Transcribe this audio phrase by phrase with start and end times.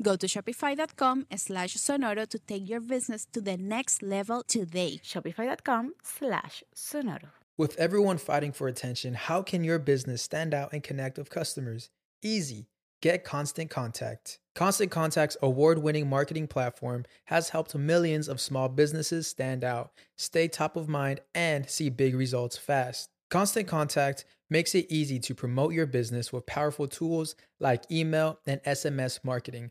[0.00, 5.00] Go to shopify.com slash sonoro to take your business to the next level today.
[5.04, 7.30] Shopify.com slash sonoro.
[7.58, 11.90] With everyone fighting for attention, how can your business stand out and connect with customers?
[12.22, 12.66] Easy.
[13.02, 14.38] Get Constant Contact.
[14.54, 20.46] Constant Contact's award winning marketing platform has helped millions of small businesses stand out, stay
[20.46, 23.10] top of mind, and see big results fast.
[23.28, 28.62] Constant Contact makes it easy to promote your business with powerful tools like email and
[28.62, 29.70] SMS marketing,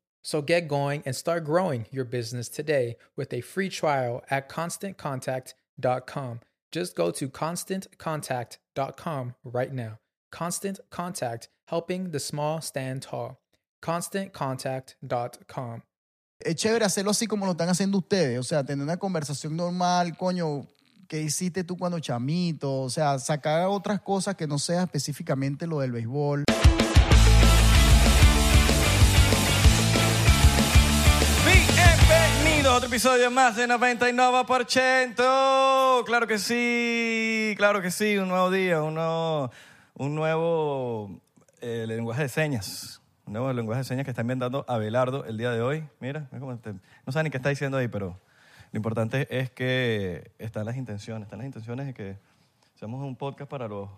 [0.21, 6.41] So get going and start growing your business today with a free trial at constantcontact.com.
[6.71, 9.99] Just go to constantcontact.com right now.
[10.31, 13.41] Constant Contact, helping the small stand tall.
[13.81, 15.83] ConstantContact.com.
[16.39, 18.39] Es chévere hacerlo así como lo están haciendo ustedes.
[18.39, 20.65] O sea, tener una conversación normal, coño,
[21.07, 22.81] ¿qué hiciste tú cuando chamito?
[22.81, 26.45] O sea, sacar otras cosas que no sea específicamente lo del béisbol.
[32.91, 36.03] Episodio más de 99%.
[36.03, 39.49] Claro que sí, claro que sí, un nuevo día, un nuevo,
[39.93, 41.21] un nuevo
[41.61, 43.01] eh, lenguaje de señas.
[43.25, 45.87] Un nuevo lenguaje de señas que está inventando Abelardo el día de hoy.
[46.01, 46.59] Mira, no
[47.13, 48.19] sabe ni qué está diciendo ahí, pero
[48.73, 52.17] lo importante es que están las intenciones, están las intenciones de que
[52.75, 53.89] seamos un podcast para los...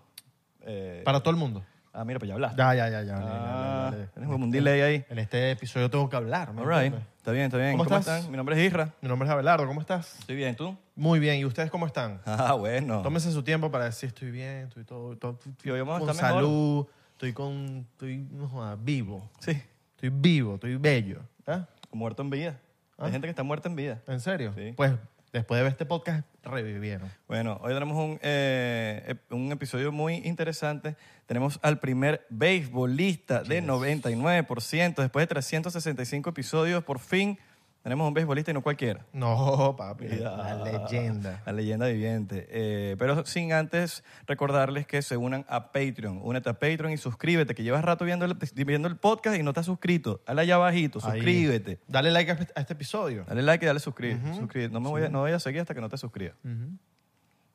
[0.60, 1.64] eh, Para todo el mundo.
[1.96, 2.58] Ah, mira, pues ya hablaste.
[2.58, 3.14] Ya, ya, ya, ya.
[3.16, 4.08] Ah, dale, dale.
[4.12, 5.04] tienes como un delay ahí.
[5.08, 6.52] En este episodio tengo que hablar.
[6.52, 7.08] ¿me All right, entiendes?
[7.18, 7.72] está bien, está bien.
[7.72, 8.16] ¿Cómo ¿Cómo, estás?
[8.18, 8.30] están?
[8.32, 8.92] Mi nombre es Isra.
[9.00, 10.18] Mi nombre es Abelardo, ¿cómo estás?
[10.18, 10.76] Estoy bien, ¿tú?
[10.96, 12.20] Muy bien, ¿y ustedes cómo están?
[12.26, 13.00] Ah, bueno.
[13.02, 16.10] Tómense su tiempo para decir estoy bien, estoy todo, todo- Y hoy vamos a con
[16.10, 16.42] estar mejor.
[16.42, 19.52] salud, estoy con, estoy no vivo, Sí,
[19.94, 21.20] estoy vivo, estoy bello.
[21.46, 21.64] ¿Ah?
[21.92, 22.58] muerto en vida.
[22.98, 23.10] Hay Ah.
[23.12, 24.00] gente que está muerta en vida.
[24.08, 24.52] ¿En serio?
[24.56, 24.72] Sí.
[24.76, 24.92] Pues
[25.32, 27.10] después de ver este podcast, revivieron.
[27.26, 30.96] Bueno, hoy tenemos un, eh, un episodio muy interesante.
[31.26, 35.02] Tenemos al primer beisbolista de 99%.
[35.02, 37.38] Después de 365 episodios, por fin
[37.84, 39.04] tenemos un beisbolista y no cualquiera.
[39.12, 41.42] No, papi, la leyenda.
[41.46, 42.48] La leyenda viviente.
[42.50, 46.18] Eh, pero sin antes recordarles que se unan a Patreon.
[46.22, 48.36] Únete a Patreon y suscríbete, que llevas rato viendo el,
[48.66, 50.20] viendo el podcast y no has suscrito.
[50.26, 51.12] Dale allá abajito, Ahí.
[51.18, 51.78] suscríbete.
[51.86, 53.24] Dale like a este- a este episodio.
[53.28, 54.18] Dale like y dale suscribir.
[54.34, 54.72] suscribir.
[54.72, 56.34] No me voy a, no voy a seguir hasta que no te suscribas.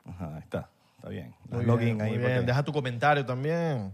[0.06, 0.70] Ajá, ahí está.
[0.98, 1.34] Está bien.
[1.50, 2.10] Muy login bien, ahí.
[2.12, 2.46] muy porque- bien.
[2.46, 3.94] Deja tu comentario también.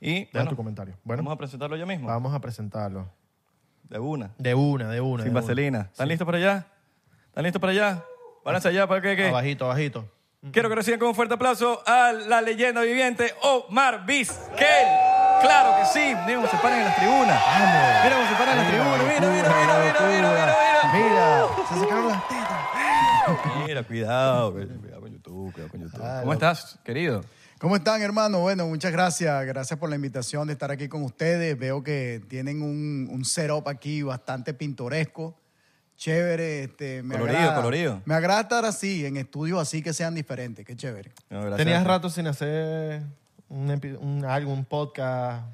[0.00, 0.94] Y Deja bueno, tu comentario.
[1.04, 2.08] Bueno, vamos a presentarlo ya mismo.
[2.08, 3.08] vamos a presentarlo.
[3.88, 4.30] De una.
[4.38, 5.22] De una, de una.
[5.22, 5.40] Sin de una.
[5.40, 5.80] vaselina.
[5.92, 6.66] ¿Están listos para allá?
[7.28, 8.02] ¿Están listos para allá?
[8.44, 9.16] Váyanse allá para que...
[9.16, 10.10] que- Abajito, abajito.
[10.52, 14.86] Quiero que reciban con un fuerte aplauso a la leyenda viviente Omar Vizquel.
[15.40, 16.14] Claro que sí.
[16.24, 17.42] Mira cómo se paran en las tribunas.
[18.04, 18.98] Mira cómo se paran en las tribunas.
[18.98, 23.66] Mira, mira, mira, mira, mira, mira, Mira, se sacaron las tetas.
[23.66, 23.82] mira.
[23.82, 24.52] Cuidado.
[24.52, 26.20] Cuidado con YouTube, cuidado con YouTube.
[26.20, 27.24] ¿Cómo estás, querido?
[27.58, 28.40] ¿Cómo están, hermano?
[28.40, 29.46] Bueno, muchas gracias.
[29.46, 31.58] Gracias por la invitación de estar aquí con ustedes.
[31.58, 35.34] Veo que tienen un, un setup aquí bastante pintoresco,
[35.96, 36.64] chévere.
[36.64, 38.02] Este, me Colorido, agrada- colorido.
[38.04, 40.66] Me agrada estar así, en estudios así que sean diferentes.
[40.66, 41.12] Qué chévere.
[41.30, 41.56] No, gracias.
[41.56, 43.02] Tenías rato sin hacer
[43.48, 43.70] un,
[44.02, 45.46] un, algo, un podcast.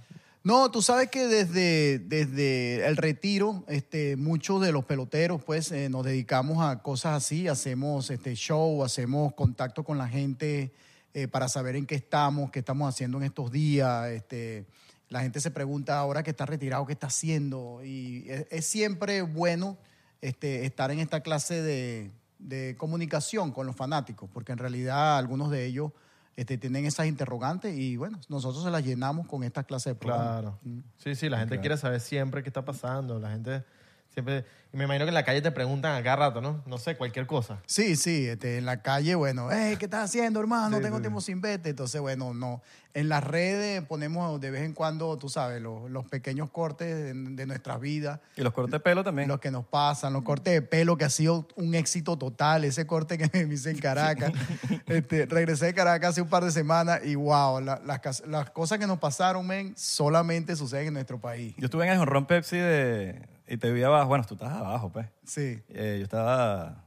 [0.42, 5.88] No, tú sabes que desde, desde el retiro, este, muchos de los peloteros, pues, eh,
[5.88, 10.72] nos dedicamos a cosas así, hacemos este show, hacemos contacto con la gente
[11.14, 14.08] eh, para saber en qué estamos, qué estamos haciendo en estos días.
[14.08, 14.66] Este,
[15.08, 17.80] la gente se pregunta ahora que está retirado, qué está haciendo.
[17.84, 19.76] Y es, es siempre bueno
[20.20, 25.50] este, estar en esta clase de, de comunicación con los fanáticos, porque en realidad algunos
[25.50, 25.92] de ellos
[26.36, 30.40] este, tienen esas interrogantes y bueno, nosotros se las llenamos con esta clase de programas.
[30.40, 30.58] Claro.
[30.96, 33.18] Sí, sí, la gente quiere saber siempre qué está pasando.
[33.18, 33.64] La gente
[34.12, 34.44] siempre...
[34.74, 36.62] Y me imagino que en la calle te preguntan a cada rato, ¿no?
[36.64, 37.60] No sé, cualquier cosa.
[37.66, 40.78] Sí, sí, este, en la calle, bueno, hey, ¿qué estás haciendo, hermano?
[40.78, 41.02] Sí, Tengo sí.
[41.02, 41.68] tiempo sin verte.
[41.68, 42.62] Entonces, bueno, no.
[42.94, 47.12] En las redes ponemos de vez en cuando, tú sabes, los, los pequeños cortes de,
[47.12, 49.28] de nuestras vidas, Y los cortes de pelo también.
[49.28, 52.86] los que nos pasan, los cortes de pelo que ha sido un éxito total, ese
[52.86, 54.32] corte que me hice en Caracas.
[54.86, 58.78] este, regresé de Caracas hace un par de semanas y wow, la- las, las cosas
[58.78, 61.54] que nos pasaron, men, solamente suceden en nuestro país.
[61.58, 64.08] Yo estuve en el jonrón Pepsi de, y te vi abajo.
[64.08, 65.06] Bueno, tú estabas abajo, pues.
[65.24, 65.62] Sí.
[65.68, 66.84] Eh, yo estaba...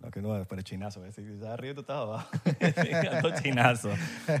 [0.00, 1.00] No, que no, pero chinazo.
[1.00, 1.14] ¿ves?
[1.14, 3.30] Si estaba arriba, tú estabas abajo.
[3.42, 3.90] Chinazo.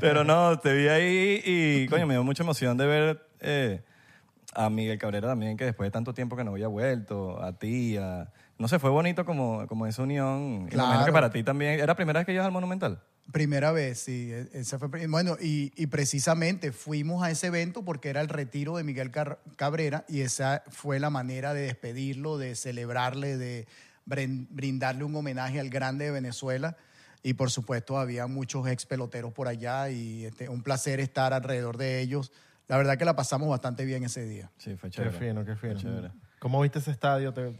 [0.00, 3.82] Pero no, te vi ahí y, coño, me dio mucha emoción de ver eh,
[4.54, 7.96] a Miguel Cabrera también, que después de tanto tiempo que no había vuelto, a ti,
[7.96, 8.32] a...
[8.58, 10.68] No sé, fue bonito como, como esa unión.
[10.70, 11.12] Y me imagino que Claro.
[11.12, 11.74] para ti también.
[11.74, 13.00] ¿Era la primera vez que ibas al Monumental?
[13.30, 14.30] Primera vez, sí.
[14.32, 18.76] e- Esa fue, bueno, y, y precisamente fuimos a ese evento porque era el retiro
[18.76, 23.66] de Miguel Car- Cabrera y esa fue la manera de despedirlo, de celebrarle, de
[24.06, 26.76] brin- brindarle un homenaje al grande de Venezuela.
[27.22, 31.76] Y por supuesto había muchos ex peloteros por allá y este, un placer estar alrededor
[31.78, 32.32] de ellos.
[32.66, 34.50] La verdad que la pasamos bastante bien ese día.
[34.58, 35.18] Sí, fue Qué chévere.
[35.18, 35.72] fino, qué fino.
[35.74, 36.10] Fue chévere.
[36.40, 37.32] ¿Cómo viste ese estadio?
[37.32, 37.54] Te-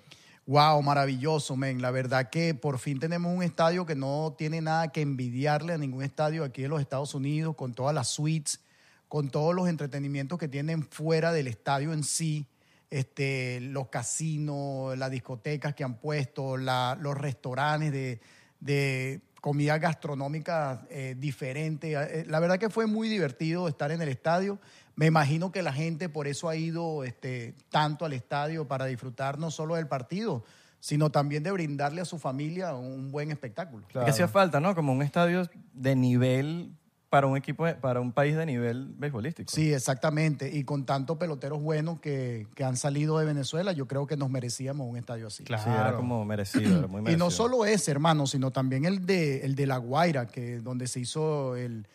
[0.46, 1.80] Wow, maravilloso, men.
[1.80, 5.78] La verdad que por fin tenemos un estadio que no tiene nada que envidiarle a
[5.78, 8.60] ningún estadio aquí en los Estados Unidos, con todas las suites,
[9.08, 12.46] con todos los entretenimientos que tienen fuera del estadio en sí,
[12.90, 18.20] este, los casinos, las discotecas que han puesto, los restaurantes de,
[18.58, 21.92] de comida gastronómica eh, diferente.
[21.92, 24.58] Eh, La verdad que fue muy divertido estar en el estadio.
[24.94, 29.38] Me imagino que la gente por eso ha ido este, tanto al estadio para disfrutar
[29.38, 30.44] no solo del partido,
[30.80, 33.86] sino también de brindarle a su familia un buen espectáculo.
[33.88, 34.74] Que hacía falta, ¿no?
[34.74, 36.72] Como un estadio de nivel
[37.08, 39.52] para un equipo, para un país de nivel beisbolístico.
[39.52, 40.50] Sí, exactamente.
[40.50, 44.30] Y con tantos peloteros buenos que, que han salido de Venezuela, yo creo que nos
[44.30, 45.44] merecíamos un estadio así.
[45.46, 47.26] Sí, era como merecido, era muy Y merecido.
[47.26, 51.00] no solo ese, hermano, sino también el de, el de La Guaira, que donde se
[51.00, 51.86] hizo el,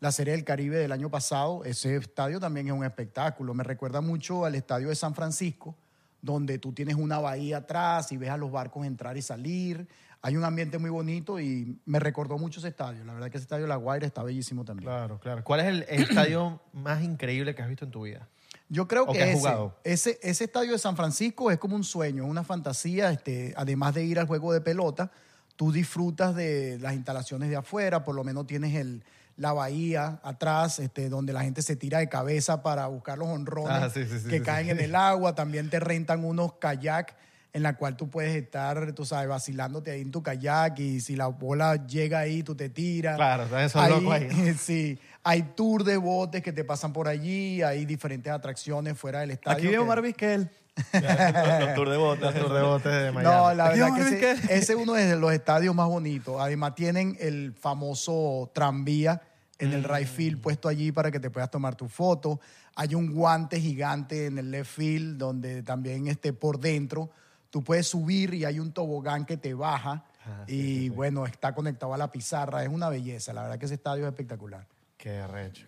[0.00, 1.64] la Serie del Caribe del año pasado.
[1.64, 3.54] Ese estadio también es un espectáculo.
[3.54, 5.74] Me recuerda mucho al estadio de San Francisco,
[6.20, 9.86] donde tú tienes una bahía atrás y ves a los barcos entrar y salir.
[10.22, 13.04] Hay un ambiente muy bonito y me recordó mucho ese estadio.
[13.04, 14.88] La verdad que ese estadio de La Guaira está bellísimo también.
[14.88, 15.44] Claro, claro.
[15.44, 18.26] ¿Cuál es el estadio más increíble que has visto en tu vida?
[18.70, 19.76] Yo creo ¿O que ese, jugado?
[19.84, 23.10] ese, ese estadio de San Francisco es como un sueño, una fantasía.
[23.10, 25.10] Este, además de ir al juego de pelota,
[25.56, 29.04] tú disfrutas de las instalaciones de afuera, por lo menos tienes el,
[29.36, 33.70] la bahía atrás, este, donde la gente se tira de cabeza para buscar los honrones
[33.70, 35.34] Ah, sí, sí, sí, que caen en el agua.
[35.34, 37.16] También te rentan unos kayak
[37.52, 41.14] en la cual tú puedes estar, tú sabes, vacilándote ahí en tu kayak y si
[41.14, 43.14] la bola llega ahí, tú te tiras.
[43.14, 43.70] Claro, ¿sabes?
[43.70, 44.28] Son locos ahí.
[44.60, 49.30] Sí, hay tour de botes que te pasan por allí, hay diferentes atracciones fuera del
[49.30, 49.58] estadio.
[49.58, 50.50] Aquí veo Omar Vizquel.
[50.92, 52.34] Los, tours de botas.
[52.34, 53.36] Los tour de botes de Miami.
[53.36, 56.40] No, la verdad que ese, ese es uno de los estadios más bonitos.
[56.40, 59.22] Además tienen el famoso tranvía
[59.58, 62.40] en el right field puesto allí para que te puedas tomar tu foto.
[62.74, 67.10] Hay un guante gigante en el left field donde también este, por dentro
[67.50, 70.04] tú puedes subir y hay un tobogán que te baja.
[70.26, 72.64] Ah, y bueno, está conectado a la pizarra.
[72.64, 73.32] Es una belleza.
[73.32, 74.66] La verdad que ese estadio es espectacular.
[74.96, 75.64] Qué recho.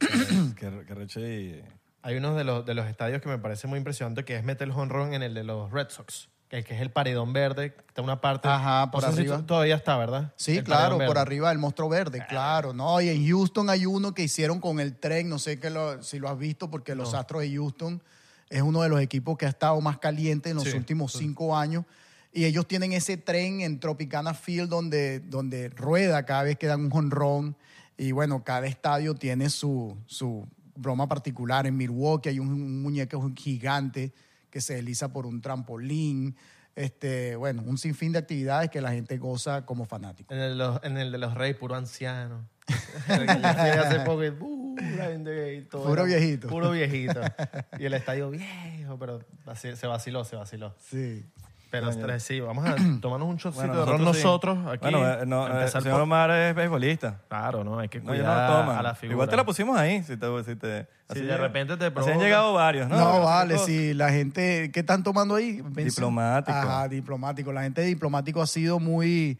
[0.88, 1.64] reche y...
[2.06, 4.68] Hay uno de los, de los estadios que me parece muy impresionante que es meter
[4.68, 6.28] el honrón en el de los Red Sox.
[6.48, 8.46] Que, que es el paredón verde, que está una parte.
[8.46, 9.38] Ajá, por no sé si arriba.
[9.38, 10.32] to- todavía está, ¿verdad?
[10.36, 12.72] Sí, El claro, por arriba del monstruo verde, claro.
[12.72, 16.00] No, y en Houston hay uno que hicieron con el tren, no sé que lo-
[16.04, 18.00] si lo has visto, porque los Astros de Houston
[18.48, 21.56] es uno de los equipos que ha estado más caliente en los Sí, últimos cinco
[21.56, 21.84] años.
[22.32, 26.82] Y ellos tienen ese tren en Tropicana Field donde, donde rueda cada vez que dan
[26.82, 27.56] un jonrón.
[27.98, 30.46] Y bueno, cada estadio tiene su, su
[30.76, 31.66] broma particular.
[31.66, 34.12] En Milwaukee hay un, un muñeco gigante
[34.50, 36.36] que se desliza por un trampolín.
[36.74, 40.32] Este, bueno, un sinfín de actividades que la gente goza como fanático.
[40.34, 42.46] En el, de los- en el de los Reyes, puro anciano.
[43.08, 46.48] Hace poco y, uh, la gente y todo Puro era viejito.
[46.48, 47.20] Puro viejito.
[47.78, 49.20] Y el estadio viejo, pero
[49.54, 50.74] se vaciló, se vaciló.
[50.78, 51.24] Sí.
[51.70, 52.06] Pero Coño.
[52.06, 54.82] tres, sí, vamos a tomarnos un shotcito Bueno, de ron nosotros aquí.
[54.82, 57.20] Bueno, eh, no, eh, el el señor Omar es beisbolista.
[57.28, 58.76] Claro, no, hay que No, yo cuidar no toman.
[58.78, 59.14] a la figura.
[59.14, 60.02] Igual te la pusimos ahí.
[60.04, 62.96] Si te, si te, Si así de llega- repente te así han llegado varios, ¿no?
[62.96, 65.60] No, vale, si la gente, ¿qué están tomando ahí?
[65.74, 66.56] Pensé- Diplomático.
[66.56, 67.52] Ajá, diplomático.
[67.52, 69.38] La gente de diplomático ha sido muy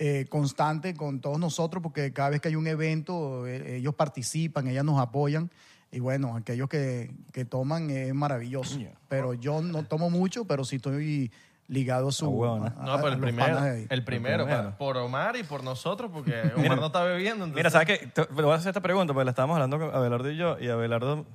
[0.00, 4.66] eh, constante con todos nosotros porque cada vez que hay un evento, eh, ellos participan,
[4.66, 5.48] ellas nos apoyan.
[5.90, 8.78] Y bueno, aquellos que, que toman es maravilloso.
[9.08, 11.30] Pero yo no tomo mucho, pero sí estoy
[11.68, 12.24] ligado a su...
[12.26, 12.74] Ah, huevona.
[12.78, 13.60] a- No, pero el los primero.
[13.60, 13.86] de.
[13.90, 14.70] El primero, primero.
[14.70, 16.76] pa- por Omar y por nosotros, porque Omar Mira.
[16.76, 17.44] no está bebiendo.
[17.44, 18.06] entonces- Mira, ¿sabes qué?
[18.08, 20.58] Te, te voy a hacer esta pregunta porque la estábamos hablando con Abelardo y yo,
[20.58, 21.26] y Abelardo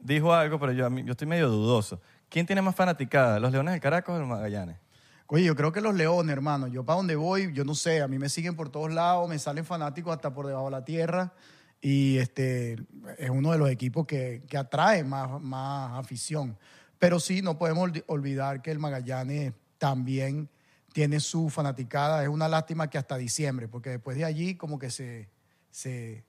[0.00, 2.00] dijo algo, pero yo, a mí- yo estoy medio dudoso.
[2.28, 4.76] ¿Quién tiene más fanaticada, los Leones del Caracas o el Magallanes?
[5.26, 6.66] Oye, yo creo que los leones, hermano.
[6.68, 9.38] Yo para donde voy, yo no sé, a mí me siguen por todos lados, me
[9.38, 11.32] salen fanáticos hasta por debajo de la tierra.
[11.80, 12.74] Y este
[13.18, 16.58] es uno de los equipos que, que atrae más, más afición.
[17.04, 20.48] Pero sí, no podemos olvi- olvidar que el Magallanes también
[20.94, 22.22] tiene su fanaticada.
[22.22, 25.28] Es una lástima que hasta diciembre, porque después de allí como que se,
[25.70, 26.24] se,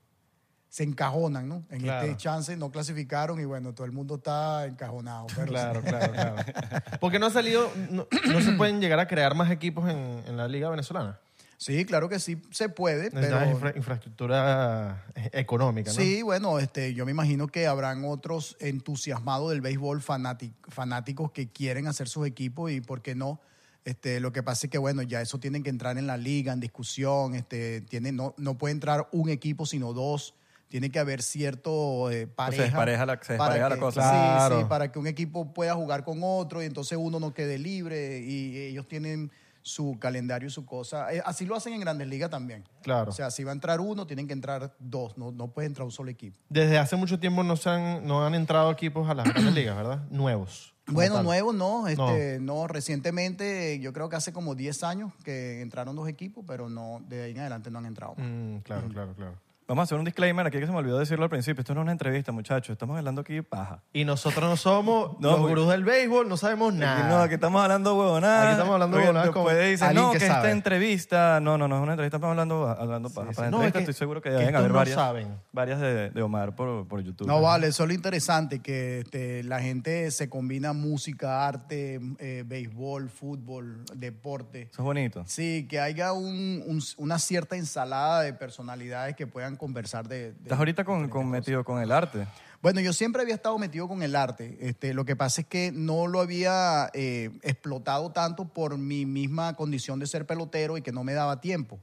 [0.67, 1.63] se encajonan, ¿no?
[1.69, 2.05] En Claro.
[2.05, 5.27] este chance no clasificaron y bueno, todo el mundo está encajonado.
[5.33, 5.87] Pero Claro, sí.
[5.87, 6.35] claro, claro.
[6.99, 10.35] Porque no ha salido, no, no se pueden llegar a crear más equipos en, en
[10.35, 11.19] la liga venezolana.
[11.57, 13.39] Sí, claro que sí se puede, pero...
[13.45, 15.95] Infra- infraestructura eh, económica, ¿no?
[15.99, 21.47] Sí, bueno, este, yo me imagino que habrán otros entusiasmados del béisbol fanáti- fanáticos que
[21.49, 23.39] quieren hacer sus equipos y por qué no.
[23.85, 26.51] Este, lo que pasa es que, bueno, ya eso tienen que entrar en la liga,
[26.53, 27.35] en discusión.
[27.35, 30.33] Este, tiene, no, no puede entrar un equipo, sino dos.
[30.69, 32.63] Tiene que haber cierto eh, pareja.
[32.63, 34.01] despareja la- se la que- cosa.
[34.01, 34.59] Sí, Claro.
[34.59, 38.19] sí, para que un equipo pueda jugar con otro y entonces uno no quede libre
[38.21, 39.31] y ellos tienen
[39.65, 41.11] su calendario y su cosa.
[41.11, 42.63] Eh, Así lo hacen en Grandes Ligas también.
[42.83, 43.09] Claro.
[43.09, 45.17] O sea, si va a entrar uno, tienen que entrar dos.
[45.17, 46.37] No, no puede entrar un solo equipo.
[46.49, 49.75] Desde hace mucho tiempo no, se han, no han entrado equipos a las grandes ligas,
[49.75, 50.03] ¿verdad?
[50.11, 50.75] Nuevos.
[50.85, 51.23] Bueno, tal.
[51.23, 52.67] nuevo no, este, no.
[52.67, 57.23] recientemente yo creo que hace como 10 años que entraron dos equipos, pero no, de
[57.23, 58.13] ahí en adelante no han entrado.
[58.17, 59.33] Mm, claro, claro, claro.
[59.67, 61.61] Vamos a hacer un disclaimer aquí que se me olvidó decirlo al principio.
[61.61, 62.73] Esto no es una entrevista, muchachos.
[62.73, 63.81] Estamos hablando aquí paja.
[63.93, 67.09] Y nosotros no somos No, los porque- gurús del béisbol, no sabemos nada.
[67.09, 68.43] No, aquí estamos hablando huevonadas.
[68.43, 70.39] Aquí estamos hablando Porque huevonadas Después con dicen, alguien no, que que, sabe.
[70.39, 71.39] esta entrevista...
[71.39, 73.29] No, no, no es una entrevista, estamos hablando, hablando paja.
[73.31, 73.35] sí.
[73.37, 75.37] Para No, entrevista es que- estoy seguro que que deben estos haber no varias, saben.
[75.51, 77.25] varias de, de Omar por, por YouTube.
[77.27, 82.43] No, vale, eso es lo interesante, que este, la gente se combina música, arte, eh,
[82.45, 84.69] béisbol, fútbol, deporte.
[84.71, 85.23] Eso es bonito.
[85.25, 90.33] Sí, que haya un- un- una cierta ensalada de personalidades que puedan conversar de...
[90.33, 92.27] de Estás ahorita con, con metido con el arte.
[92.61, 94.57] Bueno, yo siempre había estado metido con el arte.
[94.59, 99.55] Este, lo que pasa es que no lo había eh, explotado tanto por mi misma
[99.55, 101.79] condición de ser pelotero y que no me daba tiempo.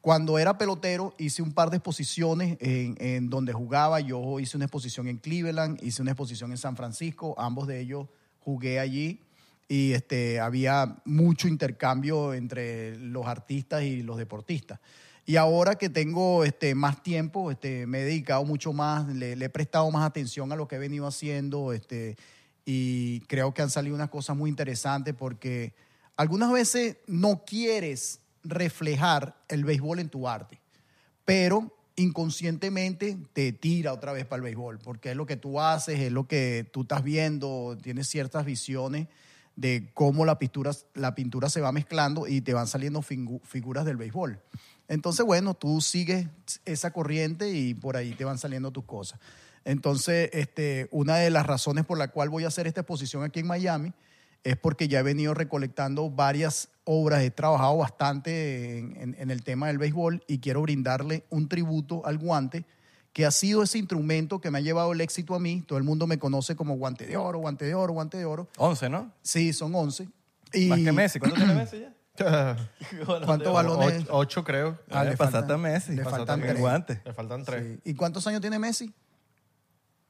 [0.00, 4.00] Cuando era pelotero hice un par de exposiciones en, en donde jugaba.
[4.00, 7.34] Yo hice una exposición en Cleveland, hice una exposición en San Francisco.
[7.38, 8.06] Ambos de ellos
[8.40, 9.20] jugué allí
[9.70, 14.80] y este, había mucho intercambio entre los artistas y los deportistas.
[15.30, 19.44] Y ahora que tengo este, más tiempo, este, me he dedicado mucho más, le, le
[19.44, 22.16] he prestado más atención a lo que he venido haciendo este,
[22.64, 25.72] y creo que han salido unas cosas muy interesantes porque
[26.16, 30.58] algunas veces no quieres reflejar el béisbol en tu arte,
[31.24, 36.00] pero inconscientemente te tira otra vez para el béisbol, porque es lo que tú haces,
[36.00, 39.06] es lo que tú estás viendo, tienes ciertas visiones
[39.54, 43.84] de cómo la pintura, la pintura se va mezclando y te van saliendo fingu- figuras
[43.84, 44.40] del béisbol.
[44.90, 46.26] Entonces, bueno, tú sigues
[46.64, 49.20] esa corriente y por ahí te van saliendo tus cosas.
[49.64, 53.38] Entonces, este, una de las razones por la cual voy a hacer esta exposición aquí
[53.40, 53.92] en Miami
[54.42, 59.44] es porque ya he venido recolectando varias obras, he trabajado bastante en, en- en el
[59.44, 62.64] tema del béisbol y quiero brindarle un tributo al guante,
[63.12, 65.62] que ha sido ese instrumento que me ha llevado el éxito a mí.
[65.66, 68.48] Todo el mundo me conoce como guante de oro, guante de oro, guante de oro.
[68.56, 69.12] 11, ¿no?
[69.22, 70.08] Sí, son 11.
[70.52, 71.18] Y Más que Messi.
[71.20, 71.94] ¿Cuánto tiene Messi ya?
[73.26, 74.02] ¿Cuántos balones?
[74.02, 74.78] Ocho, ocho, creo.
[74.90, 75.92] Ah, le Eh, pasaste faltan- a Messi.
[75.92, 76.58] le Pasaste faltan tres.
[76.58, 77.00] guante.
[77.04, 77.62] Le faltan tres.
[77.84, 77.90] Sí.
[77.90, 78.92] ¿Y cuántos años tiene Messi?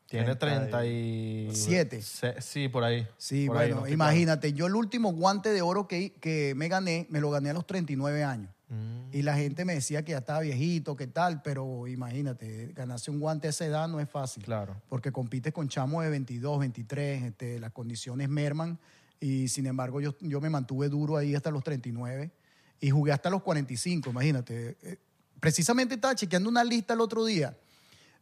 [0.06, 2.02] Tiene 30 37.
[2.02, 2.40] Siete.
[2.42, 3.06] Sí, por ahí.
[3.16, 6.66] Sí, Por ahí, bueno, estoy imagínate, yo el último guante de oro que, que me
[6.66, 8.50] gané, me lo gané a los 39 años.
[8.70, 9.10] Mm.
[9.14, 13.20] Y la gente me decía que ya estaba viejito, que tal, pero imagínate, ganarse un
[13.20, 14.42] guante a esa edad no es fácil.
[14.42, 14.74] Claro.
[14.88, 18.80] Porque compites con chamos de 22, 23, este, las condiciones merman.
[19.20, 22.30] Y sin embargo, yo, yo me mantuve duro ahí hasta los 39
[22.80, 24.76] y jugué hasta los 45, imagínate.
[24.82, 24.98] Eh,
[25.40, 27.56] Precisamente estaba chequeando una lista el otro día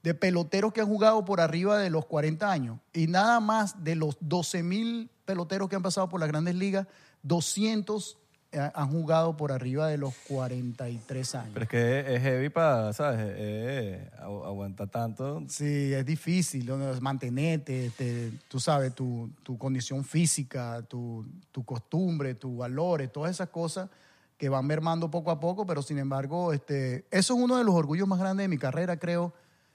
[0.04, 3.96] de peloteros que han jugado por arriba de los 40 años y nada más de
[3.96, 6.86] los 12 mil peloteros que han pasado por las grandes ligas,
[7.24, 8.16] 200 eh,
[8.52, 11.50] han jugado por arriba de los 43 años.
[11.52, 13.20] Pero es que es heavy para, ¿sabes?
[13.20, 15.42] Eh, eh, agu- aguanta tanto.
[15.48, 16.78] Sí, es difícil ¿no?
[17.00, 23.50] mantenerte, te- tú sabes, tu, tu condición física, tu, tu costumbre, tus valores, todas esas
[23.50, 23.90] cosas
[24.38, 27.74] que van mermando poco a poco, pero sin embargo, este, eso es uno de los
[27.74, 29.34] orgullos más grandes de mi carrera, creo,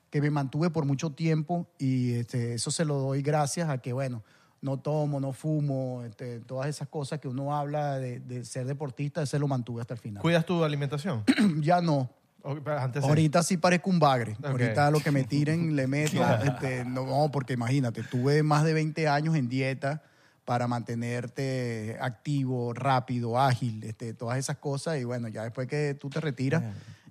[0.10, 3.94] que me mantuve por mucho tiempo y este, eso se lo doy gracias a que,
[3.94, 4.24] bueno,
[4.64, 9.22] no tomo, no fumo, este, todas esas cosas que uno habla de, de ser deportista,
[9.22, 10.22] ese lo mantuve hasta el final.
[10.24, 11.24] ¿Cuidas tu alimentación?
[11.62, 12.10] ya no,
[12.42, 13.04] O- Antes.
[13.04, 14.36] Ahorita sí parezco un bagre.
[14.44, 16.22] Ahorita lo que me tiren le meto.
[16.44, 20.02] este, no, no, porque imagínate, tuve más de 20 años en dieta
[20.46, 24.98] para mantenerte activo, rápido, ágil, este, todas esas cosas.
[25.00, 26.64] Y bueno, ya después que tú te retiras.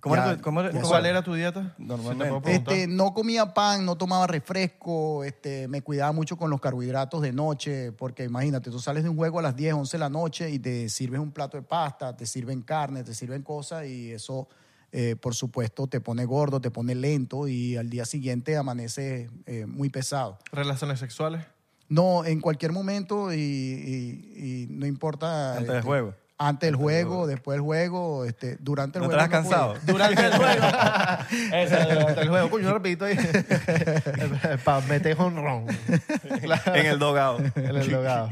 [0.03, 1.75] ¿Cómo era tu- cómo era- ya cómo ¿Cuál era tu dieta?
[1.79, 2.53] Normalmente.
[2.55, 7.33] Este, no comía pan, no tomaba refresco, este, me cuidaba mucho con los carbohidratos de
[7.33, 10.51] noche, porque imagínate, tú sales de un juego a las 10, 11 de la noche
[10.51, 14.49] y te sirves un plato de pasta, te sirven carne, te sirven cosas y eso,
[14.91, 19.67] eh, por supuesto, te pone gordo, te pone lento y al día siguiente amanece eh,
[19.67, 20.37] muy pesado.
[20.51, 21.45] ¿Relaciones sexuales?
[21.89, 25.53] No, en cualquier momento y, y- y no importa.
[25.53, 26.15] Antes del este, juego.
[26.39, 29.23] Antes del juego, después del juego, este, durante el ¿No juego.
[29.23, 29.75] estabas cansado?
[29.75, 29.93] puedo.
[29.93, 30.67] Durante el juego.
[31.55, 32.51] Ese, durante el juego.
[32.51, 32.69] Coño,
[33.05, 33.17] ahí.
[34.65, 35.67] Para meter honrón.
[36.75, 37.39] En el dogado.
[37.55, 38.31] En el logado.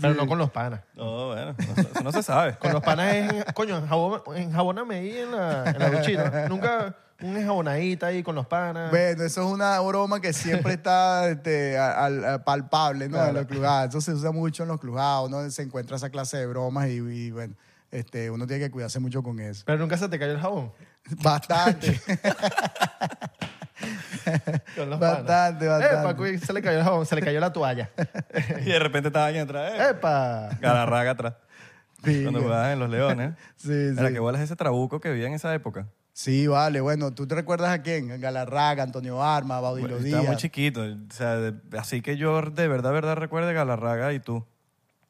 [0.00, 0.80] Pero no con los panas.
[0.94, 2.56] No, bueno, no, se- no sabe.
[2.56, 6.48] Con los panas es, coño, enjabón- enjabóname ahí en la, en la duchita.
[6.48, 8.90] Nunca un enjabonadita ahí con los panas.
[8.90, 13.24] Bueno, eso es una broma que siempre está este, a- al- a- palpable, ¿no?
[13.24, 13.90] En los clujados.
[13.90, 15.48] Eso se usa mucho en los clujados, ¿no?
[15.50, 17.54] Se encuentra esa clase de bromas y, y, bueno,
[17.90, 19.62] este, uno tiene que cuidarse mucho con eso.
[19.66, 20.72] Pero nunca se te cayó el jabón.
[21.22, 22.00] Bastante.
[24.76, 25.80] Con los Bastante, panas.
[25.80, 26.00] bastante.
[26.00, 27.90] Epa, cuy, se le cayó el jabón, se le cayó la toalla.
[28.60, 29.72] Y de repente estaba alguien atrás.
[29.74, 30.50] Eh, ¡Epa!
[30.60, 31.34] Galarraga atrás.
[32.04, 33.34] Sí, Cuando jugaban en Los Leones.
[33.56, 34.12] Sí, Mira, sí.
[34.14, 35.86] qué bolas ese trabuco que había en esa época.
[36.20, 36.82] Sí, vale.
[36.82, 38.20] Bueno, ¿tú te recuerdas a quién?
[38.20, 40.36] Galarraga, Antonio Arma, Estaba muy Díaz.
[40.36, 40.82] chiquito.
[40.82, 44.44] O sea, de- así que yo de verdad, verdad recuerde Galarraga y tú.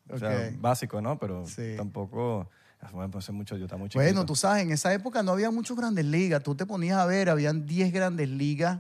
[0.08, 1.18] O sea, básico, ¿no?
[1.18, 1.74] Pero Sí.
[1.76, 2.48] tampoco...
[2.92, 4.04] Bueno, pues mucho, yo estaba muy chiquito.
[4.04, 6.44] Bueno, tú sabes, en esa época no había muchas grandes ligas.
[6.44, 8.78] Tú te ponías a ver, habían 10 grandes ligas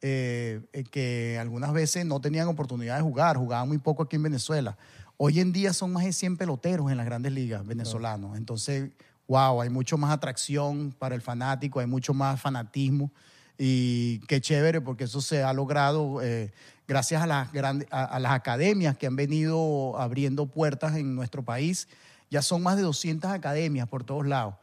[0.00, 4.22] eh, eh, que algunas veces no tenían oportunidad de jugar, jugaban muy poco aquí en
[4.22, 4.78] Venezuela.
[5.18, 8.38] Hoy en día son más de 100 peloteros en las grandes ligas venezolanos.
[8.38, 8.92] Entonces,
[9.28, 13.10] wow, hay mucho más atracción para el fanático, hay mucho más fanatismo.
[13.58, 16.52] Y qué chévere, porque eso se ha logrado eh,
[16.86, 21.42] gracias a las, grandes, a, a las academias que han venido abriendo puertas en nuestro
[21.42, 21.88] país.
[22.30, 24.54] Ya son más de 200 academias por todos lados.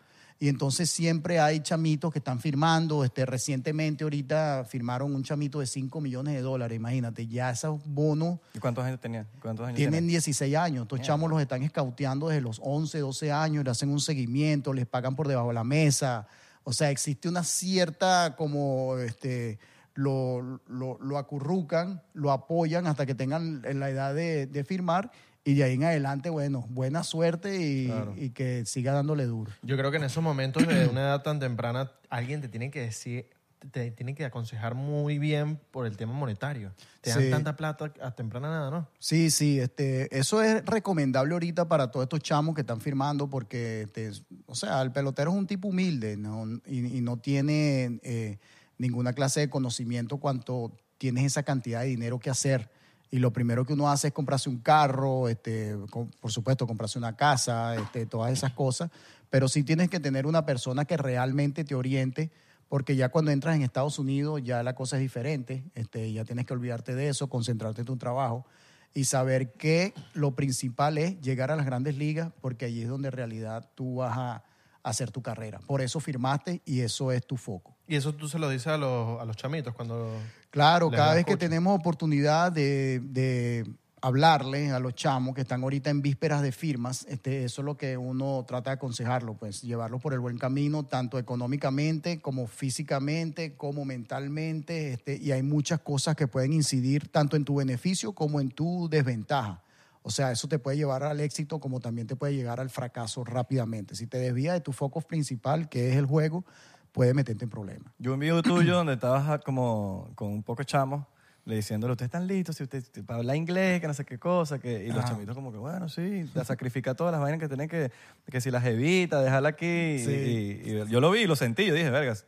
[0.43, 3.06] Y entonces siempre hay chamitos que están firmando.
[3.06, 6.75] Este, recientemente ahorita firmaron un chamito de 5 millones de dólares.
[6.75, 9.25] Imagínate, ya esos bonos ¿Y cuántos años tenía?
[9.41, 10.19] ¿Cuántos años tienen tenía?
[10.19, 10.82] 16 años.
[10.82, 14.86] Estos chamos los están escauteando desde los 11, 12 años, le hacen un seguimiento, les
[14.86, 16.27] pagan por debajo de la mesa.
[16.65, 19.60] O sea, existe una cierta como este
[19.93, 25.10] lo, lo, lo acurrucan, lo apoyan hasta que tengan la edad de, de firmar
[25.45, 28.13] y de ahí en adelante, bueno, buena suerte y, Claro.
[28.17, 29.51] y que siga dándole duro.
[29.62, 32.79] Yo creo que en esos momentos de una edad tan temprana, alguien te tiene que
[32.82, 33.27] decir,
[33.71, 36.73] te tiene que aconsejar muy bien por el tema monetario.
[37.01, 37.29] Te dan Sí.
[37.29, 38.89] tanta plata a temprana nada, ¿no?
[38.99, 43.84] Sí, sí, este, eso es recomendable ahorita para todos estos chamos que están firmando porque,
[43.84, 44.12] este,
[44.47, 46.45] o sea, el pelotero es un tipo humilde ¿no?
[46.65, 48.38] y, y no tiene eh,
[48.77, 52.69] ninguna clase de conocimiento cuanto tienes esa cantidad de dinero que hacer.
[53.13, 55.78] Y lo primero que uno hace es comprarse un carro, este,
[56.19, 58.89] por supuesto, comprarse una casa, este, todas esas cosas.
[59.30, 62.32] Pero sí tienes que tener una persona que realmente te oriente
[62.69, 66.47] porque ya cuando entras en Estados Unidos ya la cosa es diferente, este, ya tienes
[66.47, 68.47] que olvidarte de eso, concentrarte en tu trabajo
[68.95, 73.10] y saber que lo principal es llegar a las grandes ligas, porque allí es donde
[73.10, 74.43] en realidad tú vas a
[74.83, 75.59] hacer tu carrera.
[75.65, 77.75] Por eso firmaste y eso es tu foco.
[77.87, 80.11] Y eso tú se lo dices a los, a los chamitos cuando...
[80.51, 83.65] Claro, cada vez que tenemos oportunidad de, de
[84.03, 87.77] hablarle a los chamos que están ahorita en vísperas de firmas, este, eso es lo
[87.77, 93.55] que uno trata de aconsejarlo, pues llevarlo por el buen camino, tanto económicamente como físicamente,
[93.55, 98.41] como mentalmente, este, y hay muchas cosas que pueden incidir tanto en tu beneficio como
[98.41, 99.63] en tu desventaja.
[100.03, 103.23] O sea, eso te puede llevar al éxito como también te puede llegar al fracaso
[103.23, 103.95] rápidamente.
[103.95, 106.45] Si te desvías de tu foco principal, que es el juego,
[106.91, 107.91] puede meterte en problemas.
[107.97, 111.07] Yo un video tuyo donde estabas ah, como con un poco chamo,
[111.45, 114.59] le diciéndole, ustedes están listos, si usted para hablar inglés, que no sé qué cosa,
[114.59, 117.67] que, y los chamitos como que, bueno, sí, la sacrifica todas las vainas que tienen
[117.67, 117.91] que,
[118.29, 119.99] que si las evita, dejarla aquí.
[119.99, 120.61] Sí.
[120.65, 122.25] Y, y yo lo vi y lo sentí, yo dije, vergas,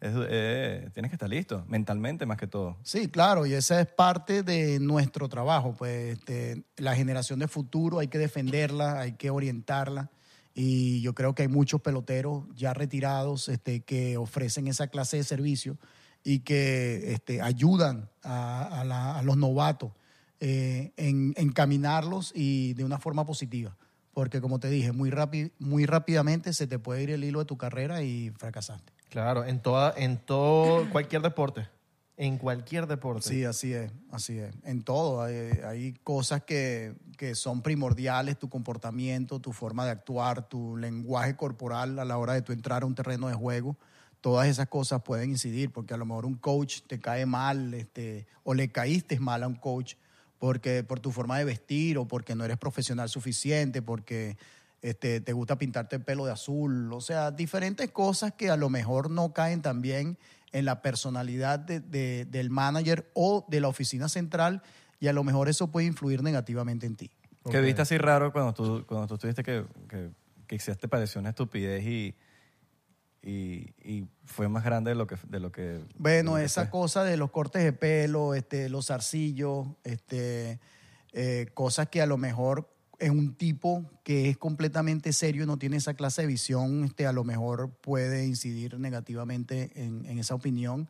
[0.00, 2.76] eh, tienes que estar listo, mentalmente más que todo.
[2.82, 5.74] Sí, claro, y esa es parte de nuestro trabajo.
[5.76, 10.10] Pues este, la generación de futuro hay que defenderla, hay que orientarla
[10.54, 15.24] Y yo creo que hay muchos peloteros ya retirados este, que ofrecen esa clase de
[15.24, 15.76] servicio
[16.24, 19.92] y que este, ayudan a, los novatos
[20.40, 23.76] eh, en encaminarlos y de una forma positiva.
[24.14, 27.44] Porque como te dije, muy, rápi- muy rápidamente se te puede ir el hilo de
[27.44, 28.95] tu carrera y fracasaste.
[29.10, 31.68] Claro, en toda, en todo, cualquier deporte.
[32.18, 33.28] En cualquier deporte.
[33.28, 34.54] Sí, así es, así es.
[34.64, 40.48] En todo, hay, hay cosas que, que son primordiales, tu comportamiento, tu forma de actuar,
[40.48, 43.76] tu lenguaje corporal a la hora de tú entrar a un terreno de juego.
[44.22, 48.26] Todas esas cosas pueden incidir, porque a lo mejor un coach te cae mal, este,
[48.44, 49.94] o le caíste mal a un coach
[50.38, 54.36] porque por tu forma de vestir o porque no eres profesional suficiente, porque
[54.88, 58.68] este, te gusta pintarte el pelo de azul, o sea, diferentes cosas que a lo
[58.70, 60.16] mejor no caen también
[60.52, 64.62] en la personalidad de- de- del manager o de la oficina central
[65.00, 67.10] y a lo mejor eso puede influir negativamente en ti.
[67.50, 70.10] ¿Qué viste así raro cuando tú, cuando tú tuviste que, que,
[70.46, 72.14] que quizás te pareció una estupidez y,
[73.22, 75.16] y, y fue más grande de lo que...
[75.28, 76.70] De lo que Bueno, de lo que esa fue?
[76.70, 80.60] cosa de los cortes de pelo, este, los zarcillos, este,
[81.12, 85.76] eh, cosas que a lo mejor en un tipo que es completamente serio no tiene
[85.76, 90.88] esa clase de visión, este, a lo mejor puede incidir negativamente en, en esa opinión.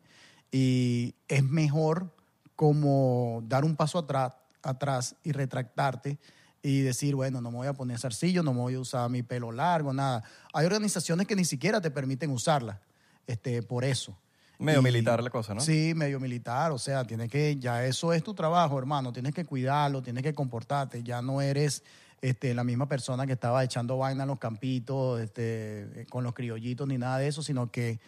[0.51, 2.13] Y es mejor
[2.55, 6.17] como dar un paso atrás, atrás y retractarte
[6.63, 9.23] y decir, bueno, no me voy a poner zarcillo, no me voy a usar mi
[9.23, 10.23] pelo largo, nada.
[10.53, 12.81] Hay organizaciones que ni siquiera te permiten usarla
[13.27, 14.17] este, por eso.
[14.59, 15.61] Medio Y- militar la cosa, ¿no?
[15.61, 19.45] Sí, medio militar, o sea, tienes que, ya eso es tu trabajo, hermano, tienes que
[19.45, 21.83] cuidarlo, tienes que comportarte, ya no eres
[22.21, 26.33] este, la misma persona que estaba echando vaina en los campitos, este, eh, con los
[26.33, 27.99] criollitos ni nada de eso, sino que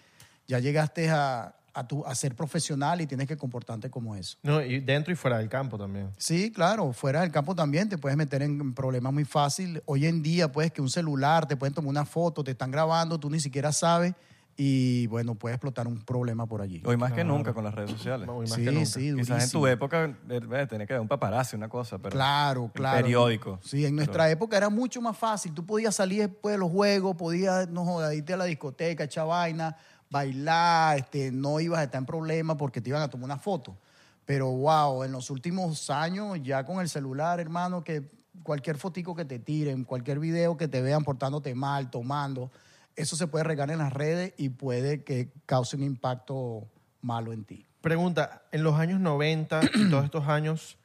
[0.48, 4.36] ya llegaste a, a, tu- a ser profesional y tienes que comportarte como eso.
[4.42, 6.10] No, y dentro y fuera del campo también.
[6.18, 9.84] Sí, claro, fuera del campo también te puedes meter en problemas muy fácil.
[9.86, 13.20] Hoy en día, pues, que un celular, te pueden tomar una foto, te están grabando,
[13.20, 14.16] tú ni siquiera sabes
[14.62, 16.82] y, bueno, puede explotar un problema por allí.
[16.86, 18.28] Hoy más que nunca con las redes sociales.
[18.30, 18.86] Hoy más Sí, que nunca.
[18.88, 22.70] sí, Quizás en tu época eh, tenía que haber un paparazzi, una cosa, pero Claro,
[22.74, 23.02] claro.
[23.02, 23.60] periódico.
[23.64, 25.54] Sí, en nuestra época era mucho más fácil.
[25.54, 29.28] Tú podías salir después de los juegos, podías, no jodas, irte a la discoteca, echar
[29.28, 29.78] vaina,
[30.10, 33.78] bailar, este, no ibas a estar en problemas porque te iban a tomar una foto.
[34.26, 38.12] Pero wow, en los últimos años, ya con el celular, hermano, que
[38.44, 42.52] cualquier fotico que te tiren, cualquier video que te vean portándote mal, tomando,
[43.00, 46.68] eso se puede regar en las redes y puede que cause un impacto
[47.02, 47.66] malo en ti.
[47.82, 50.78] Pregunta, en los años 90 y todos estos años,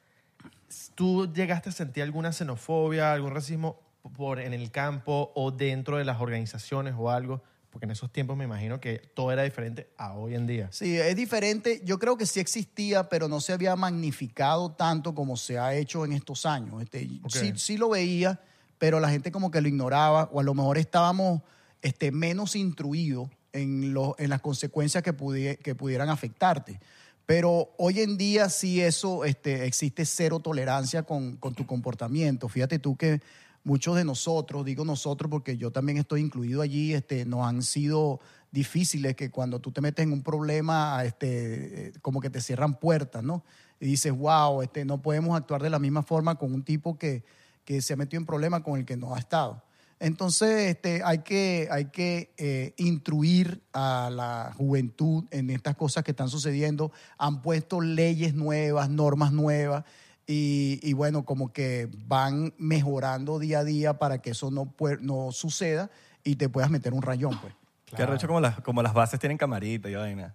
[0.95, 3.81] ¿tú llegaste a sentir alguna xenofobia, algún racismo
[4.17, 7.43] por, en el campo o dentro de las organizaciones o algo?
[7.71, 10.69] Porque en esos tiempos me imagino que todo era diferente a hoy en día.
[10.71, 11.83] Sí, es diferente.
[11.85, 16.05] Yo creo que sí existía, pero no se había magnificado tanto como se ha hecho
[16.05, 16.81] en estos años.
[16.81, 17.31] Este, Ok.
[17.33, 18.41] sí, sí lo veía,
[18.79, 21.43] pero la gente como que lo ignoraba o a lo mejor estábamos
[21.85, 26.81] este, menos instruidos en, lo- en las consecuencias que, pudi- que pudieran afectarte.
[27.27, 32.49] Pero hoy en día sí eso, este, existe cero tolerancia con, con tu comportamiento.
[32.49, 33.21] Fíjate tú que
[33.65, 38.19] muchos de nosotros, digo nosotros porque yo también estoy incluido allí, este, nos han sido
[38.51, 43.23] difíciles que cuando tú te metes en un problema, este, como que te cierran puertas,
[43.23, 43.45] ¿no?
[43.79, 47.25] Y dices, wow, este, no podemos actuar de la misma forma con un tipo que,
[47.67, 49.63] que se ha metido en problemas con el que no ha estado.
[50.05, 56.11] Entonces, este, hay que, hay que eh, instruir a la juventud en estas cosas que
[56.11, 56.93] están sucediendo.
[57.19, 59.85] Han puesto leyes nuevas, normas nuevas,
[60.27, 65.91] y, y bueno, como que van mejorando día a día para que eso no, suceda
[66.23, 67.55] y te puedas meter un rayón, pues.
[67.85, 70.35] Que arrecho como las, como las bases tienen camarita y vaina.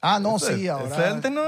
[0.00, 1.10] Ah, no, Eso- sí, eso ahora...
[1.10, 1.42] antes no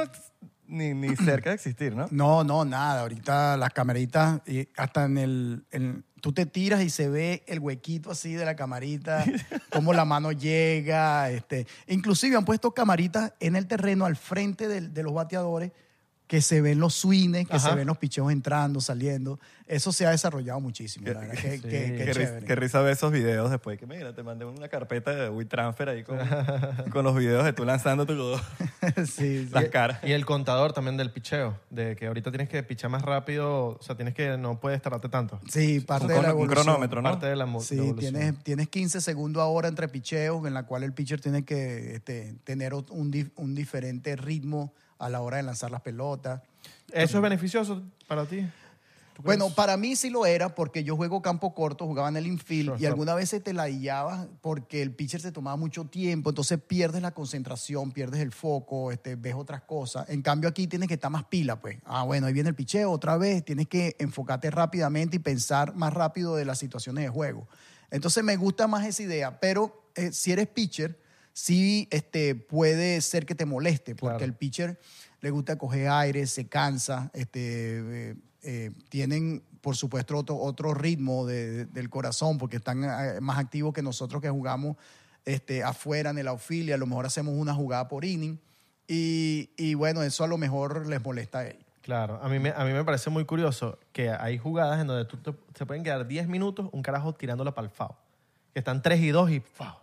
[0.70, 2.06] ni, ni cerca de existir, ¿no?
[2.10, 3.00] No, no, nada.
[3.02, 7.58] Ahorita las camaritas, y hasta en el, en- Tú te tiras y se ve el
[7.60, 9.24] huequito así de la camarita,
[9.70, 11.30] cómo la mano llega.
[11.30, 11.66] Este.
[11.86, 15.72] Inclusive han puesto camaritas en el terreno al frente del- de los bateadores
[16.30, 17.70] que se ven los swings, que Ajá.
[17.70, 19.40] se ven los picheos entrando, saliendo.
[19.66, 21.08] Eso se ha desarrollado muchísimo.
[21.08, 22.46] La verdad que, Sí.
[22.46, 26.04] Qué, risa ver esos videos después que mira, te mandé una carpeta de WeTransfer ahí
[26.04, 26.18] con,
[26.92, 28.14] con los videos de tú lanzando tu,
[29.06, 29.48] sí, sí.
[29.50, 29.98] las caras.
[30.04, 33.82] Y el contador también del picheo, de que ahorita tienes que pichar más rápido, o
[33.82, 35.40] sea, tienes que, no puedes tardarte tanto.
[35.48, 36.64] Sí, parte Un de la un evolución.
[36.64, 37.10] cronómetro, ¿no?
[37.10, 40.84] Parte de la Sí, de tienes, tienes 15 segundos ahora entre picheos en la cual
[40.84, 45.70] el pitcher tiene que este, tener un, un diferente ritmo a la hora de lanzar
[45.70, 46.42] las pelotas.
[46.92, 48.46] ¿Eso es beneficioso para ti?
[49.14, 52.26] ¿Tú Bueno, para mí sí lo era porque yo juego campo corto, jugaba en el
[52.26, 52.88] infield y Shortstop.
[52.88, 57.12] alguna vez te la guiabas porque el pitcher se tomaba mucho tiempo, entonces pierdes la
[57.12, 60.08] concentración, pierdes el foco, este, ves otras cosas.
[60.10, 61.78] En cambio aquí tienes que estar más pila, pues.
[61.84, 65.92] Ah, bueno, ahí viene el picheo otra vez, tienes que enfocarte rápidamente y pensar más
[65.92, 67.48] rápido de las situaciones de juego.
[67.90, 70.98] Entonces me gusta más esa idea, pero eh, si eres pitcher,
[71.40, 74.24] sí este, puede ser que te moleste, porque Claro.
[74.24, 74.78] el pitcher
[75.20, 81.26] le gusta coger aire, se cansa, este, eh, eh, tienen, por supuesto, otro, otro ritmo
[81.26, 84.76] de- del corazón, porque están eh, más activos que nosotros que jugamos
[85.26, 88.38] este, afuera en el y a lo mejor hacemos una jugada por inning.
[88.88, 91.62] Y, y bueno, eso a lo mejor les molesta a ellos.
[91.82, 95.04] Claro, a mí, me, a mí me parece muy curioso que hay jugadas en donde
[95.04, 97.94] tú te- se pueden quedar 10 minutos un carajo tirándola para el foul.
[98.52, 99.74] Que están 3 y 2 y foul,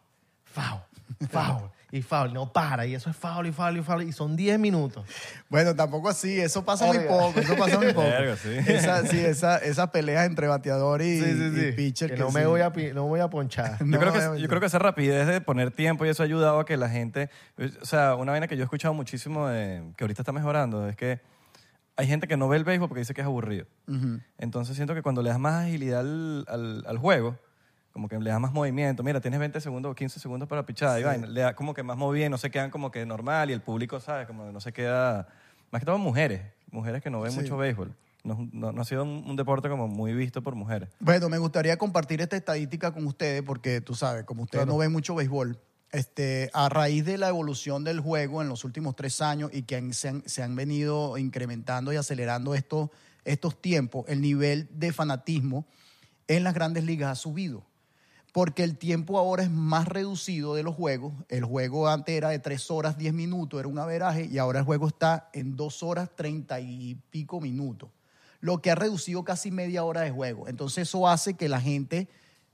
[0.46, 0.82] foul,
[1.30, 2.34] foul y foul.
[2.34, 2.86] No para.
[2.86, 4.04] Y eso es foul y foul y foul.
[4.04, 5.06] Y son 10 minutos.
[5.50, 8.02] Bueno, tampoco así, eso pasa muy poco, eso pasa muy poco.
[8.08, 8.50] Verga, sí.
[8.68, 12.12] Esa, sí, esa, esas peleas entre bateador y, y pitcher.
[12.14, 12.46] Que no, me sí.
[12.46, 13.78] voy a, no voy a ponchar.
[13.80, 16.26] Yo, No, creo que, yo creo que esa rapidez de poner tiempo y eso ha
[16.26, 17.30] ayudado a que la gente...
[17.82, 20.96] O sea, una vaina que yo he escuchado muchísimo, de- que ahorita está mejorando, es
[20.98, 21.22] que
[21.96, 23.66] hay gente que no ve el béisbol porque dice que es aburrido.
[24.38, 27.38] Entonces siento que cuando le das más agilidad al, al- al juego,
[27.98, 31.00] como que le das más movimiento, mira, tienes 20 segundos o 15 segundos para pichar,
[31.00, 33.54] y vaina, le da como que más movimiento, no se quedan como que normal y
[33.54, 34.28] el público, ¿sabes?
[34.28, 35.28] Como que no se queda...
[35.72, 37.40] Más que todo mujeres, mujeres que no ven Sí.
[37.42, 37.96] mucho béisbol.
[38.24, 40.90] No, ha sido un, un deporte como muy visto por mujeres.
[41.00, 44.92] Bueno, me gustaría compartir esta estadística con ustedes porque tú sabes, como ustedes no ven
[44.92, 45.58] mucho béisbol,
[45.92, 49.78] este, a raíz de la evolución del juego en los últimos tres años y que
[49.78, 52.92] han- se, han, se han venido incrementando y acelerando estos,
[53.26, 55.66] estos tiempos, el nivel de fanatismo
[56.28, 57.64] en las grandes ligas ha subido.
[58.38, 61.12] Porque el tiempo ahora es más reducido de los juegos.
[61.28, 64.66] El juego antes era de 3 horas 10 minutos, era un averaje, y ahora el
[64.66, 67.90] juego está en 2 horas 30 y pico minutos.
[68.40, 70.48] Lo que ha reducido casi media hora de juego.
[70.48, 72.10] Entonces eso hace que la gente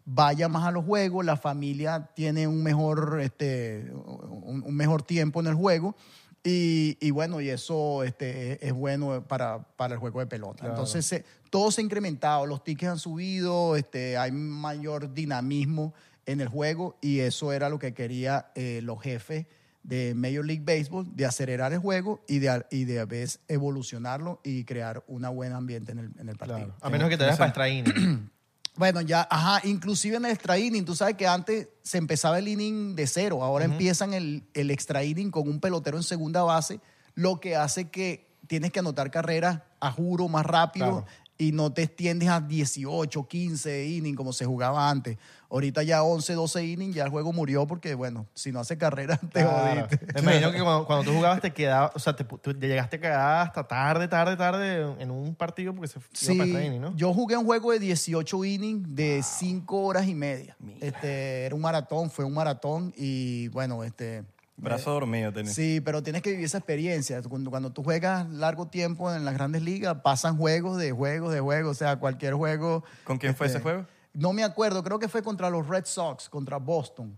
[0.05, 5.41] vaya más a los juegos, la familia tiene un mejor, este, un, un mejor tiempo
[5.41, 5.97] en el juego.
[6.43, 10.65] Y, y bueno, y eso este, es- es bueno para, para el juego de pelota.
[10.67, 15.93] Entonces, se- todo se ha incrementado, los tickets han subido, este, hay mayor dinamismo
[16.25, 19.45] en el juego y eso era lo que quería eh, los jefes
[19.83, 24.39] de Major League Baseball, de acelerar el juego y de, y de a vez evolucionarlo
[24.43, 26.57] y crear un buen ambiente en el, en el partido.
[26.59, 26.75] Claro.
[26.81, 27.93] A menos que te vayas para extra.
[28.75, 32.47] Bueno, ya, ajá, inclusive en el extra inning, tú sabes que antes se empezaba el
[32.47, 36.79] inning de cero, ahora empiezan el, el extra inning con un pelotero en segunda base,
[37.13, 41.05] lo que hace que tienes que anotar carreras a juro más rápido Claro.
[41.43, 45.17] Y no te extiendes a 18, 15 innings como se jugaba antes.
[45.49, 49.17] Ahorita ya 11, 12 innings, ya el juego murió porque, bueno, si no hace carrera,
[49.31, 49.85] te Claro.
[49.87, 50.13] jodiste.
[50.15, 52.99] Me imagino que cuando, cuando tú jugabas te quedaba, o sea, te, tú llegaste a
[52.99, 56.95] quedar hasta tarde, tarde, tarde en un partido porque se iba Sí, para inning, ¿no?
[56.95, 60.57] yo jugué un juego de 18 innings de 5 horas y media.
[60.81, 64.23] Este, era un maratón, fue un maratón y bueno, este...
[64.55, 65.53] Brazo dormido tenés.
[65.53, 67.21] Sí, pero tienes que vivir esa experiencia.
[67.23, 71.39] Cuando, cuando tú juegas largo tiempo en las grandes ligas, pasan juegos de juegos de
[71.39, 72.83] juegos, o sea, cualquier juego.
[73.03, 73.85] ¿Con quién fue este, ese juego?
[74.13, 77.17] No me acuerdo, creo que fue contra los Red Sox, contra Boston,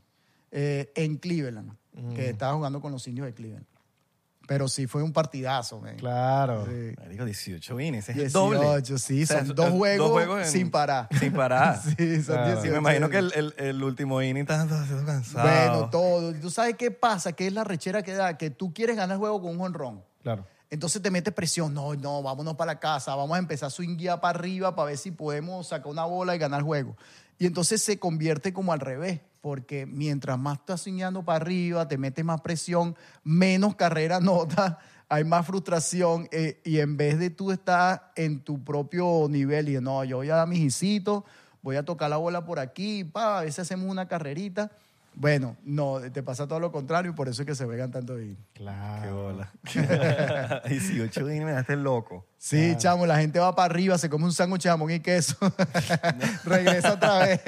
[0.52, 2.14] eh, en Cleveland, Mm.
[2.14, 3.66] que estaba jugando con los indios de Cleveland.
[4.48, 5.96] Pero sí fue un partidazo, man.
[5.98, 6.66] Claro.
[6.66, 6.94] Sí.
[7.02, 8.98] Marico, 18 innings, es el 18, doble.
[9.00, 11.08] sí, O sea, son dos juegos, en- sin parar.
[11.20, 11.82] Sin parar.
[11.98, 12.46] Sí, son Claro.
[12.62, 12.62] 18.
[12.62, 15.48] Sí, me imagino que el, el- el último inning está haciendo cansado.
[15.50, 16.34] Bueno, todo.
[16.36, 17.34] ¿Tú sabes qué pasa?
[17.34, 20.04] Que es la rechera que da, que tú quieres ganar el juego con un jonrón.
[20.22, 20.46] Claro.
[20.70, 21.74] Entonces te metes presión.
[21.74, 23.16] No, no, vámonos para la casa.
[23.16, 26.40] Vamos a empezar a swinguear para arriba para ver si podemos sacar una bola y
[26.40, 26.96] ganar el juego.
[27.38, 29.22] Y entonces se convierte como al revés.
[29.46, 34.78] Porque mientras más estás swingueando para arriba, te metes más presión, menos carrera notas,
[35.08, 36.28] hay más frustración.
[36.32, 40.32] eh, y en vez de tú estar en tu propio nivel y no, yo voy
[40.32, 41.26] a dar mis hisitos,
[41.62, 44.72] voy a tocar la bola por aquí, pa, a veces hacemos una carrerita.
[45.14, 48.16] Bueno, no, te pasa todo lo contrario y por eso es que se vegan tanto
[48.16, 48.38] bien.
[48.54, 49.04] Claro.
[49.04, 50.62] Qué bola.
[50.68, 52.26] 18 innings, me dejaste loco.
[52.38, 55.36] Sí, chamo, la gente va para arriba, se come un sándwich de jamón y queso.
[56.46, 57.42] Regresa otra vez.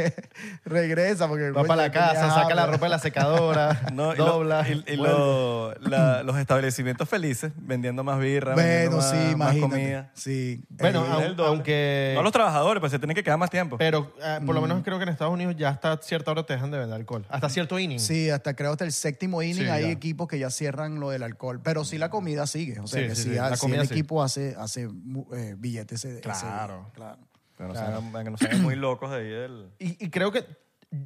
[0.66, 1.52] Regresa porque...
[1.52, 4.66] Va para la casa, saca la ropa de la secadora, No, y lo- dobla.
[4.68, 5.14] y, y vuelve.
[5.14, 9.60] lo- la- los establecimientos felices vendiendo más birra, Bueno, más, sí, más imagínate.
[9.62, 10.12] comida.
[10.16, 10.64] Sí.
[10.70, 11.50] Bueno, Eh, aun- el doble.
[11.50, 12.12] aunque...
[12.16, 13.78] No los trabajadores, pues se tienen que quedar más tiempo.
[13.78, 14.64] Pero eh, por lo Mm.
[14.68, 17.24] menos creo que en Estados Unidos ya hasta cierta hora te dejan de vender alcohol.
[17.30, 18.00] Hasta cierto inning.
[18.00, 19.92] Sí, hasta creo hasta el séptimo inning Sí, hay ya.
[19.92, 21.62] equipos que ya cierran lo del alcohol.
[21.64, 22.80] Pero sí la comida sigue.
[22.80, 23.94] O sea, Sí, que sí, sí, sí, ah, la comida el sí.
[23.94, 26.22] equipo hace, hace eh, ese, ese día.
[26.22, 26.90] Claro.
[26.94, 27.20] claro.
[27.58, 29.72] Pero sean- que no sean muy locos de ahí del...
[29.80, 30.46] Y, y creo que,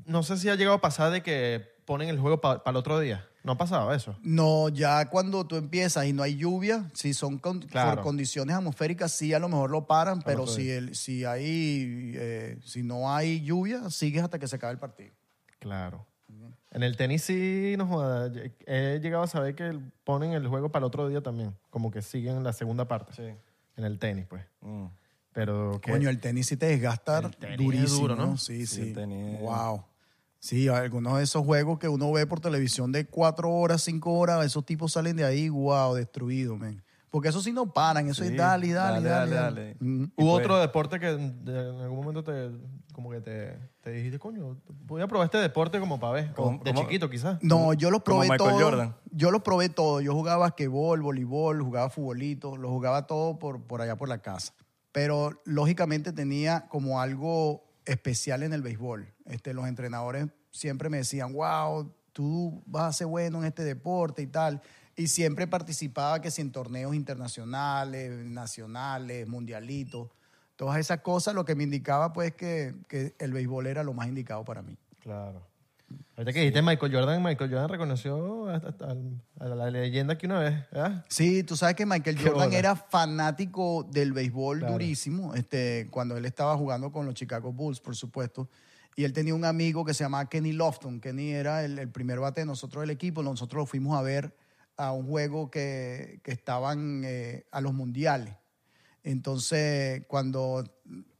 [0.05, 2.99] no sé si ha llegado a pasar de que ponen el juego para el otro
[2.99, 3.25] día.
[3.43, 4.15] ¿No ha pasado eso?
[4.21, 7.95] No, ya cuando tú empiezas y no hay lluvia, si son con- Claro.
[7.95, 12.59] por condiciones atmosféricas, sí a lo mejor lo paran, pero si, el, si, hay, eh,
[12.63, 15.13] si no hay lluvia, sigues hasta que se acabe el partido.
[15.59, 16.05] Claro.
[16.73, 18.31] En el tenis sí, no joda,
[18.65, 21.53] he llegado a saber que ponen el juego para el otro día también.
[21.69, 23.11] Como que siguen la segunda parte.
[23.13, 23.35] Sí.
[23.77, 24.43] En el tenis, pues.
[24.61, 24.85] Mm.
[25.33, 28.25] Pero que Coño, el tenis sí te desgasta El tenis es durísimo, duro, ¿no?
[28.27, 28.37] ¿no?
[28.37, 28.81] Sí, Sí, sí.
[28.89, 29.85] el tenis- Wow.
[30.39, 34.43] Sí, algunos de esos juegos que uno ve por televisión de cuatro horas, cinco horas,
[34.45, 36.83] esos tipos salen de ahí, wow, destruidos, men.
[37.11, 39.61] Porque eso sí no paran, eso Sí, es dale, dale, dale, dale, dale.
[39.63, 39.77] dale.
[39.81, 40.03] Mm.
[40.15, 42.51] ¿Hubo pues- otro deporte que de- en algún momento te,
[42.93, 46.33] como que te, te dijiste, coño, voy a probar este deporte como para ver?
[46.33, 46.83] ¿Cómo- de cómo?
[46.87, 47.37] chiquito quizás.
[47.43, 48.59] No, yo los Como probé Michael todo.
[48.63, 48.95] Jordan.
[49.11, 49.99] Yo los probé todo.
[49.99, 54.53] Yo jugaba basquetbol, voleibol, jugaba futbolito, lo jugaba todo por, por allá por la casa.
[54.93, 59.13] Pero lógicamente tenía como algo especial en el béisbol.
[59.25, 64.21] Este, los entrenadores siempre me decían, wow, tú vas a ser bueno en este deporte
[64.21, 64.61] y tal.
[64.95, 70.09] Y siempre participaba que si en torneos internacionales, nacionales, mundialitos,
[70.55, 74.07] todas esas cosas, lo que me indicaba pues que, que el béisbol era lo más
[74.07, 74.77] indicado para mí.
[74.99, 75.41] Claro.
[76.15, 78.95] Ahorita que dijiste Michael Jordan, Michael Jordan reconoció a, a-
[79.39, 81.05] a la leyenda que una vez, ¿verdad?
[81.09, 82.59] Sí, tú sabes que Michael Qué Jordan bola.
[82.59, 84.73] era fanático del béisbol Claro.
[84.73, 88.49] durísimo, este, cuando él estaba jugando con los Chicago Bulls, por supuesto.
[88.95, 90.99] Y él tenía un amigo que se llamaba Kenny Lofton.
[91.01, 93.23] Kenny era el, el primer bate de nosotros del equipo.
[93.23, 94.33] Nosotros lo fuimos a ver
[94.81, 98.35] a un juego que, que estaban eh, a los mundiales.
[99.03, 100.63] Entonces, cuando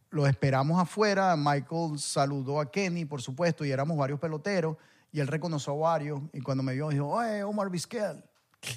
[0.10, 4.78] lo esperamos afuera, Michael saludó a Kenny, por supuesto, y éramos varios peloteros,
[5.12, 8.24] y él reconoció a varios, y cuando me vio, dijo, oye, Omar Vizquel.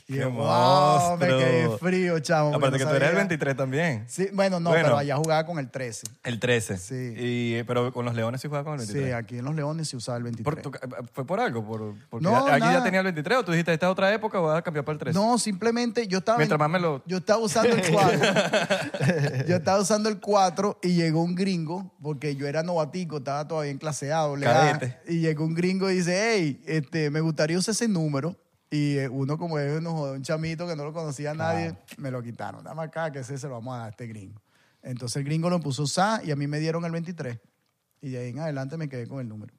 [0.09, 2.55] Y ¡Qué yo, wow, me quedé frío, chamo.
[2.55, 3.19] Aparte no que tú eres el sabía.
[3.19, 4.05] 23 también.
[4.09, 4.85] Sí, bueno, no, Bueno.
[4.85, 6.07] pero allá jugaba con el 13.
[6.23, 6.79] El 13.
[6.79, 7.15] Sí.
[7.19, 9.07] Y, pero con los Leones sí jugaba con el 23.
[9.07, 10.63] Sí, aquí en Los Leones se usaba el 23.
[10.63, 10.79] Por tu-
[11.13, 11.63] ¿Fue por algo?
[11.67, 14.11] Por, porque No, ya- aquí ya tenía el 23 o tú dijiste, esta es otra
[14.15, 15.19] época, voy a cambiar para el 13.
[15.19, 16.39] No, simplemente yo estaba.
[16.39, 18.19] Mientras más me lo- Yo estaba usando el 4.
[19.49, 23.71] yo estaba usando el 4 y llegó un gringo, porque yo era novatico, estaba todavía
[23.71, 24.99] en clase A, doble A, Cadete.
[25.13, 28.35] Y llegó un gringo y dice: Hey, este, me gustaría usar ese número.
[28.75, 32.11] Y eh, uno, como es uno, un chamito que no lo conocía a nadie, me
[32.11, 32.65] lo quitaron.
[32.65, 34.43] Dame acá, que ese se lo vamos a dar a este gringo.
[34.83, 37.39] Entonces el gringo lo puso a usar y a mí me dieron el 23.
[38.01, 39.55] Y de ahí en adelante me quedé con el número.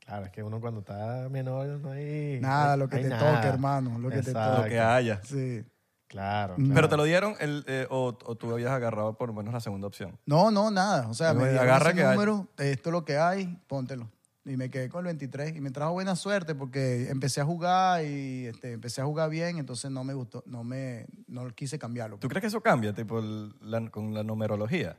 [0.00, 2.40] Claro, es que uno cuando está menor no hay...
[2.40, 3.36] Nada, lo que te nada.
[3.36, 4.62] toque, hermano, lo que te Exacto.
[4.64, 5.20] Lo que haya.
[5.22, 5.64] Sí.
[6.08, 6.74] Claro, claro.
[6.74, 9.60] Pero te lo dieron el, eh, o, o tú habías agarrado por lo menos la
[9.60, 10.18] segunda opción.
[10.26, 11.08] No, no, nada.
[11.08, 12.14] O sea, me dieron agarra ese que hay.
[12.14, 14.10] número, esto es lo que hay, póntelo.
[14.46, 18.04] Y me quedé con el 23 y me trajo buena suerte porque empecé a jugar
[18.04, 22.18] y este, empecé a jugar bien, entonces no me gustó, no me, no quise cambiarlo.
[22.18, 24.98] ¿Tú crees que eso cambia tipo, el- la- con la numerología?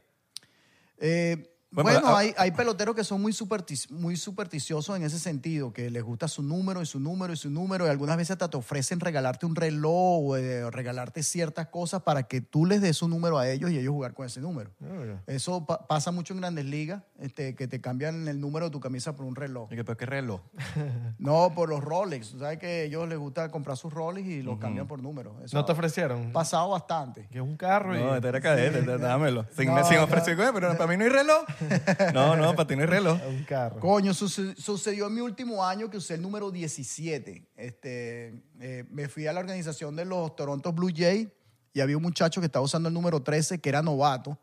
[0.98, 5.74] Eh, Bueno, ah, hay, hay peloteros que son muy, superti- muy supersticiosos en ese sentido,
[5.74, 8.50] que les gusta su número y su número y su número, y algunas veces hasta
[8.50, 9.92] te ofrecen regalarte un reloj
[10.24, 13.78] o eh, regalarte ciertas cosas para que tú les des su número a ellos y
[13.78, 14.72] ellos jugar con ese número.
[14.82, 18.72] Ah, Eso pa- pasa mucho en grandes ligas, este, que te cambian el número de
[18.72, 19.70] tu camisa por un reloj.
[19.74, 20.42] Y que, pero qué reloj.
[21.18, 22.32] No, por los Rolex.
[22.32, 25.34] Tú sabes que a ellos les gusta comprar sus Rolex y los cambian por números.
[25.44, 26.32] Eso ¿No te ofrecieron?
[26.32, 27.28] pasado bastante.
[27.32, 28.00] Que es un carro y...
[28.02, 29.46] No, este era cadete, este, dámelo.
[29.56, 31.44] Sin, No, sin ofrecer, "Oye, pero para mí no hay reloj.
[32.14, 33.20] No, no, para hay reloj.
[33.28, 33.80] Un carro.
[33.80, 37.48] Coño, suce- sucedió en mi último año que usé el número 17.
[37.56, 41.28] Este, eh, me fui a la organización de los Toronto Blue Jays
[41.74, 44.38] y había un muchacho que estaba usando el número 13 que era novato,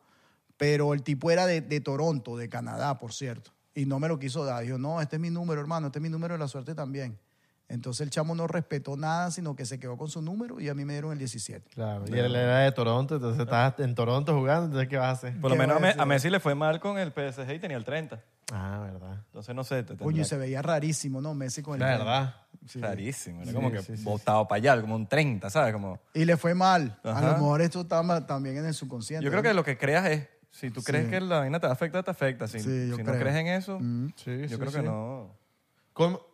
[0.57, 3.53] pero el tipo era de, de Toronto, de Canadá, por cierto.
[3.75, 4.62] Y no me lo quiso dar.
[4.64, 7.18] Dijo, no, este es mi número, hermano, este es mi número de la suerte también.
[7.72, 10.74] Entonces el chamo no respetó nada, sino que se quedó con su número y a
[10.74, 11.70] mí me dieron el 17.
[11.70, 15.11] Claro, y él era de Toronto, entonces estabas en Toronto jugando, entonces ¿qué vas a
[15.12, 15.40] hacer?
[15.40, 17.78] Por lo ¿Qué menos a, Me- Messi le fue mal con el PSG y tenía
[17.78, 18.20] el 30.
[18.52, 19.22] Ah, verdad.
[19.26, 19.82] Entonces no sé.
[19.85, 21.32] Te tendrá- se veía rarísimo, ¿no?
[21.32, 21.80] Messi con el...
[21.80, 22.37] La verdad.
[22.66, 22.78] Sí.
[22.78, 23.40] Rarísimo.
[23.40, 25.72] Era Sí, como que sí, sí, botado para allá, como un 30, ¿sabes?
[25.72, 26.98] Como, Y le fue mal.
[27.02, 27.20] A Ajá.
[27.22, 29.24] lo mejor esto estaba también en el subconsciente.
[29.24, 29.48] yo creo ¿no?
[29.48, 31.11] que lo que creas es, si tú crees Sí.
[31.11, 32.46] que la vaina te afecta, te afecta.
[32.46, 33.20] Si, Sí, yo si no creo.
[33.20, 33.78] crees en eso,
[34.16, 34.76] Sí, yo sí, creo sí.
[34.76, 35.40] que no.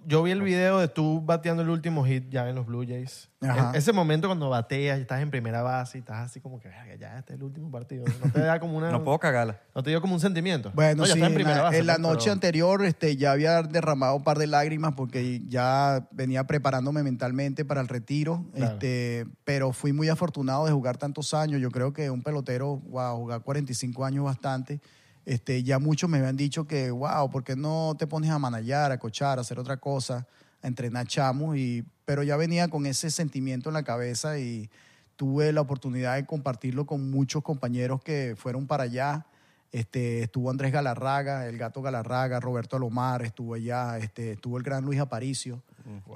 [0.07, 3.29] Yo vi el video de tú bateando el último hit ya en los Blue Jays.
[3.41, 3.73] Ajá.
[3.75, 6.69] E- Ese momento cuando bateas y estás en primera base y estás así como que
[6.69, 8.05] "Verga, ya este es el último partido.
[8.25, 8.91] No te da como una...
[8.93, 9.61] No puedo cagarla.
[9.75, 10.71] no te dio como un sentimiento.
[10.75, 13.33] Bueno, No, ya sí, estás en la, en la pues, noche pero- anterior este, ya
[13.33, 18.73] había derramado un par de lágrimas porque ya venía preparándome mentalmente para el retiro, Claro.
[18.75, 21.61] este, pero fui muy afortunado de jugar tantos años.
[21.61, 24.81] Yo creo que un pelotero, wow, jugar 45 años bastante.
[25.29, 28.93] Este, ya muchos me habían dicho que, wow, ¿por qué no te pones a manallar,
[28.93, 30.27] a cochar, a hacer otra cosa,
[30.63, 31.57] a entrenar chamos?
[31.59, 34.71] Y, pero ya venía con ese sentimiento en la cabeza y
[35.17, 39.27] tuve la oportunidad de compartirlo con muchos compañeros que fueron para allá.
[39.71, 44.83] Este, estuvo Andrés Galarraga, el gato Galarraga, Roberto Alomar, estuvo allá, este, estuvo el gran
[44.87, 45.63] Luis Aparicio.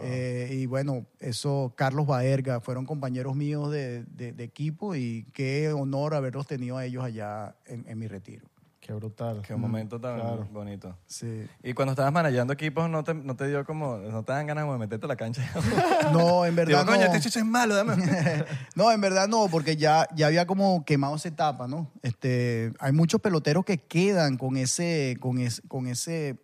[0.02, 5.70] Eh, y bueno, eso, Carlos Baerga, fueron compañeros míos de, de- de equipo y qué
[5.70, 8.46] honor haberlos tenido a ellos allá en, en mi retiro.
[8.84, 9.42] Qué brutal.
[9.46, 10.48] Qué momento tan claro.
[10.50, 10.98] bonito.
[11.06, 11.46] Sí.
[11.62, 14.68] Y cuando estabas manejando equipos, ¿no te, no te dio como, no te dan ganas
[14.68, 15.48] de meterte a la cancha?
[16.12, 17.04] No, en Digo, verdad coño, no.
[17.04, 17.94] este chicho es malo, dame.
[18.74, 21.92] no, en verdad no, porque ya, ya había como quemado esa etapa, ¿no?
[22.02, 26.40] Este, hay muchos peloteros que quedan con ese, con ese, con ese,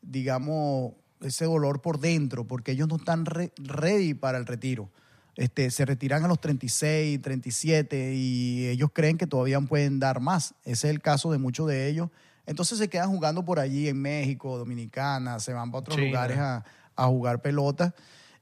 [0.00, 4.90] digamos, ese dolor por dentro, porque ellos no están re- ready para el retiro.
[5.40, 10.54] Este, se retiran a los 36, 37 y ellos creen que todavía pueden dar más.
[10.64, 12.10] Ese es el caso de muchos de ellos.
[12.44, 16.08] Entonces se quedan jugando por allí en México, Dominicana, se van para otros China.
[16.08, 17.94] lugares a, a jugar pelota.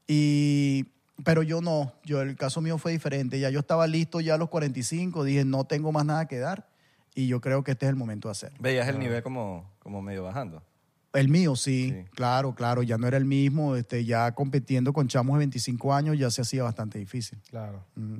[0.08, 0.86] Y,
[1.22, 3.38] pero yo no, yo el caso mío fue diferente.
[3.38, 6.66] Ya yo estaba listo ya a los 45, dije no tengo más nada que dar
[7.14, 8.58] y yo creo que este es el momento de hacerlo.
[8.60, 10.64] Veías el nivel como, como medio bajando.
[11.14, 12.04] El mío, sí, Sí.
[12.14, 16.18] claro, claro, ya no era el mismo, este, ya compitiendo con chamos de 25 años
[16.18, 17.38] ya se hacía bastante difícil.
[17.48, 17.84] Claro.
[17.94, 18.16] Mm.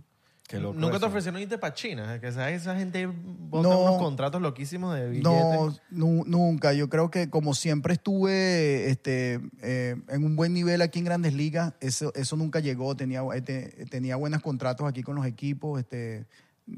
[0.49, 2.19] Qué loco ¿Nunca te ofrecieron irte para China?
[2.23, 3.81] Que sabes, esa gente bota No.
[3.83, 5.23] unos contratos loquísimos de billetes.
[5.31, 6.73] No, nu- nunca.
[6.73, 11.35] Yo creo que como siempre estuve este, eh, en un buen nivel aquí en Grandes
[11.35, 12.97] Ligas, eso, eso nunca llegó.
[12.97, 15.79] Tenía, este, tenía buenos contratos aquí con los equipos.
[15.81, 16.27] Este,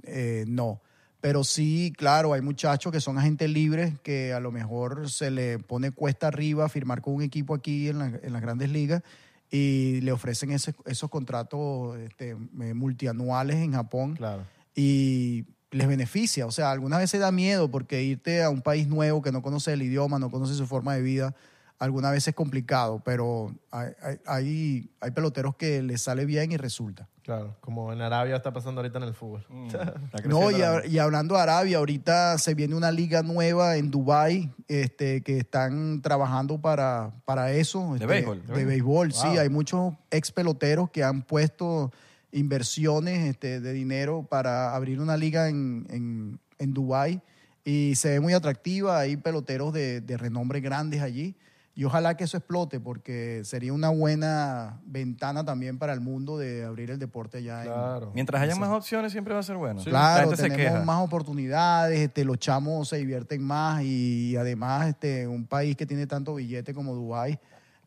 [0.02, 0.82] eh, no.
[1.20, 5.58] Pero sí, claro, hay muchachos que son agentes libres que a lo mejor se le
[5.58, 9.02] pone cuesta arriba firmar con un equipo aquí en, la- en las Grandes Ligas
[9.50, 14.44] y le ofrecen ese- esos contratos este, eh, multianuales en Japón Claro.
[14.74, 16.46] y les beneficia.
[16.46, 19.72] O sea, algunas veces da miedo porque irte a un país nuevo que no conoce
[19.74, 21.34] el idioma, no conoce su forma de vida,
[21.80, 26.56] algunas veces es complicado, pero hay, hay, hay, hay peloteros que les sale bien y
[26.56, 27.08] resulta.
[27.22, 27.56] Claro.
[27.60, 29.44] Como en Arabia está pasando ahorita en el fútbol.
[29.48, 29.68] Mm,
[30.28, 33.90] No, y, la- a- y hablando de Arabia, ahorita se viene una liga nueva en
[33.90, 37.94] Dubai este, que están trabajando para, para eso.
[37.94, 38.46] este, béisbol?
[38.46, 39.26] De béisbol, sí.
[39.38, 41.90] Hay muchos ex peloteros que han puesto
[42.32, 47.20] inversiones este, de dinero para abrir una liga en, en, en Dubai
[47.64, 48.98] y se ve muy atractiva.
[48.98, 51.36] Hay peloteros de, de renombre grandes allí.
[51.80, 56.62] Y ojalá que eso explote porque sería una buena ventana también para el mundo de
[56.66, 58.12] abrir el deporte allá en, Claro.
[58.14, 59.80] Mientras haya más opciones, siempre va a ser bueno.
[59.86, 60.84] la Claro, gente se tenemos queja.
[60.84, 66.06] más oportunidades, este, los chamos se divierten más y además este, un país que tiene
[66.06, 67.38] tanto billete como Dubái,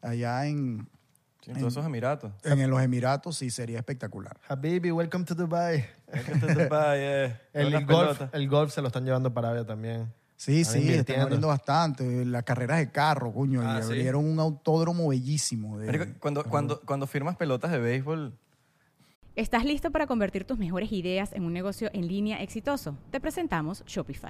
[0.01, 0.87] allá en,
[1.43, 2.31] Sí, en todos esos Emiratos.
[2.45, 4.39] en los Emiratos, sí sería espectacular.
[4.47, 5.85] Habibi, welcome to Dubai.
[6.11, 9.67] Gente de Dubái, eh, El, unas golf, el golf se lo están llevando para Arabia
[9.67, 10.11] también.
[10.43, 12.25] Sí, sí, están abriendo bastante.
[12.25, 13.87] Las carreras de carro, coño, Ah, y ¿sí?
[13.87, 15.77] abrieron un autódromo bellísimo.
[15.79, 18.33] de- Marico, cuando, cuando, cuando firmas pelotas de béisbol,
[19.35, 22.97] ¿Estás listo para convertir tus mejores ideas en un negocio en línea exitoso?
[23.09, 24.29] Te presentamos Shopify.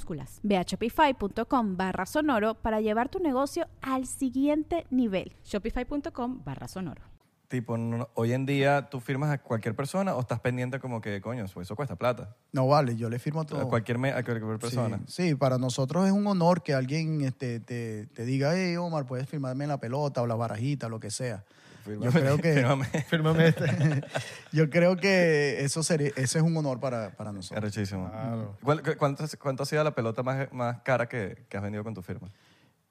[0.43, 5.33] Ve a shopify.com barra sonoro para llevar tu negocio al siguiente nivel.
[5.43, 7.01] Shopify.com barra sonoro.
[7.47, 11.19] tipo, no- hoy en día tú firmas a cualquier persona o estás pendiente como que,
[11.19, 12.33] coño, eso cuesta plata.
[12.53, 13.59] No vale, yo le firmo a todo.
[13.59, 15.01] A cualquier, me- a cualquier persona.
[15.05, 19.05] Sí, sí, para nosotros es un honor que alguien este, te, te diga, hey, Omar,
[19.05, 21.43] puedes firmarme la pelota o la barajita, lo que sea.
[21.85, 22.85] Yo creo que, fírmame.
[23.09, 23.65] Fírmame este.
[24.51, 27.57] yo creo que eso, sería, eso es un honor para, para nosotros.
[27.57, 28.09] Arrechísimo.
[28.09, 28.57] Claro.
[28.63, 31.83] ¿Cuál- cu- cuánto, cuánto ha sido la pelota más, más cara que, que has vendido
[31.83, 32.29] con tu firma?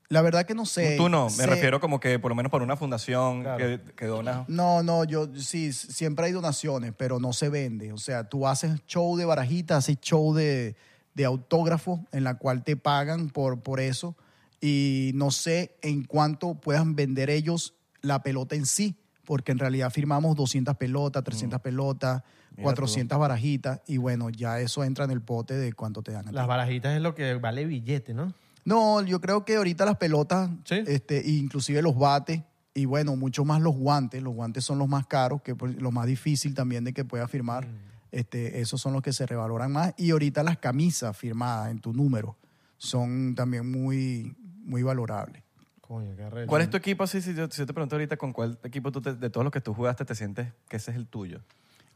[0.08, 0.96] La verdad que no sé.
[0.96, 3.58] Tú no, me Sé- refiero como que por lo menos por una fundación Claro.
[3.58, 4.44] que, que dona.
[4.48, 7.92] No, no, yo sí, siempre hay donaciones, pero no se vende.
[7.92, 10.74] O sea, tú haces show de barajita, haces show de,
[11.14, 14.16] de autógrafo en la cual te pagan por, por eso
[14.60, 19.90] y no sé en cuánto puedan vender ellos la pelota en sí, porque en realidad
[19.90, 22.56] firmamos 200 pelotas, 300 pelotas, Mm.
[22.56, 26.24] Mira 400 barajitas y bueno, ya eso entra en el pote de cuánto te dan.
[26.32, 28.34] Las barajitas es lo que vale billete, ¿no?
[28.64, 30.82] No, yo creo que ahorita las pelotas, Sí.
[30.86, 32.42] este, inclusive los bates,
[32.74, 34.20] y bueno, mucho más los guantes.
[34.22, 37.26] Los guantes son los más caros, que pues, lo más difícil también de que pueda
[37.28, 37.66] firmar.
[37.66, 37.70] Mm.
[38.12, 39.94] Este, esos son los que se revaloran más.
[39.96, 42.36] Y ahorita las camisas firmadas en tu número
[42.78, 44.34] son también muy,
[44.64, 45.42] muy valorables.
[45.90, 46.46] Coño, qué arrecho.
[46.46, 47.04] ¿Cuál es tu equipo?
[47.08, 49.52] si, yo, si yo te pregunto ahorita con cuál equipo tú te- de todos los
[49.52, 51.40] que tú jugaste te sientes que ese es el tuyo.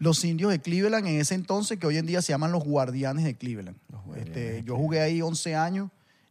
[0.01, 3.25] Los indios de Cleveland en ese entonces, que hoy en día se llaman los guardianes
[3.25, 3.77] de Cleveland.
[4.17, 5.91] Este, yo jugué ahí 11 años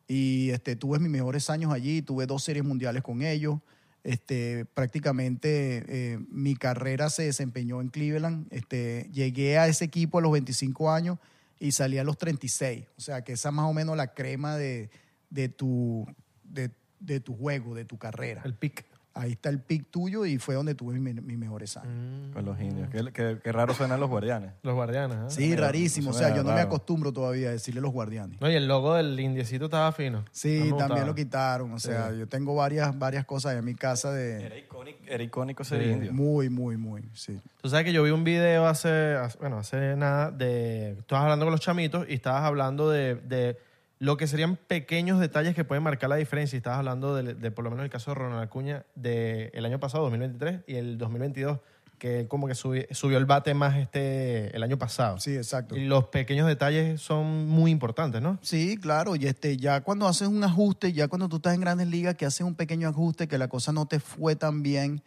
[0.09, 3.59] y este, tuve mis mejores años allí, tuve dos series mundiales con ellos.
[4.03, 8.47] Este, prácticamente eh, mi carrera se desempeñó en Cleveland.
[8.51, 11.17] Este, llegué a ese equipo a los 25 años
[11.59, 12.83] y salí a los 36.
[12.97, 14.89] O sea que esa es más o menos la crema de,
[15.29, 16.05] de, tu,
[16.43, 16.69] de,
[17.05, 18.41] de tu juego, de tu carrera.
[18.45, 18.85] El pick.
[19.15, 22.33] Ahí está el pick tuyo y fue donde tuve mis, mis mejores años.
[22.33, 22.89] Con los indios.
[22.89, 24.53] Qué, qué- qué raro suenan los guardianes.
[24.63, 25.29] Los guardianes, ¿ah?
[25.29, 26.09] Sí, mira, rarísimo.
[26.09, 28.41] O sea, yo no me acostumbro todavía a decirle los guardianes.
[28.41, 30.25] No, y el logo del indiecito estaba fino.
[30.31, 31.05] Sí, también gustaba.
[31.05, 31.73] lo quitaron.
[31.73, 34.59] O sea, yo tengo varias, varias cosas en mi casa Era de...
[34.61, 35.89] icónico, era icónico ser Sí.
[35.91, 36.11] indio.
[36.11, 37.39] Muy, muy, muy, sí.
[37.61, 40.93] Tú sabes que yo vi un video hace, hace- bueno, hace nada de...
[40.93, 43.59] Estabas hablando con los chamitos y estabas hablando de, de
[43.99, 46.55] lo que serían pequeños detalles que pueden marcar la diferencia.
[46.55, 49.79] Y estabas hablando de, de, por lo menos el caso de Ronald Acuña del año
[49.79, 51.59] pasado, 2023, y el 2022,
[51.99, 55.19] que como que subi- subió el bate más este el año pasado.
[55.19, 55.77] Sí, exacto.
[55.77, 58.39] Y los pequeños detalles son muy importantes, ¿no?
[58.41, 61.87] Sí, claro, y este, ya cuando haces un ajuste, ya cuando tú estás en grandes
[61.87, 65.01] ligas, que haces un pequeño ajuste, que la cosa no te fue tan bien,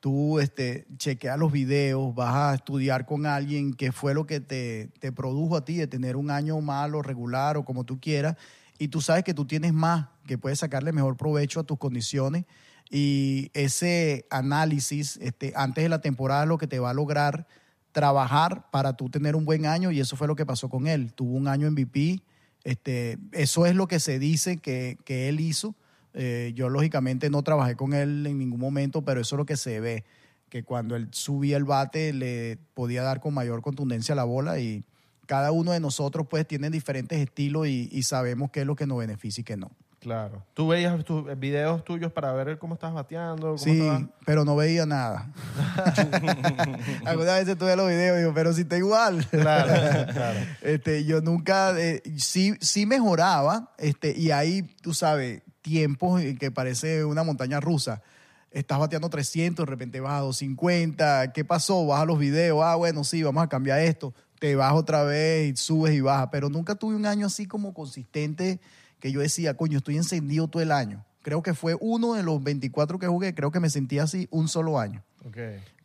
[0.00, 4.88] tú este, chequeas los videos, vas a estudiar con alguien qué fue lo que te,
[4.98, 8.36] te produjo a ti de tener un año malo, regular o como tú quieras,
[8.78, 12.46] y tú sabes que tú tienes más, que puedes sacarle mejor provecho a tus condiciones,
[12.90, 17.46] y ese análisis este, antes de la temporada es lo que te va a lograr
[17.92, 21.12] trabajar para tú tener un buen año y eso fue lo que pasó con él.
[21.12, 22.20] Tuvo un año MVP,
[22.64, 25.74] este, eso es lo que se dice que, que él hizo.
[26.14, 29.56] Eh, yo lógicamente no trabajé con él en ningún momento, pero eso es lo que
[29.56, 30.04] se ve,
[30.48, 34.58] que cuando él subía el bate le podía dar con mayor contundencia a la bola
[34.58, 34.84] y
[35.26, 38.86] cada uno de nosotros pues tiene diferentes estilos y, y sabemos qué es lo que
[38.86, 39.70] nos beneficia y qué no.
[40.00, 40.42] Claro.
[40.54, 43.48] ¿Tú veías tus videos tuyos para ver cómo estabas bateando?
[43.48, 45.30] Cómo Sí, estabas- pero no veía nada.
[47.04, 49.24] Algunas veces tuve los videos y digo, pero si está igual.
[49.30, 49.72] Claro,
[50.12, 50.38] claro.
[50.62, 57.04] Este, yo nunca, eh, sí, sí mejoraba, este, y ahí, tú sabes, tiempos que parece
[57.04, 58.02] una montaña rusa.
[58.50, 61.86] Estás bateando 300, de repente vas a 250, ¿qué pasó?
[61.86, 64.12] Baja los videos, ah, bueno, sí, vamos a cambiar esto.
[64.40, 67.74] Te vas otra vez y subes y bajas, pero nunca tuve un año así como
[67.74, 68.60] consistente
[68.98, 71.04] que yo decía, coño, estoy encendido todo el año.
[71.22, 74.48] Creo que fue uno de los 24 que jugué, creo que me sentí así un
[74.48, 75.04] solo año.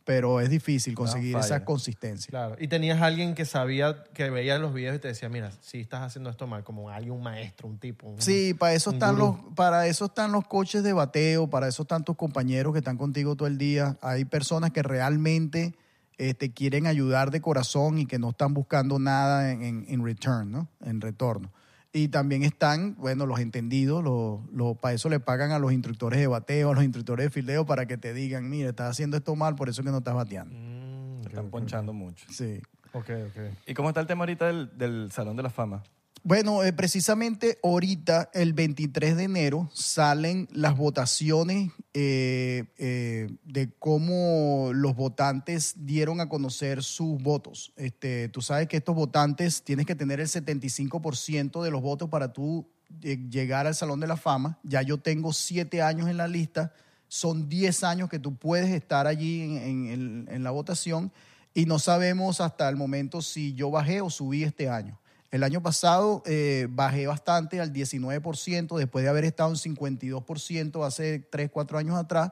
[0.06, 1.44] Pero es difícil conseguir fire.
[1.44, 2.30] esa consistencia.
[2.30, 2.56] Claro.
[2.58, 6.00] Y tenías alguien que sabía, que veía los videos y te decía, mira, si estás
[6.02, 8.06] haciendo esto mal, como alguien, un maestro, un tipo.
[8.06, 9.40] un- Sí, para eso están gurú.
[9.44, 12.96] los, para eso están los coches de bateo, para eso están tus compañeros que están
[12.96, 13.96] contigo todo el día.
[14.00, 15.74] Hay personas que realmente
[16.16, 20.50] te quieren ayudar de corazón y que no están buscando nada en, en, en return,
[20.50, 20.68] ¿no?
[20.84, 21.50] En retorno.
[21.92, 26.20] Y también están, bueno, los entendidos, los, los, para eso le pagan a los instructores
[26.20, 29.34] de bateo, a los instructores de fildeo para que te digan, mira, estás haciendo esto
[29.34, 30.54] mal, por eso es que no estás bateando.
[30.54, 32.26] Mm, ok, están ponchando mucho.
[32.30, 32.60] Sí.
[32.92, 33.42] Ok, ok.
[33.66, 35.82] ¿Y cómo está el tema ahorita del, del Salón de la Fama?
[36.26, 44.72] Bueno, eh, precisamente ahorita, el 23 de enero, salen las votaciones eh, eh, de cómo
[44.74, 47.72] los votantes dieron a conocer sus votos.
[47.76, 52.32] Este, tú sabes que estos votantes tienes que tener el 75% de los votos para
[52.32, 52.68] tú
[53.04, 54.58] eh, llegar al Salón de la Fama.
[54.64, 56.72] Ya yo tengo siete años en la lista.
[57.06, 61.12] Son 10 años que tú puedes estar allí en, la votación
[61.54, 64.98] y no sabemos hasta el momento si yo bajé o subí este año.
[65.30, 71.18] El año pasado eh, bajé bastante al 19% después de haber estado en 52% hace
[71.18, 72.30] 3, 4 años atrás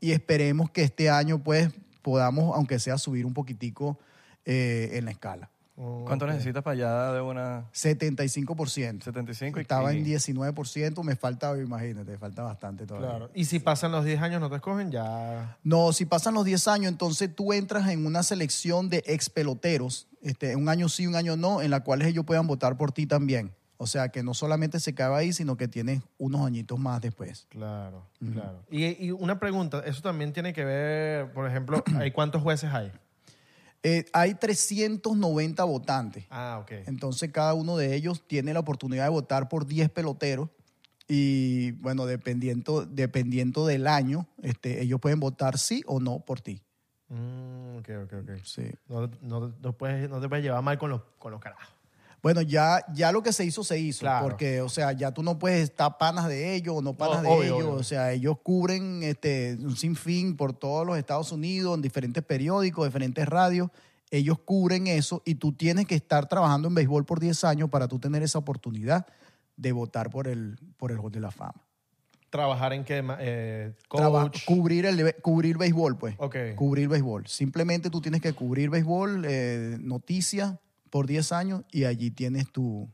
[0.00, 1.70] y esperemos que este año pues
[2.02, 3.98] podamos, aunque sea, subir un poquitico
[4.44, 5.50] eh, en la escala.
[5.76, 9.02] Oh, ¿Cuánto necesitas para allá de una 75%.
[9.02, 9.58] 75?
[9.58, 13.08] y- Estaba en 19%, me falta, imagínate, me falta bastante todavía.
[13.10, 13.30] Claro.
[13.34, 15.56] Y si pasan los 10 años no te escogen, ya.
[15.64, 20.06] No, si pasan los 10 años, entonces tú entras en una selección de ex peloteros,
[20.22, 23.06] este, un año sí, un año no, en la cuales ellos puedan votar por ti
[23.06, 23.52] también.
[23.76, 27.46] O sea, que no solamente se acaba ahí, sino que tienes unos añitos más después.
[27.50, 28.62] Claro, claro.
[28.70, 32.92] Y, y una pregunta, eso también tiene que ver, por ejemplo, ¿hay cuántos jueces hay?
[33.86, 36.24] Eh, hay 390 votantes.
[36.30, 36.72] Ah, ok.
[36.86, 40.48] Entonces, cada uno de ellos tiene la oportunidad de votar por 10 peloteros.
[41.06, 46.62] Y bueno, dependiendo, dependiendo del año, este, ellos pueden votar sí o no por ti.
[47.08, 48.30] Mm, ok, ok, ok.
[48.42, 48.70] Sí.
[48.88, 51.73] No, no, no puedes, no te puedes llevar mal con los, con los carajos.
[52.24, 54.00] Bueno, ya, ya lo que se hizo, se hizo.
[54.00, 54.24] Claro.
[54.26, 57.28] Porque, o sea, ya tú no puedes estar panas de ellos o no panas No,
[57.28, 57.58] de obvio, ellos.
[57.68, 57.72] obvio.
[57.74, 62.86] O sea, ellos cubren este, un sinfín por todos los Estados Unidos, en diferentes periódicos,
[62.86, 63.68] diferentes radios.
[64.10, 67.88] Ellos cubren eso y tú tienes que estar trabajando en béisbol por 10 años para
[67.88, 69.06] tú tener esa oportunidad
[69.56, 71.60] de votar por el, por el Hall de la Fama.
[72.30, 73.04] trabajar en qué?
[73.20, 76.14] Eh, Traba- cubrir, el, cubrir béisbol, pues.
[76.18, 76.36] Ok.
[76.56, 77.26] Cubrir béisbol.
[77.28, 80.54] Simplemente tú tienes que cubrir béisbol, eh, noticias
[80.94, 82.88] por 10 años y allí tienes tu,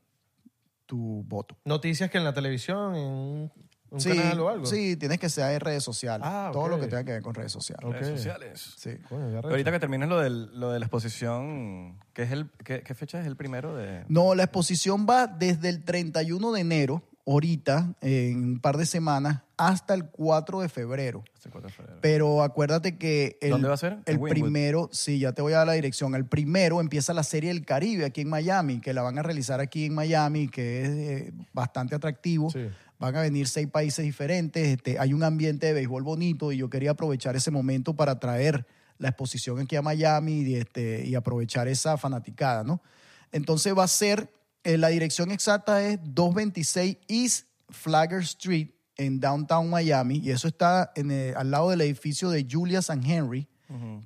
[0.86, 1.59] tu voto.
[1.66, 3.53] Noticias que en la televisión, en un,
[3.90, 4.64] un sí, canal o algo.
[4.64, 6.26] sí, tienes que ser en redes sociales.
[6.26, 7.84] Ah, Todo lo que tenga que ver con redes sociales.
[7.92, 8.74] Redes sociales.
[8.78, 8.92] Sí.
[9.07, 12.82] Coño, ya ahorita que termines lo, del, lo de la exposición, ¿qué, es el, qué,
[12.82, 14.07] qué fecha es el primero de...?
[14.09, 19.42] No, la exposición va desde el 31 de enero, ahorita, en un par de semanas,
[19.61, 21.22] hasta el 4 de febrero.
[21.34, 21.98] Este 4 de febrero.
[22.00, 23.98] Pero acuérdate que el, ¿Dónde va a ser?
[24.06, 26.14] El primero, sí, ya te voy a dar la dirección.
[26.14, 29.61] El primero empieza la serie del Caribe aquí en Miami, que la van a realizar
[29.61, 32.50] aquí en Miami, que es eh, bastante atractivo.
[32.50, 32.68] Sí.
[32.98, 34.66] Van a venir seis países diferentes.
[34.66, 38.66] Este, hay un ambiente de béisbol bonito y yo quería aprovechar ese momento para traer
[38.96, 42.82] la exposición aquí a Miami y, este, y aprovechar esa fanaticada, ¿no?
[43.30, 44.32] Entonces va a ser,
[44.64, 48.70] eh, la dirección exacta es 226 East Flagger Street
[49.05, 53.05] en downtown Miami y eso está en, eh, al lado del edificio de Julius and
[53.09, 53.48] Henry,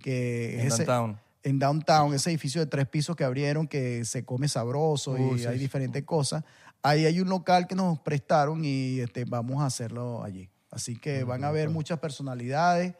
[0.01, 1.18] que En es ese- downtown.
[1.42, 5.38] en downtown, ese edificio de tres pisos que abrieron, que se come sabroso Uh, y
[5.40, 5.61] sí, hay sí.
[5.61, 6.45] diferentes cosas.
[6.82, 10.49] Ahí hay un local que nos prestaron y este, vamos a hacerlo allí.
[10.70, 12.95] Así que van a haber muchas personalidades,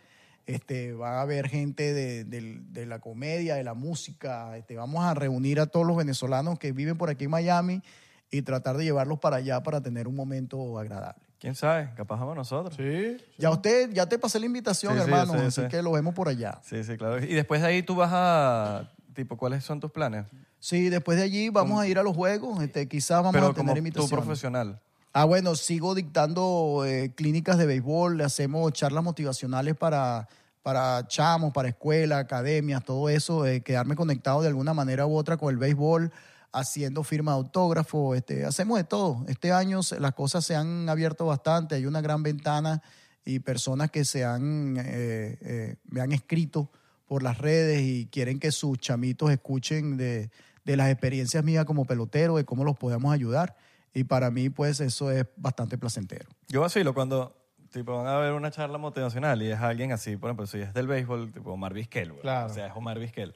[0.47, 4.57] este, va a haber gente de, del- de la comedia, de la música.
[4.57, 7.83] Este, vamos a reunir a todos los venezolanos que viven por aquí en Miami
[8.31, 11.23] y tratar de llevarlos para allá para tener un momento agradable.
[11.45, 11.91] ¿Quién sabe?
[11.95, 12.75] Capaz vamos nosotros.
[12.75, 13.19] Sí.
[13.37, 15.69] Ya usted, ya te pasé la invitación, Sí, sí, hermano, yo sé, yo así sé.
[15.69, 16.59] que lo vemos por allá.
[16.63, 17.23] Sí, sí, claro.
[17.23, 18.91] Y después de ahí tú vas a...
[19.13, 20.25] Tipo, ¿cuáles son tus planes?
[20.59, 23.55] Sí, después de allí vamos a ir a los juegos, este, quizás vamos Pero a
[23.55, 24.25] como tener tú invitaciones.
[24.25, 24.81] profesional.
[25.13, 30.27] Ah, bueno, sigo dictando eh, clínicas de béisbol, le hacemos charlas motivacionales para,
[30.63, 35.37] para chamos, para escuelas, academias, todo eso, eh, quedarme conectado de alguna manera u otra
[35.37, 36.11] con el béisbol,
[36.55, 39.25] haciendo firma de autógrafo, este, hacemos de todo.
[39.29, 42.81] Este año las cosas se han abierto bastante, hay una gran ventana
[43.25, 46.71] y personas que se han, eh, eh, me han escrito
[47.07, 50.31] por las redes y quieren que sus chamitos escuchen de,
[50.65, 53.57] de las experiencias mías como pelotero, de cómo los podemos ayudar.
[53.93, 56.29] Y para mí, pues, eso es bastante placentero.
[56.49, 57.37] Yo vacilo cuando
[57.71, 60.73] tipo, van a ver una charla motivacional y es alguien así, por ejemplo, si es
[60.73, 62.23] del béisbol, tipo Omar Vizquel, güey.
[62.23, 62.47] Claro.
[62.47, 63.35] O sea, es Omar Vizquel.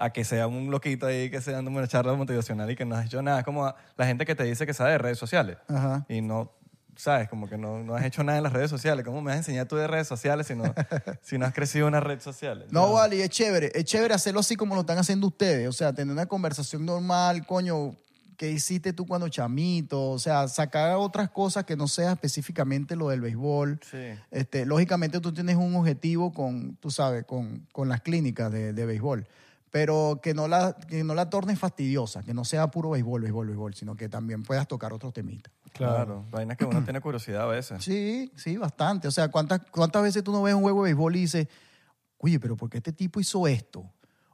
[0.00, 2.96] A que sea un loquito ahí que sea dando una charla motivacional y que no
[2.96, 3.40] has hecho nada.
[3.40, 5.58] Es como la gente que te dice que sabe de redes sociales.
[5.68, 6.06] Ajá.
[6.08, 6.50] Y no,
[6.96, 7.28] ¿sabes?
[7.28, 9.04] Como que no, no has hecho nada en las redes sociales.
[9.04, 10.64] ¿Cómo me vas a enseñar tú de redes sociales si no,
[11.22, 12.66] si no has crecido en una red social?
[12.70, 13.72] No, vale, y es chévere.
[13.74, 15.68] Es chévere hacerlo así como lo están haciendo ustedes.
[15.68, 17.94] O sea, tener una conversación normal, coño,
[18.40, 20.10] ¿qué hiciste tú cuando chamito?
[20.10, 23.80] O sea, sacar otras cosas que no sea específicamente lo del béisbol.
[23.82, 24.18] Sí.
[24.30, 28.86] Este, lógicamente tú tienes un objetivo con, tú sabes, con, con las clínicas de, de
[28.86, 29.26] béisbol,
[29.70, 33.46] pero que no, la, que no la tornes fastidiosa, que no sea puro béisbol, béisbol,
[33.46, 35.52] béisbol, sino que también puedas tocar otros temitas.
[35.72, 36.24] Claro.
[36.30, 37.82] Vainas que uno tiene curiosidad a veces.
[37.84, 39.06] Sí, sí, bastante.
[39.06, 41.48] O sea, ¿cuántas, ¿cuántas veces tú no ves un juego de béisbol y dices,
[42.18, 43.88] oye, pero ¿por qué este tipo hizo esto?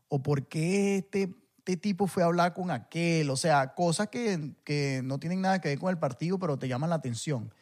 [0.08, 3.28] ¿O por qué este, este tipo fue a hablar con aquel?
[3.28, 6.68] O sea, cosas que, que no tienen nada que ver con el partido, pero te
[6.68, 7.52] llaman la atención.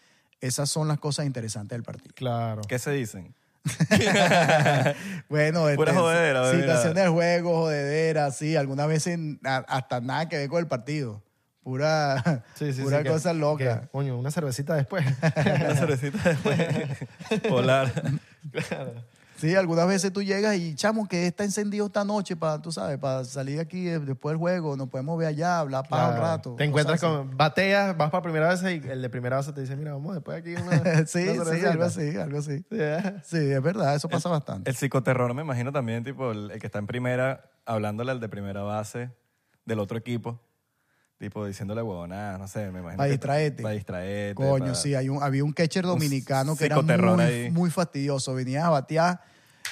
[0.41, 2.15] Esas son las cosas interesantes del partido.
[2.15, 2.63] Claro.
[2.69, 3.35] ¿Qué se dicen?
[5.29, 10.49] Bueno, Pura este, jodedera, situaciones del juego, jodedera, sí, algudas veces hasta nada que ver
[10.49, 11.23] con el partido.
[11.63, 13.81] Pura, Sí, sí, pura sí, que- cosa loca.
[13.83, 15.03] que, coño, una cervecita después.
[15.37, 16.59] Una cervecita después.
[17.49, 17.91] Polar.
[19.37, 22.99] Sí, algunas veces tú llegas y, chamo, que está encendido esta noche para, tú sabes,
[22.99, 26.55] para salir aquí eh, después del juego, nos podemos ver allá, hablar para un rato.
[26.57, 27.37] Te encuentras con.
[27.37, 30.39] Bateas, vas para primera base y el de primera base te dice, mira, vamos después
[30.39, 30.79] aquí una.
[31.07, 31.71] sí, una sí, cervecita".
[31.71, 32.59] algo así, algo así.
[32.71, 32.79] Sí.
[33.25, 34.71] Sí, es verdad, eso pasa bastante.
[34.71, 38.29] El psicoterror me imagino también, tipo, el, el que está en primera, hablándole al de
[38.29, 39.11] primera base
[39.65, 40.41] del otro equipo.
[41.19, 42.97] Tipo, diciéndole huevonadas, no sé, me imagino.
[42.99, 43.63] Para distraerte.
[43.63, 44.35] Para distraerte.
[44.35, 47.51] Coño, para- sí, hay un, había un catcher dominicano que era muy, ahí.
[47.51, 48.35] muy fastidioso.
[48.35, 49.21] Venía a batear,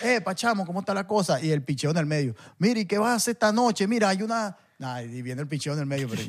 [0.02, 1.40] eh, Pachamo, ¿cómo está la cosa?
[1.40, 2.34] Y el picheo en el medio.
[2.58, 3.86] Mira, ¿y qué vas a hacer esta noche?
[3.86, 4.56] Mira, hay una...
[4.78, 6.22] Nah, y viene el picheo en el medio, pero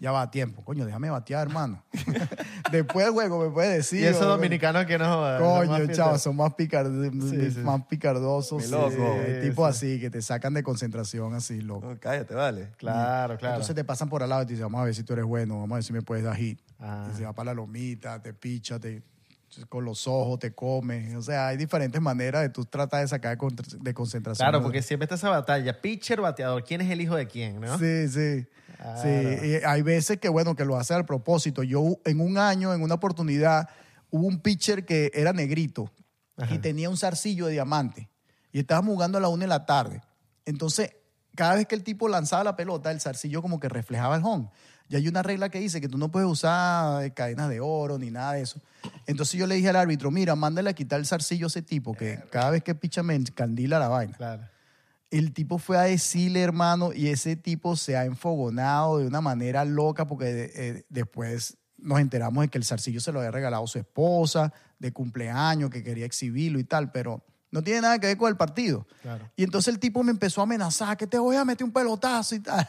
[0.00, 0.64] ya va a tiempo.
[0.64, 1.84] Coño, déjame batear, hermano.
[2.72, 4.00] Después del juego me puede decir.
[4.00, 6.86] y esos dominicanos que no Coño, chavos, son más, picar-
[7.30, 7.58] Sí, sí.
[7.60, 8.62] más picardosos.
[8.64, 9.70] Sí, Sí, tipo sí.
[9.70, 11.86] así, que te sacan de concentración así, loco.
[11.86, 12.70] No, cállate, vale.
[12.78, 13.54] Claro, claro.
[13.56, 15.24] Entonces te pasan por al lado y te dicen, vamos a ver si tú eres
[15.26, 16.60] bueno, vamos a ver si me puedes dar hit.
[16.80, 17.08] Ah.
[17.12, 19.02] Y se va para la lomita, te picha, te,
[19.68, 21.16] con los ojos te come.
[21.16, 24.48] O sea, hay diferentes maneras de tú tratar de sacar de con- de concentración.
[24.48, 25.80] Claro, porque siempre está esa batalla.
[25.80, 26.64] Pitcher, bateador.
[26.64, 27.78] ¿Quién es el hijo de quién, no?
[27.78, 28.46] Sí, sí.
[28.76, 29.02] Claro.
[29.02, 31.62] Sí, y hay veces que, bueno, que lo hace al propósito.
[31.62, 33.68] Yo en un año, en una oportunidad,
[34.10, 35.90] hubo un pitcher que era negrito
[36.50, 38.08] y tenía un zarcillo de diamante.
[38.52, 40.02] Y estábamos jugando a la una de la tarde.
[40.44, 40.92] Entonces,
[41.34, 44.48] cada vez que el tipo lanzaba la pelota, el zarcillo como que reflejaba el home.
[44.88, 47.98] Y hay una regla que dice que tú no puedes usar eh, cadenas de oro
[47.98, 48.60] ni nada de eso.
[49.06, 51.94] Entonces yo le dije al árbitro, mira, mándale a quitar el zarcillo a ese tipo,
[51.94, 54.16] que cada vez que picha me encandila la vaina.
[54.16, 54.42] Claro.
[55.10, 59.64] El tipo fue a decirle, hermano, y ese tipo se ha enfogonado de una manera
[59.64, 63.68] loca porque eh, después nos enteramos de que el zarcillo se lo había regalado a
[63.68, 68.16] su esposa de cumpleaños, que quería exhibirlo y tal, pero no tiene nada que ver
[68.16, 68.86] con el partido.
[69.02, 69.30] Claro.
[69.36, 72.34] Y entonces el tipo me empezó a amenazar que te voy a meter un pelotazo
[72.34, 72.68] y tal.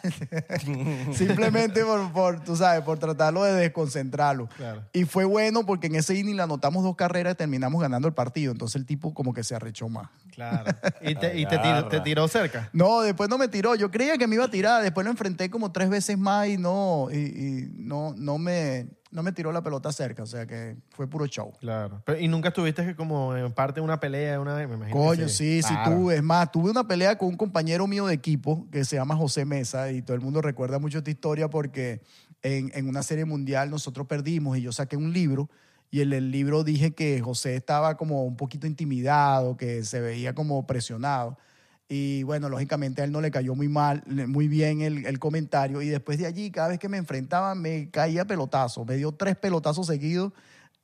[1.13, 4.47] Simplemente por, por, tú sabes, por tratarlo de desconcentrarlo.
[4.55, 4.85] Claro.
[4.93, 8.13] Y fue bueno porque en ese inning le anotamos dos carreras y terminamos ganando el
[8.13, 8.51] partido.
[8.51, 10.09] Entonces el tipo como que se arrechó más.
[10.39, 10.71] Claro.
[11.01, 12.69] ¿Y te, y te tiró, te tiró cerca?
[12.71, 13.75] No, después no me tiró.
[13.75, 14.81] Yo creía que me iba a tirar.
[14.81, 19.21] Después lo enfrenté como tres veces más y no, y, y no, no, me, no
[19.21, 20.23] me tiró la pelota cerca.
[20.23, 21.51] O sea que fue puro show.
[21.59, 22.01] Claro.
[22.05, 24.67] Pero- ¿Y nunca estuviste que como en parte de una pelea una vez?
[24.69, 25.91] Me imagino que Coño, sí, sí, Claro.
[25.97, 26.15] tuve.
[26.15, 29.43] Es más, tuve una pelea con un compañero mío de equipo que se llama José
[29.45, 32.01] Mesa y todo el mundo recuerda mucho esta historia porque
[32.41, 35.49] en, en una serie mundial nosotros perdimos y yo saqué un libro
[35.91, 40.33] y en el libro dije que José estaba como un poquito intimidado, que se veía
[40.35, 41.37] como presionado.
[41.87, 45.81] Y bueno, lógicamente a él no le cayó muy mal, muy bien el, el comentario.
[45.81, 48.85] Y después de allí, cada vez que me enfrentaba, me caía pelotazo.
[48.85, 50.31] Me dio tres pelotazos seguidos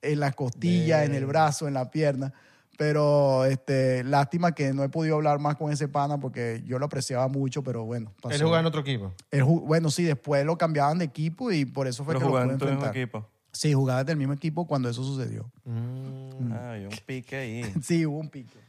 [0.02, 2.34] en las costillas, en el brazo, en la pierna.
[2.78, 6.86] Pero este, lástima que no he podido hablar más con ese pana porque yo lo
[6.88, 8.10] apreciaba mucho, pero bueno.
[8.16, 8.38] Él pasó.
[8.44, 9.14] jugaba en otro equipo.
[9.32, 12.32] Él bueno, sí, después lo cambiaban de equipo y por eso fue Pero que lo
[12.32, 12.98] pude jugando en enfrentar.
[12.98, 13.30] equipo.
[13.56, 15.50] Sí, jugaba del mismo equipo cuando eso sucedió.
[15.64, 16.52] Mm.
[16.54, 17.74] Ay, un pique ahí.
[17.82, 18.60] Sí, hubo un pique.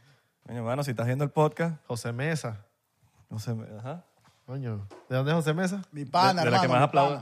[0.45, 2.65] Coño, hermano, si estás viendo el podcast, José Mesa.
[3.29, 4.03] no sé, ajá.
[4.45, 4.87] Coño.
[5.09, 5.81] ¿De dónde es José Mesa?
[5.91, 7.21] Mi pana, De- de la hermano, que más aplaude.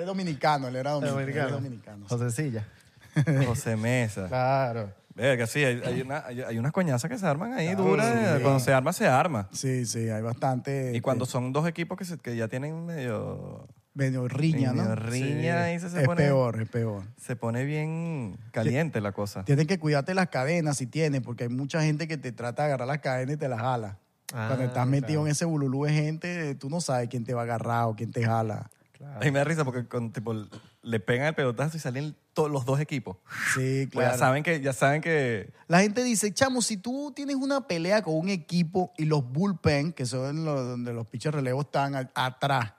[0.00, 1.20] es dominicano, él era dominicano.
[1.20, 1.46] Dominicano.
[1.46, 2.14] él era dominicano, sí.
[2.14, 2.66] José Silla.
[3.46, 4.26] José Mesa.
[4.26, 4.92] Claro.
[5.14, 8.06] Verga, sí, hay, hay, una- hay- hay unas coñazas que se arman ahí Claro, duras.
[8.36, 8.42] sí.
[8.42, 9.48] Cuando se arma, se arma.
[9.52, 10.92] Sí, sí, hay bastante.
[10.96, 13.68] Y cuando este, son dos equipos que, se- que ya tienen medio...
[13.94, 14.82] medio riña, ¿no?
[14.82, 17.02] medio riña, ahí se, se es pone, peor, es peor.
[17.16, 19.44] se pone bien caliente la cosa.
[19.44, 22.68] Tienes que cuidarte las cadenas si tienes, porque hay mucha gente que te trata de
[22.68, 23.98] agarrar las cadenas y te las jala.
[24.32, 25.26] Ah, Cuando estás metido claro.
[25.26, 28.12] en ese bululú de gente, tú no sabes quién te va a agarrar o quién
[28.12, 28.70] te jala.
[29.16, 30.34] A mí me da risa porque con, tipo,
[30.82, 33.16] le pegan el pelotazo y salen todos los dos equipos.
[33.54, 34.12] Sí, Pues claro.
[34.12, 38.02] ya saben que, ya saben que La gente dice, chamo, si tú tienes una pelea
[38.02, 42.74] con un equipo y los bullpen, que son los, donde los pitchers relevos están atrás,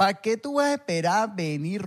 [0.00, 1.84] ¿para qué tú vas a esperar venir,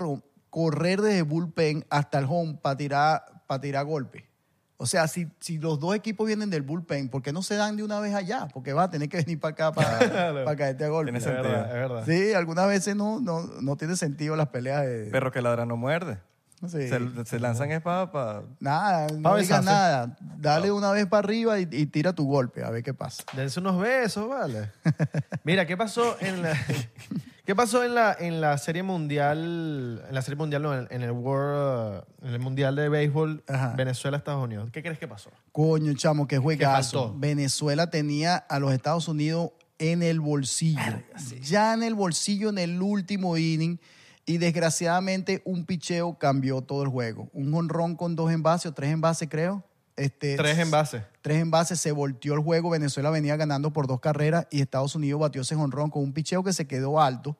[0.52, 4.30] correr desde bullpen hasta el home para tirar, para tirar golpe?
[4.78, 7.76] O sea, si, si los dos equipos vienen del bullpen, ¿por qué no se dan
[7.76, 8.50] de una vez allá?
[8.54, 9.98] Porque va a tener que venir para acá para,
[10.46, 11.12] para caerte a golpe.
[11.12, 11.44] Tiene Es sentido.
[11.52, 12.06] verdad, es verdad.
[12.06, 15.06] Sí, algunas veces no, no, no tiene sentido las peleas de...
[15.06, 16.20] perro que ladra no muerde.
[16.68, 16.88] Sí.
[16.88, 18.44] Se, se lanzan es para...
[18.60, 20.16] Nada, Pa' no digas nada.
[20.38, 23.24] Dale una vez para arriba y, y tira tu golpe, a ver qué pasa.
[23.34, 24.70] Dense unos besos, vale.
[25.44, 26.54] Mira, ¿qué pasó en la,
[27.46, 31.02] ¿qué pasó en la, en la serie mundial, en la serie mundial, no, en, en
[31.02, 33.74] el World, en el mundial de béisbol, Ajá.
[33.76, 34.70] Venezuela, Estados Unidos?
[34.72, 35.30] ¿Qué crees que pasó?
[35.52, 37.04] Coño, chamo, qué juegazo.
[37.04, 37.20] faltó?
[37.20, 41.02] Venezuela tenía a los Estados Unidos en el bolsillo.
[41.42, 43.80] Ya en el bolsillo en el último inning.
[44.26, 47.30] Y desgraciadamente un picheo cambió todo el juego.
[47.34, 49.66] Un honrón con dos envases o tres envases, creo.
[49.96, 51.04] Este, Tres envases.
[51.22, 52.70] Tres envases, se volteó el juego.
[52.70, 56.44] Venezuela venía ganando por dos carreras y Estados Unidos batió ese honrón con un picheo
[56.44, 57.38] que se quedó alto.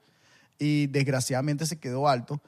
[0.60, 2.42] Y desgraciadamente se quedó alto.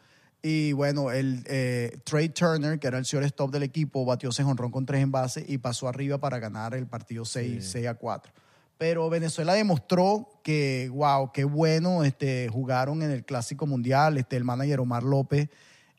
[0.43, 4.69] Y bueno, el eh, Trey Turner, que era el shortstop del equipo, batió ese honrón
[4.69, 8.31] con tres envases y pasó arriba para ganar el partido 6, 6 a 4.
[8.77, 14.17] Pero Venezuela demostró que, wow, qué bueno este, jugaron en el Clásico Mundial.
[14.17, 15.49] Este, el manager Omar López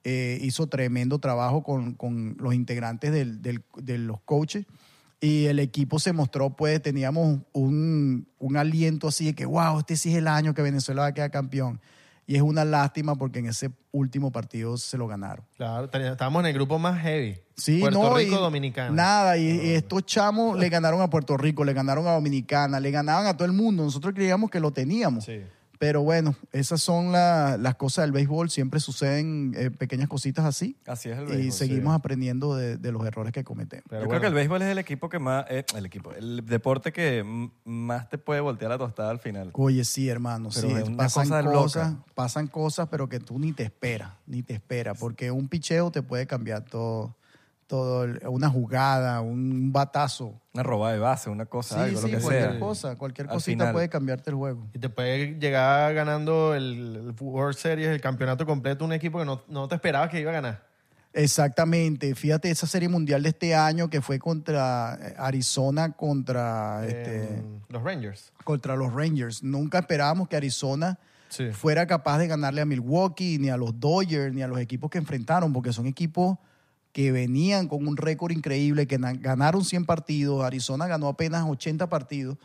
[0.08, 4.64] eh, hizo tremendo trabajo con, con los integrantes del- del- de los coaches.
[5.20, 9.96] Y el equipo se mostró, pues teníamos un, un aliento así de que, wow, este
[9.96, 11.80] sí es el año que Venezuela va a quedar campeón.
[12.28, 15.44] Y es una lástima porque en ese último partido se lo ganaron.
[15.56, 17.38] Claro, estábamos en el grupo más heavy.
[17.56, 18.90] Sí, Puerto no, Rico, Dominicana.
[18.90, 22.90] Nada, y, y estos chamos le ganaron a Puerto Rico, le ganaron a Dominicana, le
[22.92, 23.82] ganaban a todo el mundo.
[23.84, 25.24] Nosotros creíamos que lo teníamos.
[25.24, 25.40] Sí.
[25.78, 28.50] Pero bueno, esas son la- las cosas del béisbol.
[28.50, 30.76] Siempre suceden eh, pequeñas cositas así.
[30.86, 31.52] Así es el y béisbol.
[31.52, 33.84] seguimos aprendiendo de, de los errores que cometemos.
[33.88, 34.20] Pero Yo bueno.
[34.20, 35.44] creo que el béisbol es el equipo que más...
[35.50, 37.24] eh, el equipo, el deporte que
[37.64, 39.50] más te puede voltear la tostada al final.
[39.52, 42.04] Oye, sí, hermano, Pero sí, es una pasan cosa cosas, loca.
[42.14, 46.02] pasan cosas, pero que tú ni te esperas, ni te esperas, porque un picheo te
[46.02, 47.16] puede cambiar todo,
[47.66, 50.40] todo, el- una jugada, un batazo.
[50.54, 52.60] Una roba de base, una cosa, Sí, algo, sí, lo que cualquier sea.
[52.60, 53.72] cosa, cualquier Al cosita final.
[53.72, 54.66] puede cambiarte el juego.
[54.72, 59.24] Y te puede llegar ganando el, el World Series, el campeonato completo, un equipo que
[59.24, 60.66] no, no te esperabas que iba a ganar.
[61.12, 67.24] Exactamente, fíjate esa serie mundial de este año que fue contra eh, Arizona contra, este,
[67.38, 68.32] Eh, los Rangers.
[68.44, 69.42] contra los Rangers.
[69.42, 70.98] Nunca esperábamos que Arizona
[71.30, 71.50] Sí.
[71.52, 74.98] fuera capaz de ganarle a Milwaukee, ni a los Dodgers, ni a los equipos que
[74.98, 76.36] enfrentaron, porque son equipos
[76.96, 81.90] que venían con un récord increíble, que na- ganaron 100 partidos, Arizona ganó apenas 80
[81.90, 82.38] partidos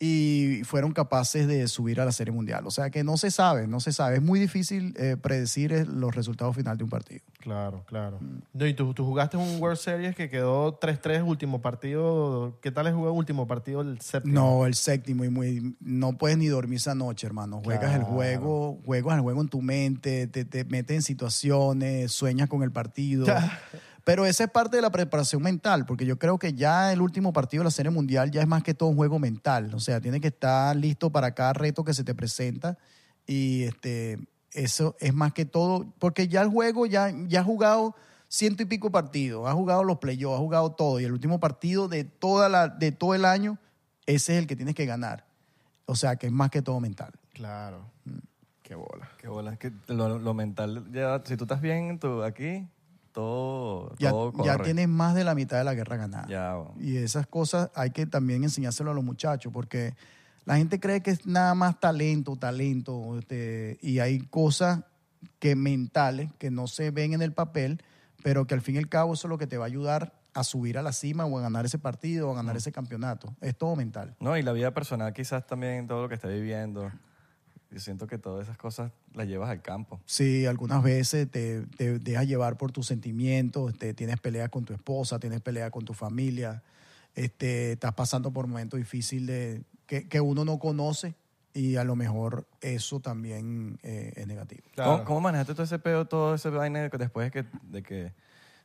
[0.00, 2.66] y fueron capaces de subir a la Serie Mundial.
[2.66, 4.16] O sea que no se sabe, no se sabe.
[4.16, 7.20] Es muy difícil eh, predecir eh, los resultados finales de un partido.
[7.38, 8.18] Claro, claro.
[8.20, 8.38] Mm.
[8.54, 12.58] No, y tú, tú jugaste un World Series que quedó 3-3 último partido.
[12.60, 14.34] ¿Qué tal es jugar último partido el séptimo?
[14.34, 17.60] No, el séptimo y muy, no puedes ni dormir esa noche, hermano.
[17.62, 22.48] Juegas el juego, juegas el juego en tu mente, te, te metes en situaciones, sueñas
[22.48, 23.26] con el partido.
[24.04, 27.32] Pero esa es parte de la preparación mental, porque yo creo que ya el último
[27.32, 29.72] partido de la Serie Mundial ya es más que todo un juego mental.
[29.74, 32.78] O sea, tienes que estar listo para cada reto que se te presenta
[33.26, 34.18] y este,
[34.52, 37.94] eso es más que todo, porque ya el juego ya, ya has jugado
[38.28, 41.86] ciento y pico partidos, has jugado los playoffs, has jugado todo y el último partido
[41.86, 43.58] de, toda la, de todo el año,
[44.06, 45.26] ese es el que tienes que ganar.
[45.86, 47.12] O sea, que es más que todo mental.
[47.34, 47.84] Claro.
[48.62, 49.10] Qué bola.
[49.18, 49.52] Qué bola.
[49.52, 52.66] es que lo, lo mental, ya, si tú estás bien tú, aquí,
[53.12, 54.46] todo, Ya, todo corre.
[54.46, 56.26] ya tienes más de la mitad de la guerra ganada.
[56.28, 56.74] Ya, bueno.
[56.80, 59.94] Y esas cosas hay que también enseñárselo a los muchachos, porque
[60.44, 64.80] la gente cree que es nada más talento, talento, este, y hay cosas
[65.38, 67.82] que mentales que no se ven en el papel,
[68.22, 70.14] pero que al fin y al cabo eso es lo que te va a ayudar
[70.34, 73.34] a subir a la cima o a ganar ese partido o a ganar ese campeonato.
[73.40, 74.14] Es todo mental.
[74.18, 76.90] No, y la vida personal quizás también, todo lo que está viviendo.
[77.72, 79.98] Yo siento que todas esas cosas las llevas al campo.
[80.04, 84.74] Sí, algunas veces te, te dejas llevar por tus sentimientos, este, tienes peleas con tu
[84.74, 86.62] esposa, tienes peleas con tu familia,
[87.14, 91.14] este, estás pasando por momentos difíciles de, que, que uno no conoce
[91.54, 94.62] y a lo mejor eso también eh, es negativo.
[94.76, 98.12] ¿Cómo, cómo manejaste todo ese peo, todo ese vaina después de que, de que,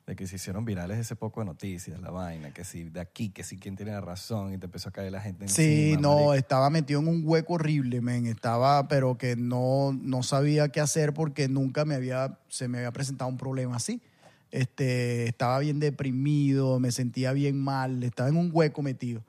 [0.08, 3.30] de que se hicieron virales ese poco de noticias, la vaina, que si de aquí,
[3.30, 6.02] que si quién tiene la razón y te empezó a caer la gente Sí, encima,
[6.02, 6.34] no, marico?
[6.36, 8.26] estaba metido en un hueco horrible, men.
[8.26, 12.92] Estaba, pero que no, no sabía qué hacer porque nunca me había, se me había
[12.92, 14.02] presentado un problema así.
[14.50, 19.24] Este, estaba bien deprimido, me sentía bien mal, estaba en un hueco metido.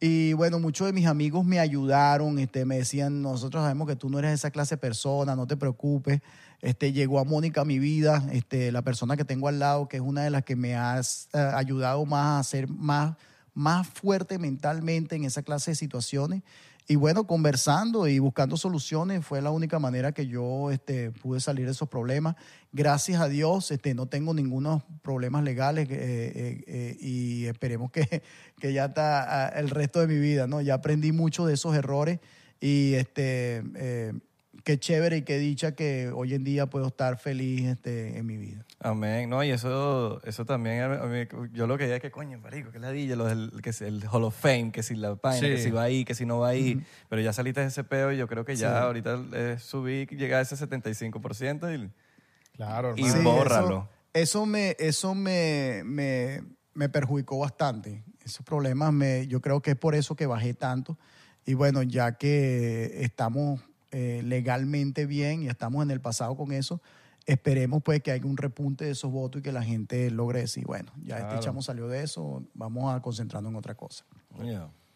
[0.00, 4.10] Y bueno, muchos de mis amigos me ayudaron, este, me decían, nosotros sabemos que tú
[4.10, 6.20] no eres esa clase de persona, no te preocupes.
[6.60, 9.98] Este, llegó a Mónica a mi vida, este, la persona que tengo al lado, que
[9.98, 13.16] es una de las que me ha eh, ayudado más a ser más,
[13.54, 16.42] más fuerte mentalmente en esa clase de situaciones.
[16.88, 21.66] Y bueno, conversando y buscando soluciones fue la única manera que yo este, pude salir
[21.66, 22.36] de esos problemas.
[22.72, 28.22] Gracias a Dios este, no tengo ningunos problemas legales eh, eh, eh, y esperemos que,
[28.60, 30.46] que ya está ah, el resto de mi vida.
[30.46, 30.60] ¿no?
[30.60, 32.20] Ya aprendí mucho de esos errores
[32.60, 34.12] y este, eh,
[34.66, 38.36] qué chévere y qué dicha que hoy en día puedo estar feliz este, en mi
[38.36, 38.66] vida.
[38.80, 39.30] Amén.
[39.30, 42.72] No, y eso, eso también, a mí- yo lo que diría es que, coño, marico,
[42.72, 45.40] que ladilla, lo del, que si el Hall of Fame, que si la Sí.
[45.42, 46.82] que si va ahí, que si no va ahí.
[47.08, 48.84] Pero ya saliste de ese peo y yo creo que ya Sí.
[48.86, 51.88] ahorita es subir, llegar a ese 75% y,
[52.56, 53.08] Claro, y.
[53.08, 53.88] Sí, bórralo.
[54.14, 56.42] Eso, eso me, eso me, me,
[56.74, 58.02] me perjudicó bastante.
[58.24, 60.98] Esos problemas, me, yo creo que es por eso que bajé tanto.
[61.44, 63.60] Y bueno, ya que estamos
[63.90, 66.80] eh, legalmente bien y estamos en el pasado con eso,
[67.26, 70.64] esperemos pues que haya un repunte de esos votos y que la gente logre decir,
[70.64, 71.34] bueno, ya Claro.
[71.34, 74.04] este chamo salió de eso, vamos a concentrarnos en otra cosa.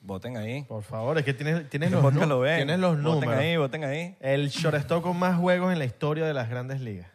[0.03, 0.63] Voten ahí.
[0.65, 2.57] Por favor, es que tienes, tienes, los, lo ven.
[2.59, 3.37] tienes los Voten números.
[3.37, 4.17] ahí, voten ahí.
[4.21, 7.09] El shortstop con más juegos en la historia de las grandes ligas.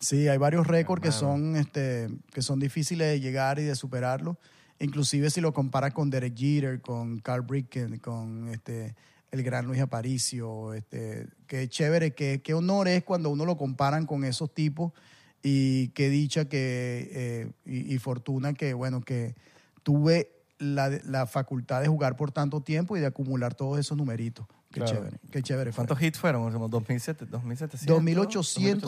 [0.00, 4.38] Sí, hay varios récords que son, este, que son difíciles de llegar y de superarlo.
[4.78, 8.94] Inclusive si lo comparas con Derek Jeter, con Carl Bricken, con este,
[9.34, 10.74] el gran Luis Aparicio.
[10.74, 14.92] Este, qué chévere, qué, qué honor es cuando uno lo comparan con esos tipos
[15.42, 19.34] y qué dicha que, eh, y, y fortuna que, bueno, que
[19.82, 24.46] tuve la, la facultad de jugar por tanto tiempo y de acumular todos esos numeritos.
[24.70, 24.92] Qué Claro.
[24.96, 25.70] chévere, qué chévere.
[25.72, 25.84] fue.
[25.86, 26.52] ¿Cuántos hits fueron?
[26.52, 27.86] Como 2700, 2700.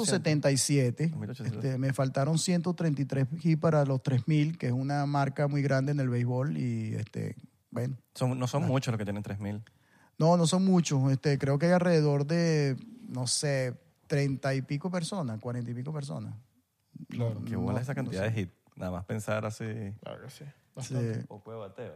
[0.04, 1.08] 2877.
[1.08, 1.64] 2800.
[1.64, 6.00] Este, me faltaron 133 hits para los 3000, que es una marca muy grande en
[6.00, 6.56] el béisbol.
[6.56, 7.36] Y este,
[7.70, 9.62] bueno, Son- no son muchos los que tienen 3000.
[10.18, 11.10] No, no son muchos.
[11.12, 12.76] Este, creo que hay alrededor de,
[13.08, 13.74] no sé,
[14.06, 16.34] 30 y pico personas, 40 y pico personas.
[17.08, 17.42] Claro.
[17.44, 18.30] Qué No, bola esa no cantidad sé.
[18.30, 18.52] de hits.
[18.76, 19.64] Nada más pensar así.
[20.02, 20.44] Claro que sí.
[20.82, 20.94] Sí.
[21.26, 21.94] Poco de bateo.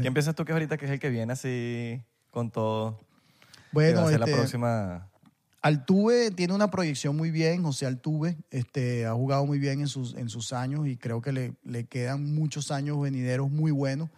[0.00, 2.98] ¿Quién piensas tú que es ahorita que es el que viene así con todo?
[2.98, 5.10] que va Bueno, a ser la este, próxima.
[5.62, 10.14] Altuve tiene una proyección muy bien, José Altuve este, ha jugado muy bien en sus,
[10.14, 14.10] en sus años y creo que le, le quedan muchos años venideros muy buenos.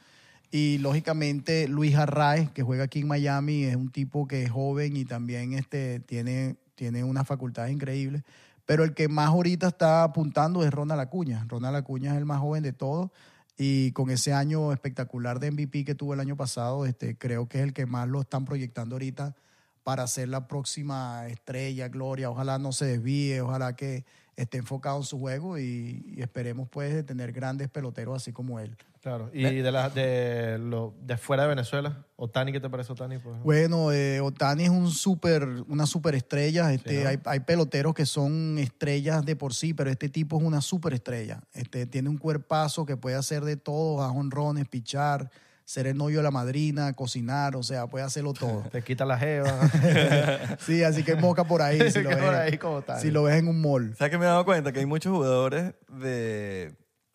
[0.50, 4.96] Y lógicamente Luis Arraez, que juega aquí en Miami, es un tipo que es joven
[4.96, 8.22] y también este, tiene, tiene unas facultades increíbles.
[8.64, 11.44] Pero el que más ahorita está apuntando es Ronald Acuña.
[11.48, 13.10] Ronald Acuña es el más joven de todos
[13.56, 17.58] y con ese año espectacular de MVP que tuvo el año pasado, este, creo que
[17.58, 19.34] es el que más lo están proyectando ahorita
[19.82, 22.28] para ser la próxima estrella, gloria.
[22.28, 24.04] Ojalá no se desvíe, ojalá que
[24.36, 28.60] esté enfocado en su juego y, y esperemos pues de tener grandes peloteros así como
[28.60, 28.76] él.
[29.00, 29.30] Claro.
[29.32, 33.18] Y de, la, de, lo, de fuera de Venezuela, Otani, ¿qué te parece Otani?
[33.18, 33.44] por ejemplo?
[33.44, 36.72] Bueno, eh, Otani es un super, una superestrella.
[36.72, 37.10] Este, Sí, ¿no?
[37.10, 41.40] hay, hay peloteros que son estrellas de por sí, pero este tipo es una superestrella.
[41.52, 45.30] Este, tiene un cuerpazo que puede hacer de todo, a honrones, pichar,
[45.66, 48.62] ser el novio de la madrina, cocinar, o sea, puede hacerlo todo.
[48.72, 49.68] Te quita la jeva.
[50.60, 51.90] sí, así que moca por ahí.
[51.90, 53.94] Si lo, Que por ves, ahí como si lo ves en un mall.
[53.98, 54.72] ¿Sabes que me he dado cuenta?
[54.72, 56.74] Que hay muchos jugadores de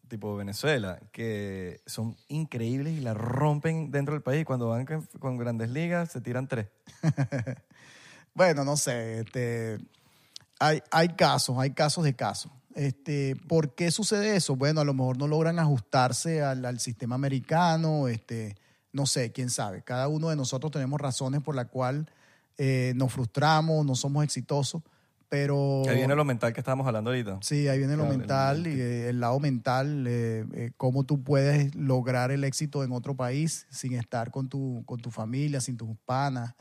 [0.10, 4.43] tipo Venezuela que son increíbles y la rompen dentro del país.
[4.43, 6.68] Cuando van con, con grandes ligas se tiran tres.
[8.34, 9.78] Bueno, no sé, este,
[10.60, 12.52] hay, hay casos, hay casos de casos.
[12.76, 14.56] Este, ¿Por qué sucede eso?
[14.56, 18.56] Bueno, a lo mejor no logran ajustarse al, al sistema americano, este,
[18.94, 19.82] no sé, quién sabe.
[19.84, 22.06] Cada uno de nosotros tenemos razones por las cuales
[22.58, 24.82] eh, nos frustramos, no somos exitosos,
[25.30, 25.82] pero...
[25.86, 27.40] Que viene lo mental que estábamos hablando ahorita.
[27.42, 31.04] Sí, ahí viene lo Claro, el- mental y eh, el lado mental, eh, eh, cómo
[31.04, 35.62] tú puedes lograr el éxito en otro país sin estar con tu, con tu familia,
[35.62, 36.54] sin tus panas,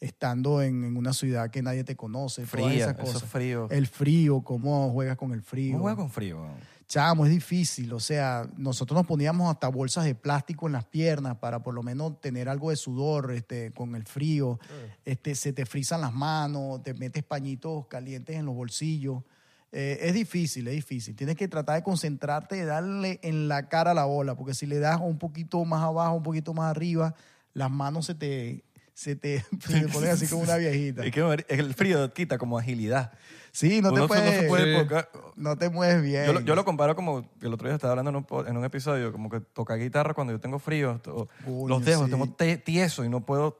[0.00, 3.24] estando en, en una ciudad que nadie te conoce, todas esas eso cosas.
[3.24, 3.68] frío.
[3.70, 5.72] El frío, cómo juegas con el frío.
[5.72, 6.46] ¿Cómo juega con frío?
[6.88, 7.92] Chamo, es difícil.
[7.92, 11.82] O sea, nosotros nos poníamos hasta bolsas de plástico en las piernas para por lo
[11.82, 14.60] menos tener algo de sudor este, con el frío.
[15.04, 19.24] Este, se te frizan las manos, te metes pañitos calientes en los bolsillos.
[19.72, 21.16] Eh, es difícil, es difícil.
[21.16, 24.66] Tienes que tratar de concentrarte, de darle en la cara a la bola, porque si
[24.66, 27.14] le das un poquito más abajo, un poquito más arriba,
[27.52, 28.65] las manos se te,
[28.96, 31.04] se te, se te así como una viejita.
[31.04, 33.12] Es que el frío quita como agilidad.
[33.52, 36.24] Sí, no te puedes, no se puede poca- no te mueves bien.
[36.26, 38.56] Yo lo, yo lo comparo como el otro día estaba hablando en un, po- en
[38.56, 42.10] un episodio, como que tocar guitarra cuando yo tengo frío, to- Coño, los dedos, sí.
[42.10, 43.58] tengo te- tieso y no puedo.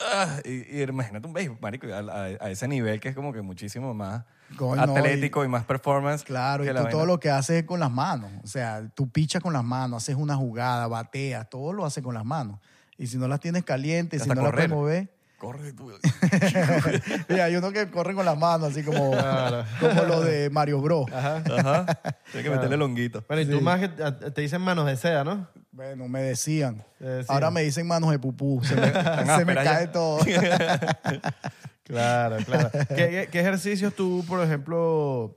[0.00, 3.32] ah, y, y imagínate un béisbol, marico, a, a- a ese nivel que es como
[3.32, 4.24] que muchísimo más
[4.56, 6.22] Coño, no, atlético y, más performance.
[6.24, 6.90] Claro, que y tú vaina.
[6.90, 8.30] todo lo que haces es con las manos.
[8.42, 12.14] O sea, tú pichas con las manos, haces una jugada, bateas, todo lo haces con
[12.14, 12.58] las manos.
[12.98, 15.08] Y si no las tienes calientes, si no las puedes mover.
[15.38, 15.92] Corre tú.
[17.28, 19.12] Mira, hay unos que corren con las manos, así como,
[19.78, 21.06] como lo de Mario Bros.
[21.12, 21.84] Ajá.
[22.32, 23.24] Tienes que meterle longuito.
[23.28, 25.48] Bueno, y tú más que te dicen manos de seda, ¿no?
[25.70, 26.84] Bueno, me decían.
[27.28, 28.60] Ahora me dicen manos de pupú.
[28.64, 29.00] Se me, se me
[29.32, 30.18] ásperas cae todo.
[31.84, 32.68] Claro, claro.
[32.70, 35.34] ¿Qué, qué, qué ejercicios tú, por ejemplo,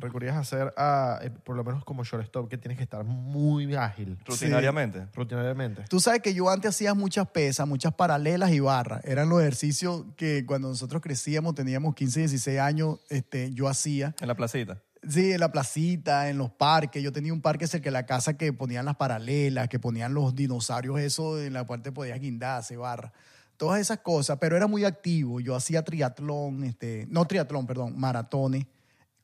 [0.00, 3.74] recurrías a hacer, a, eh, por lo menos como shortstop, que tienes que estar muy
[3.74, 5.06] ágil Rutinariamente.
[5.14, 5.84] rutinariamente?
[5.88, 9.04] Tú sabes que yo antes hacía muchas pesas, muchas paralelas y barras.
[9.04, 14.14] Eran los ejercicios que cuando nosotros crecíamos, teníamos 15, 16 años, este, yo hacía.
[14.20, 14.78] En la placita.
[15.08, 17.02] Sí, en la placita, en los parques.
[17.02, 20.34] Yo tenía un parque cerca de la casa que ponían las paralelas, que ponían los
[20.34, 23.12] dinosaurios, eso en la parte podías guindar, hacer barra.
[23.56, 25.40] Todas esas cosas, pero era muy activo.
[25.40, 28.66] Yo hacía triatlón, este, no triatlón, perdón, maratones,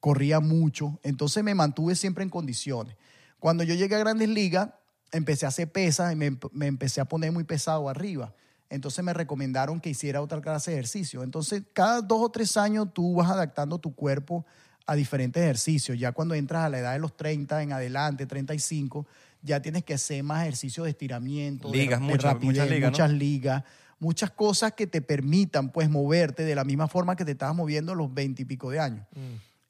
[0.06, 1.00] corría mucho.
[1.02, 2.94] Entonces me mantuve siempre en condiciones.
[3.40, 4.68] Cuando yo llegué a Grandes Ligas,
[5.10, 8.32] empecé a hacer pesas y me, me empecé a poner muy pesado arriba.
[8.70, 11.24] Entonces me recomendaron que hiciera otra clase de ejercicio.
[11.24, 14.46] Entonces, cada dos o tres años tú vas adaptando tu cuerpo
[14.86, 15.98] a diferentes ejercicios.
[15.98, 19.08] Ya cuando entras a la edad de los 30 en adelante, 35,
[19.42, 22.90] ya tienes que hacer más ejercicios de estiramiento, Ligas, de, muchas- rapidez, muchas ligas, ¿no?
[22.92, 23.64] muchas ligas,
[23.98, 27.90] muchas cosas que te permitan pues moverte de la misma forma que te estabas moviendo
[27.90, 29.04] a los 20 y pico de años.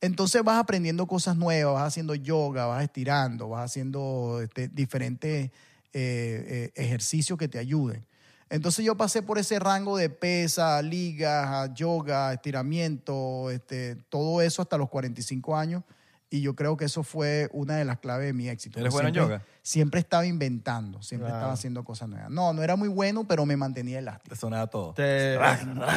[0.01, 5.53] Entonces vas aprendiendo cosas nuevas, vas haciendo yoga, vas estirando, vas haciendo este, diferentes eh,
[5.92, 8.05] eh, ejercicios que te ayuden.
[8.49, 14.78] Entonces yo pasé por ese rango de pesa, ligas, yoga, estiramiento, este, todo eso hasta
[14.78, 15.82] los 45 años
[16.29, 18.81] y yo creo que eso fue una de las claves de mi éxito.
[18.81, 19.45] ¿Eres bueno en Siempre- yoga?
[19.62, 21.39] Siempre estaba inventando, siempre Claro.
[21.39, 22.31] estaba haciendo cosas nuevas.
[22.31, 24.35] No, no era muy bueno, pero me mantenía elástico.
[24.35, 24.93] Te sonaba todo.
[24.95, 25.39] Te-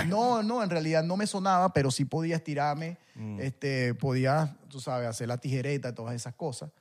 [0.07, 3.39] No, no, en realidad no me sonaba, pero sí podía estirarme, Mm.
[3.41, 6.71] este, podía, tú sabes, hacer la tijereta, todas esas cosas,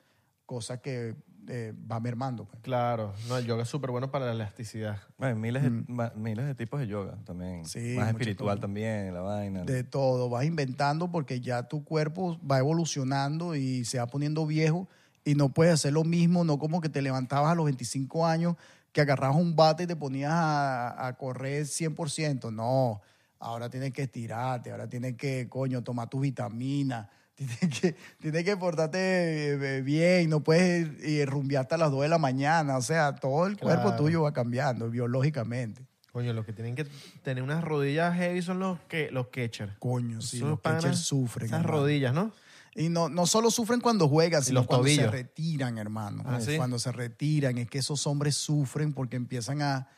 [0.46, 1.14] cosas que
[1.48, 2.44] eh, va mermando.
[2.44, 2.60] pues.
[2.62, 4.98] Claro, no, el yoga es súper bueno para la elasticidad.
[5.16, 7.62] Bueno, hay miles, de, ma- miles de tipos de yoga también.
[7.62, 7.64] Mm.
[7.64, 8.60] Sí, Más mucho espiritual todo.
[8.62, 9.64] también, la vaina.
[9.64, 14.88] De todo, vas inventando porque ya tu cuerpo va evolucionando y se va poniendo viejo
[15.24, 18.54] y no puedes hacer lo mismo, no como que te levantabas a los 25 años,
[18.92, 22.50] que agarrabas un bate y te ponías a, a correr 100%.
[22.52, 23.00] No,
[23.38, 27.08] ahora tienes que estirarte, ahora tienes que, coño, tomar tus vitaminas,
[27.46, 32.08] tienes que, tienes que portarte eh, bien, no puedes eh, rumbearte a las 2 de
[32.08, 35.86] la mañana, o sea, todo el cuerpo tuyo va cambiando biológicamente.
[36.12, 36.84] Coño, los que tienen que
[37.22, 39.76] tener unas rodillas heavy son los que los catchers.
[39.78, 41.46] Coño, sí, los panas, pitchers sufren.
[41.46, 41.78] Esas hermano.
[41.78, 42.32] rodillas, ¿no?
[42.74, 46.22] Y no, no solo sufren cuando juegan, sino los cuando se retiran, hermano.
[46.26, 46.56] Ah, ¿sí?
[46.56, 49.88] Cuando se retiran, es que esos hombres sufren porque empiezan a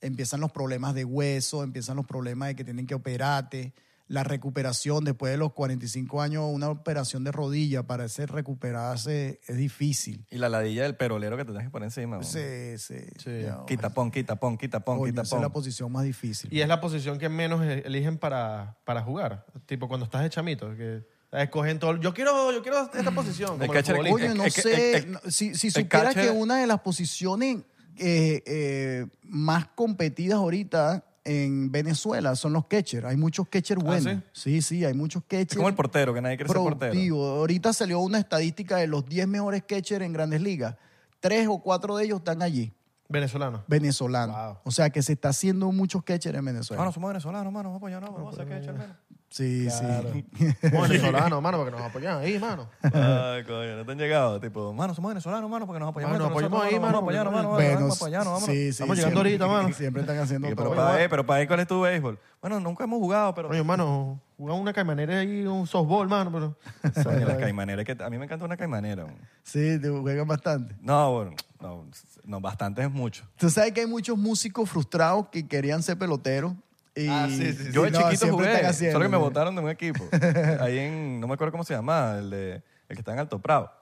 [0.00, 3.74] empiezan los problemas de hueso, empiezan los problemas de que tienen que operarte,
[4.10, 9.56] la recuperación después de los 45 años, una operación de rodilla para ese recuperarse es
[9.56, 10.26] difícil.
[10.32, 12.16] Y la ladilla del perolero que te tienes que poner encima.
[12.16, 12.22] ¿no?
[12.24, 12.96] Sí, sí.
[13.22, 13.42] Sí.
[13.44, 16.52] Ya, Quita, pon, quita, pon, quita, pon, coño, quita, esa es la posición más difícil.
[16.52, 19.46] Y es la posición que menos e- eligen para, para jugar.
[19.66, 21.96] Tipo cuando estás de chamito, que escogen todo.
[22.00, 23.58] Yo quiero, yo quiero esta posición.
[23.60, 24.28] Como El catcher- futbolistas.
[24.32, 25.06] Coño, no sé.
[25.30, 27.58] si si el supiera catcher- que una de las posiciones
[27.96, 33.04] eh, eh, más competidas ahorita en Venezuela son los catchers.
[33.04, 34.22] Hay muchos catchers buenos.
[34.32, 34.62] sí?
[34.62, 35.52] sí, hay muchos catchers.
[35.52, 37.24] Es como el portero, que nadie quiere ser portero.
[37.24, 40.76] Ahorita salió una estadística de los 10 mejores catchers en grandes ligas.
[41.20, 42.72] Tres o cuatro de ellos están allí,
[43.08, 43.62] Venezolano.
[43.66, 44.34] venezolanos.
[44.34, 44.56] Wow.
[44.64, 46.80] O sea que se está haciendo muchos catchers en Venezuela.
[46.80, 47.68] Mano, somos venezolanos, mano.
[47.68, 48.96] Vamos a apoyarnos, vamos a ser catcher, mano.
[49.30, 50.10] Sí, Claro.
[50.12, 50.24] sí.
[50.70, 52.68] Somos venezolanos, mano, porque nos apoyan ahí, mano.
[52.82, 54.40] Ay, coño, no te han llegado.
[54.40, 56.12] Tipo, mano, somos venezolanos, mano, porque nos apoyamos.
[56.18, 57.48] Mano, nos entre apoyamos nosotros, ahí, Vamos a mano, apoyarnos, mano.
[57.50, 58.46] porque- Vamos Bueno, a apoyarnos, vámonos.
[58.54, 59.74] sí, sí, Estamos llegando siempre- ahorita, mano.
[59.80, 60.64] Siempre están haciendo Y, todo.
[60.70, 62.18] pero para ahí, pero para ahí, ¿cuál es tu béisbol?
[62.40, 63.48] Bueno, nunca hemos jugado, pero...
[63.50, 66.56] Oye, mano, jugamos una caimanera ahí, un softball, mano, pero...
[67.04, 69.04] Coño, las caimaneras, que a mí me encanta una caimanera.
[69.04, 69.16] man.
[69.42, 70.74] Sí, te juegan bastante.
[70.80, 71.84] No, bueno, no,
[72.24, 73.24] no, bastante es mucho.
[73.36, 76.54] Tú sabes que hay muchos músicos frustrados que querían ser peloteros.
[76.94, 77.72] Y, Ah, sí, sí, sí.
[77.72, 79.20] Yo de no, chiquito siempre jugué, están haciendo, solo que me ¿no?
[79.20, 80.04] votaron de un equipo.
[80.60, 82.52] Ahí en, no me acuerdo cómo se llama, el, de,
[82.88, 83.72] el que está en Alto Prado.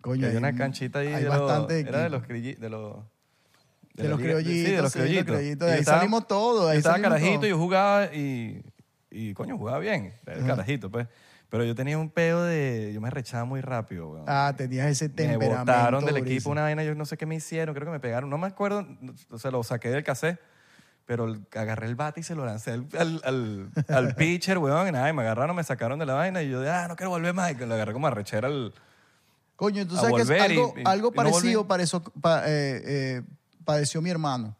[0.00, 2.68] Coño, hay una un- canchita ahí hay de los, bastante era de los, crilli- de
[2.68, 2.96] los
[3.94, 5.68] De los liga- criollitos, Sí, de los sí, de los criollitos.
[5.68, 7.48] Y Ahí estaba- salimos todos, ahí Yo estaba salimos carajito, todos.
[7.50, 8.62] yo jugaba y,
[9.10, 10.14] y coño, jugaba bien.
[10.26, 11.08] El carajito, pues.
[11.50, 12.90] Pero yo tenía un pedo de...
[12.92, 14.24] Yo me rechaba muy rápido, weón.
[14.26, 15.58] Ah, tenías ese me temperamento.
[15.60, 16.52] botaron del equipo durísimo.
[16.52, 18.86] una vaina, yo no sé qué me hicieron, creo que me pegaron, no me acuerdo,
[19.30, 20.40] o sea, lo saqué del cassette,
[21.06, 24.92] pero agarré el bate y se lo lancé al, al, al, al pitcher, weón, y
[24.92, 27.10] nada, y me agarraron, me sacaron de la vaina y yo de, ah, no quiero
[27.10, 28.72] volver más, y lo agarré como a rechera al...
[29.56, 32.02] Coño, tú a sabes que es volver y- algo, y- algo y no parecido pareció-
[32.02, 33.22] pa- eh, eh,
[33.64, 34.56] padeció mi hermano.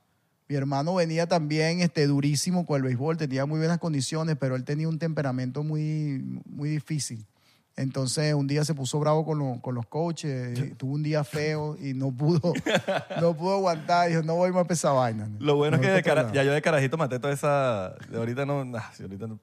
[0.47, 4.65] Mi hermano venía también este, durísimo con el béisbol, tenía muy buenas condiciones, pero él
[4.65, 7.25] tenía un temperamento muy, muy difícil.
[7.77, 11.25] Entonces un día se puso bravo con, lo- con los coaches, y tuvo un día
[11.25, 12.53] feo y no pudo,
[13.21, 14.09] no pudo aguantar.
[14.09, 15.29] Dijo, no voy más a esa vaina.
[15.41, 17.95] Lo bueno es que de cara- ya yo de carajito maté toda esa...
[18.11, 19.41] de ahorita no, ah, si ahorita no,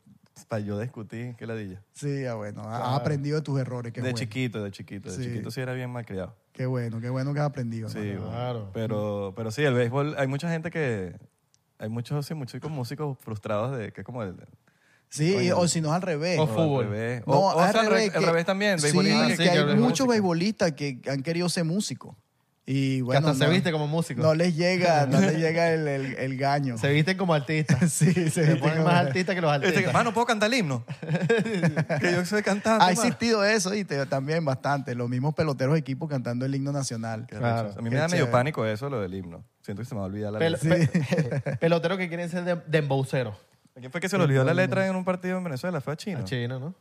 [0.48, 1.82] para yo discutir, qué ladilla.
[1.94, 3.92] Sí, ah, bueno, has aprendido de tus errores.
[3.92, 4.18] Qué de bueno.
[4.18, 5.24] chiquito, de chiquito, de Sí.
[5.24, 6.36] chiquito sí era bien malcriado.
[6.54, 7.90] Qué bueno, qué bueno que has aprendido.
[7.90, 8.30] Sí, bueno.
[8.30, 8.70] Claro.
[8.74, 11.16] Pero, pero sí, el béisbol, hay mucha gente que...
[11.80, 14.36] Hay muchos, sí, muchos músicos frustrados de que es como el...
[15.12, 15.58] Sí, Coño.
[15.60, 16.40] o si no es al revés.
[16.40, 16.86] O al fútbol.
[16.86, 17.24] revés.
[17.28, 18.80] No, O, o al sea, revés, revés, al revés también.
[18.80, 22.16] Sí, que que hay de muchos beisbolistas que han querido ser músicos.
[22.66, 24.22] Y Que bueno, hasta se no- viste como músico.
[24.22, 26.78] No les llega, no les llega el, el- el gaño.
[26.78, 27.80] Se visten como artistas.
[27.92, 29.94] sí, se Se ponen como- más artistas que los Este, artistas.
[29.94, 30.86] mano, ¿puedo cantar el himno?
[32.00, 32.86] que yo soy cantante.
[32.86, 34.96] Ha existido eso y te- también bastante.
[34.96, 37.26] Los mismos peloteros de equipo cantando el himno nacional.
[37.28, 37.72] Claro.
[37.78, 39.44] A mí Qué me da medio pánico eso, lo del himno.
[39.62, 42.58] Siento que se me va a olvidar la Pel- pe- peloteros que quieren ser de,
[42.68, 43.36] dembowceros.
[43.76, 45.80] ¿A quién fue que se le olvidó la letra en un partido en Venezuela?
[45.82, 46.20] Fue a Chino.
[46.20, 46.76] A Chino, ¿no?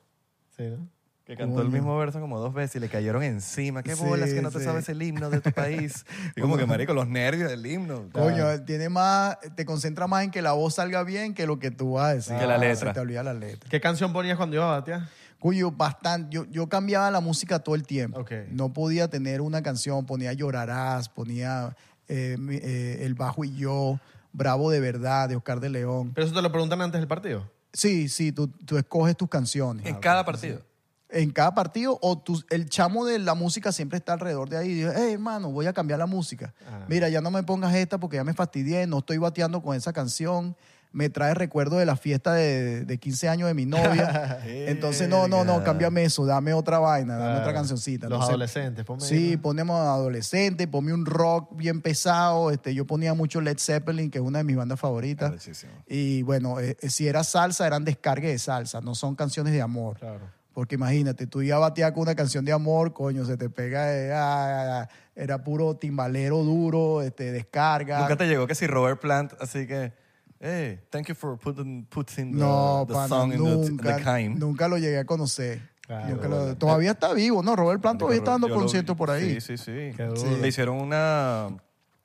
[0.57, 0.89] Sí, ¿no?
[1.25, 3.85] Que cantó el mismo verso como dos veces y le cayeron encima.
[3.85, 4.65] ¿Qué Sí, bolas que no te sí.
[4.65, 6.05] sabes el himno de tu país?
[6.37, 8.09] Y como que, marico, los nervios del himno.
[8.13, 11.71] Coño, tiene más, te concentra más en que la voz salga bien que lo que
[11.71, 12.37] tú vas a decir.
[12.37, 12.89] Que la Ah, letra.
[12.91, 13.71] Se te olvida la letra.
[13.71, 15.09] ¿Qué canción ponías cuando iba a batear?
[15.39, 18.19] Cuyo bastante, yo, yo cambiaba la música todo el tiempo.
[18.19, 18.33] Ok.
[18.51, 21.77] No podía tener una canción, ponía Llorarás, ponía
[22.09, 24.01] eh, mi- eh, El Bajo y Yo,
[24.33, 26.13] Bravo de Verdad, de Oscar de León.
[26.15, 27.51] Pero eso te lo preguntan antes del partido.
[27.73, 29.87] Sí, sí, tú, tú escoges tus canciones.
[29.87, 30.63] En cada partido.
[31.09, 34.69] En cada partido, o tú- el chamo de la música siempre está alrededor de ahí.
[34.71, 36.55] Y dice, hey, hermano, voy a cambiar la música.
[36.69, 36.85] Ah.
[36.89, 39.93] Mira, ya no me pongas esta porque ya me fastidié, no estoy bateando con esa
[39.93, 40.57] canción.
[40.93, 44.41] Me trae recuerdo de la fiesta de, de 15 años de mi novia.
[44.45, 47.41] Entonces, no, no, no, cámbiame eso, dame otra vaina, dame Claro.
[47.43, 48.09] otra cancioncita.
[48.09, 52.51] Los Entonces, adolescentes, ponme Sí, ponemos adolescente, ponme un rock bien pesado.
[52.51, 55.29] Este, yo ponía mucho Led Zeppelin, que es una de mis bandas favoritas.
[55.31, 55.73] Arrechísimo.
[55.87, 59.97] Y bueno, eh, si era salsa, eran descargues de salsa, no son canciones de amor.
[59.99, 60.41] Claro.
[60.53, 63.95] Porque imagínate, tú ibas a batear con una canción de amor, coño, se te pega,
[63.97, 68.01] eh, ah, ah, ah, era puro timbalero duro, este, descarga.
[68.01, 69.93] Nunca te llegó que si Robert Plant, así que,
[70.41, 74.03] hey, thank you for putting, putting the, no, the pana, song in the, nunca, the
[74.03, 74.35] Kime.
[74.39, 75.61] nunca lo llegué a conocer.
[75.87, 76.57] Claro, Nunca lo- bueno.
[76.57, 77.57] todavía está vivo, ¿no?
[77.57, 79.41] Robert Plant todavía está dando Yo lo- conciertos por ahí.
[79.41, 79.97] Sí, sí, sí.
[79.97, 80.37] Qué duro.
[80.41, 81.49] Le hicieron una,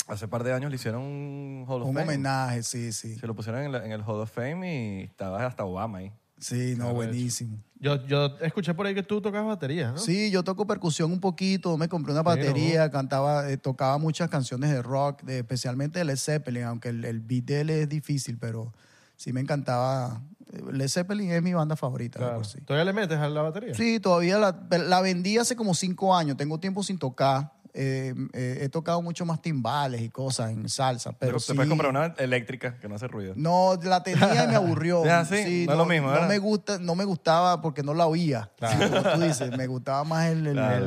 [0.07, 2.07] hace un par de años le hicieron un Hall of Un Fame.
[2.07, 3.15] homenaje, sí, sí.
[3.15, 6.11] Se lo pusieron en, la- en el Hall of Fame y estaba hasta Obama ahí.
[6.39, 7.57] Sí, no, buenísimo.
[7.85, 9.99] Yo, yo escuché por ahí que tú tocabas batería, ¿no?
[9.99, 14.71] Sí, yo toco percusión un poquito, me compré una batería, cantaba, eh, tocaba muchas canciones
[14.71, 18.39] de rock, de, especialmente de Led Zeppelin, aunque el, el beat de él es difícil,
[18.39, 18.73] pero
[19.15, 20.19] sí me encantaba.
[20.51, 22.37] Eh, Led Zeppelin es mi banda favorita, de Claro.
[22.37, 22.59] por sí.
[22.61, 23.75] ¿Todavía le metes a la batería?
[23.75, 27.53] Sí, todavía la, la vendí hace como cinco años, tengo tiempo sin tocar.
[27.77, 31.67] Eh, eh, he tocado mucho más timbales y cosas en salsa, pero te sí- puedes
[31.69, 33.33] comprar una eléctrica que no hace ruido.
[33.35, 35.03] No, la tenía y me aburrió.
[35.15, 36.27] Ah, sí, no es lo mismo, No ¿verdad?
[36.29, 38.49] me, gusta, no me gustaba porque no la oía.
[38.59, 40.47] Como tú dices, me gustaba más el...
[40.47, 40.85] el- Claro.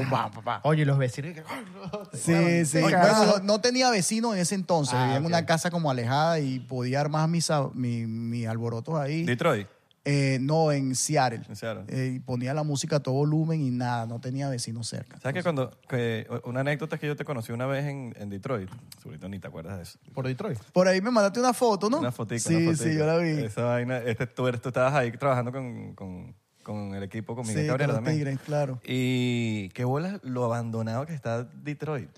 [0.00, 0.60] el-.
[0.62, 1.32] Oye, los vecinos.
[1.34, 1.42] que-
[2.16, 2.78] Sí, sí.
[2.78, 3.40] Oye, Bueno, carajo.
[3.44, 4.94] no, tenía vecinos en ese entonces.
[4.96, 8.98] Ah, Vivía en una casa como alejada y podía armar mis, a- mi- mis alborotos
[8.98, 9.24] ahí.
[9.24, 9.68] Detroit.
[10.08, 11.42] Eh, no, en Seattle.
[11.48, 11.84] En Seattle.
[11.88, 15.18] Eh, y ponía la música a todo volumen y nada, no tenía vecinos cerca.
[15.18, 15.76] ¿Sabes que cuando...
[15.88, 18.70] que una anécdota es que yo te conocí una vez en, en Detroit.
[19.04, 19.98] Ahorita ni te acuerdas de eso.
[20.14, 20.58] Por Detroit.
[20.72, 21.98] Por ahí me mandaste una foto, ¿no?
[21.98, 23.30] Una fotica, Sí, una sí, yo la vi.
[23.30, 23.98] Esa vaina...
[23.98, 27.68] Este, tú, eres- tú estabas ahí trabajando con, con, con el equipo, con Miguel Sí,
[27.68, 28.16] Cabrera con los también.
[28.24, 28.80] Tigres, claro.
[28.84, 32.10] Y qué bola lo abandonado que está Detroit.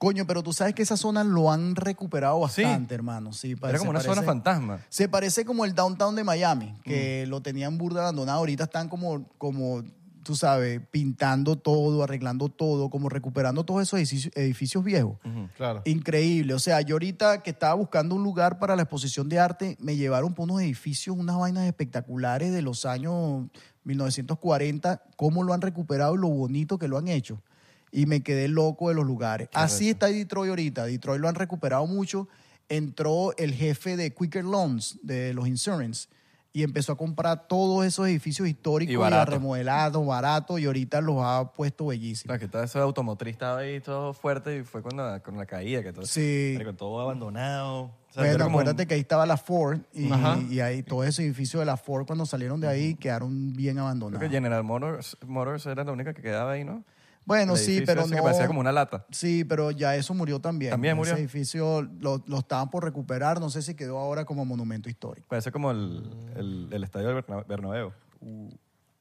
[0.00, 2.62] Coño, pero tú sabes que esa zona lo han recuperado Sí.
[2.62, 3.34] bastante, hermano.
[3.34, 4.80] Sí, Era como una zona fantasma.
[4.88, 7.28] Se parece como el downtown de Miami, que Mm.
[7.30, 8.38] lo tenían burda abandonado.
[8.38, 9.82] Ahorita están como, como,
[10.22, 15.18] tú sabes, pintando todo, arreglando todo, como recuperando todos esos edificios, edificios viejos.
[15.58, 15.82] Claro.
[15.84, 16.54] Increíble.
[16.54, 19.96] O sea, yo ahorita que estaba buscando un lugar para la exposición de arte, me
[19.96, 23.48] llevaron por unos edificios, unas vainas espectaculares de los años
[23.84, 27.42] 1940, cómo lo han recuperado y lo bonito que lo han hecho.
[27.92, 29.48] Y me quedé loco de los lugares.
[29.52, 30.84] Así está Detroit ahorita.
[30.84, 32.28] Detroit lo han recuperado mucho.
[32.68, 36.08] Entró el jefe de Quicker Loans, de los insurance,
[36.52, 39.32] y empezó a comprar todos esos edificios históricos Y y, barato.
[39.32, 42.24] remodelados, barato, y ahorita los ha puesto bellísimos.
[42.26, 45.46] Claro, que todo ese automotriz estaba ahí todo fuerte y fue con la, con la
[45.46, 45.82] caída.
[45.82, 46.52] Que todo, Sí.
[46.54, 47.82] Marico, todo abandonado.
[47.82, 50.08] O sea, Bueno, era como acuérdate que ahí estaba la Ford y,
[50.54, 53.84] y ahí todos esos edificios de la Ford cuando salieron de ahí quedaron bien Creo
[53.84, 54.20] abandonados.
[54.20, 56.84] que General Motors, Motors era la única que quedaba ahí, ¿no?
[57.24, 58.16] Bueno, El sí, pero ese no.
[58.16, 59.06] que parecía como una lata.
[59.10, 60.70] Sí, pero ya eso murió también.
[60.72, 61.12] ¿También murió?
[61.12, 65.28] Ese edificio lo, lo estaban por recuperar, no sé si quedó ahora como monumento histórico.
[65.28, 67.92] Parece como el, el, el estadio del Berna- Bernabéu.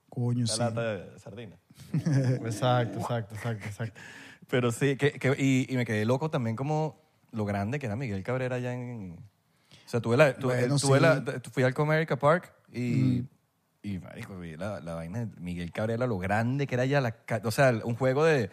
[0.09, 0.59] Coño, La sí.
[0.59, 1.55] lata de sardina.
[1.93, 3.99] Exacto, exacto, exacto, exacto.
[4.49, 7.01] Pero sí, que, que- y, y me quedé loco también como
[7.31, 9.11] lo grande que era Miguel Cabrera allá en...
[9.85, 11.03] O sea, tuve la, tuve- Bueno, tuve sí.
[11.03, 13.23] la- fui al Comerica Park y...
[13.81, 17.11] Y, marico, vi la, la vaina de Miguel Cabrera, lo grande que era ya la...
[17.11, 18.49] ca- O sea, un juego de,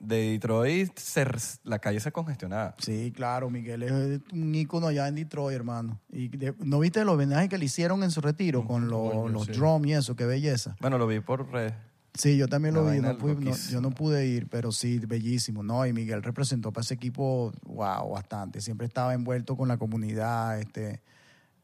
[0.00, 1.26] de Detroit, se-
[1.64, 2.74] la calle se congestionaba.
[2.78, 3.92] Sí, claro, Miguel es
[4.32, 6.00] un ícono allá en Detroit, hermano.
[6.10, 9.28] Y de- ¿No viste el homenaje que le hicieron en su retiro con los, coño,
[9.28, 9.52] los sí.
[9.52, 10.16] drums y eso?
[10.16, 10.76] Qué belleza.
[10.80, 11.74] Bueno, lo vi por redes.
[12.14, 12.90] Sí, yo también lo vi.
[13.00, 15.62] vaina no pude- no- yo no pude ir, pero sí, bellísimo.
[15.62, 18.60] No, y Miguel representó para ese equipo, wow, bastante.
[18.62, 20.58] Siempre estaba envuelto con la comunidad.
[20.60, 21.02] Este,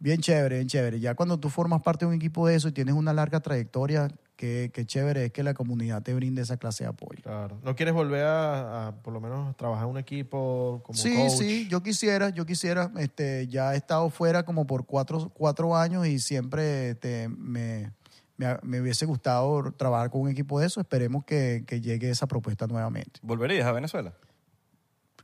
[0.00, 0.98] bien chévere, bien chévere.
[0.98, 4.08] Ya cuando tú formas parte de un equipo de eso y tienes una larga trayectoria,
[4.34, 7.22] qué, qué chévere es que la comunidad te brinde esa clase de apoyo.
[7.22, 7.58] Claro.
[7.62, 11.30] ¿No quieres volver a, a, por lo menos, trabajar en un equipo como sí, coach?
[11.30, 12.90] sí, yo quisiera, yo quisiera.
[12.96, 17.92] Este, ya he estado fuera como por cuatro, cuatro años y siempre este, me,
[18.38, 20.80] me, me hubiese gustado trabajar con un equipo de eso.
[20.80, 23.20] Esperemos que, que llegue esa propuesta nuevamente.
[23.22, 24.14] ¿Volverías a Venezuela?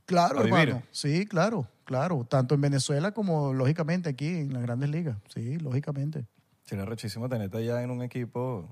[0.07, 0.83] Claro, hermano.
[0.93, 2.25] Sí, claro, claro.
[2.29, 5.17] Tanto en Venezuela como, lógicamente, aquí en las grandes ligas.
[5.35, 6.25] Sí, lógicamente.
[6.65, 8.69] Sería rechísimo tenerte allá en un equipo...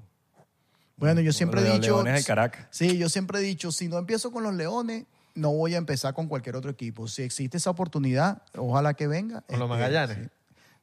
[0.96, 1.94] Bueno, yo siempre he los dicho...
[2.02, 2.66] Leones de Caracas.
[2.70, 5.04] Sí, yo siempre he dicho, si no empiezo con los Leones,
[5.34, 7.08] no voy a empezar con cualquier otro equipo.
[7.08, 9.40] Si existe esa oportunidad, ojalá que venga.
[9.42, 10.16] ¿Con los Este, Magallanes?
[10.18, 10.28] sí.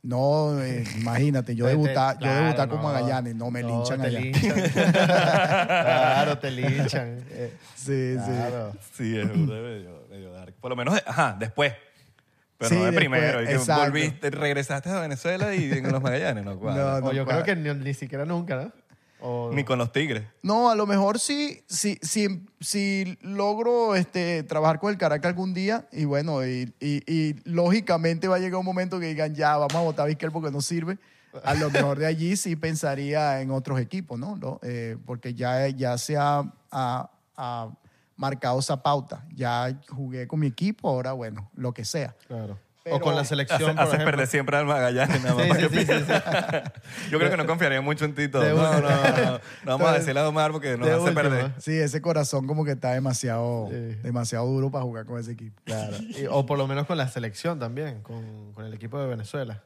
[0.03, 2.83] No, eh, imagínate, yo debutar, yo claro, debutar con no.
[2.83, 4.19] Magallanes, no me linchan te allá.
[4.19, 4.71] linchan.
[4.73, 7.17] claro, te linchan.
[7.29, 8.25] Eh, Sí, sí.
[8.25, 8.73] claro.
[8.93, 10.53] Sí, es medio, medio dark.
[10.60, 11.73] Por lo menos, ajá, después.
[12.57, 13.41] Pero Sí, no de después, primero.
[13.43, 13.84] Y que exacto.
[13.84, 16.99] volviste, regresaste a Venezuela y en los Magallanes, no cuadra.
[16.99, 17.43] No, O yo cuadra.
[17.43, 18.72] creo que ni, ni siquiera nunca, ¿no?
[19.23, 20.23] O- Ni con los tigres.
[20.41, 25.53] No, a lo mejor sí, sí, sí, si logro este, trabajar con el Caracas algún
[25.53, 29.57] día y bueno, y, y- y lógicamente va a llegar un momento que digan ya,
[29.57, 30.98] vamos a votar a Vizquel porque no sirve.
[31.43, 34.35] A lo mejor de allí sí pensaría en otros equipos, ¿no?
[34.38, 34.60] ¿No?
[34.64, 36.39] Eh, porque ya, ya se ha,
[36.72, 37.69] ha- ha
[38.22, 39.26] marcado esa pauta.
[39.34, 42.15] Ya jugué con mi equipo, ahora bueno, lo que sea.
[42.27, 42.57] Claro.
[42.84, 44.06] Pero- o con la Hace- selección, haces ejemplo.
[44.06, 45.22] perder siempre al Magallanes.
[45.23, 46.73] Nada más Sí, para sí, que sí, sí, pierda.
[47.11, 48.43] Yo creo que no confiaría mucho en ti todo.
[48.43, 49.31] No, no, no, no.
[49.34, 51.22] No vamos a decirle a Omar porque nos De hace última.
[51.22, 51.52] perder.
[51.60, 53.76] Sí, ese corazón como que está demasiado, Sí.
[54.02, 55.61] demasiado duro para jugar con ese equipo.
[55.64, 55.95] Claro.
[55.99, 59.61] Y- o por lo menos con la selección también, con, con el equipo de Venezuela.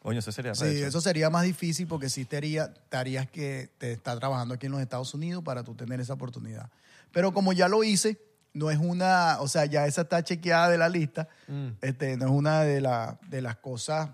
[0.00, 3.70] Coño, eso sería Sí, eso sería más difícil porque sí te haría, te harías que
[3.78, 6.70] te está trabajando aquí en los Estados Unidos para tú tener esa oportunidad.
[7.12, 8.20] Pero como ya lo hice,
[8.54, 11.68] no es una, o sea, ya esa está chequeada de la lista, Mm.
[11.80, 14.10] este, no es una de, la- de las cosas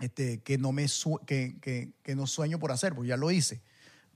[0.00, 3.30] este, que, no me su- que, que- que no sueño por hacer, porque ya lo
[3.30, 3.60] hice.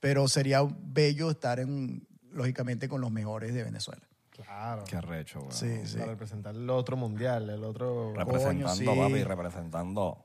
[0.00, 4.02] Pero sería bello estar, en, lógicamente, con los mejores de Venezuela.
[4.30, 4.82] Claro.
[4.84, 5.52] Qué arrecho, güey.
[5.52, 5.98] Sí, sí.
[5.98, 8.12] Para representar el otro mundial, el otro...
[8.16, 8.84] Representando, Coño, sí.
[8.84, 10.24] papi, representando.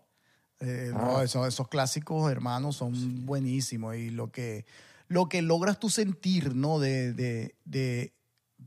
[0.61, 0.98] Eh, Ah.
[0.98, 3.95] no, esos, esos clásicos, hermanos, son buenísimos.
[3.98, 4.66] Y lo que,
[5.10, 6.80] lo que logras tú sentir, ¿no?
[6.80, 8.14] De, de, de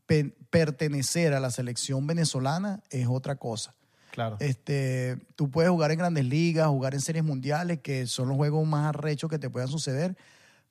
[0.07, 3.75] pe- pertenecer a la selección venezolana es otra cosa.
[4.11, 4.37] Claro.
[4.41, 8.67] Este, tú puedes jugar en grandes ligas, jugar en series mundiales, que son los juegos
[8.67, 10.19] más arrechos que te puedan suceder,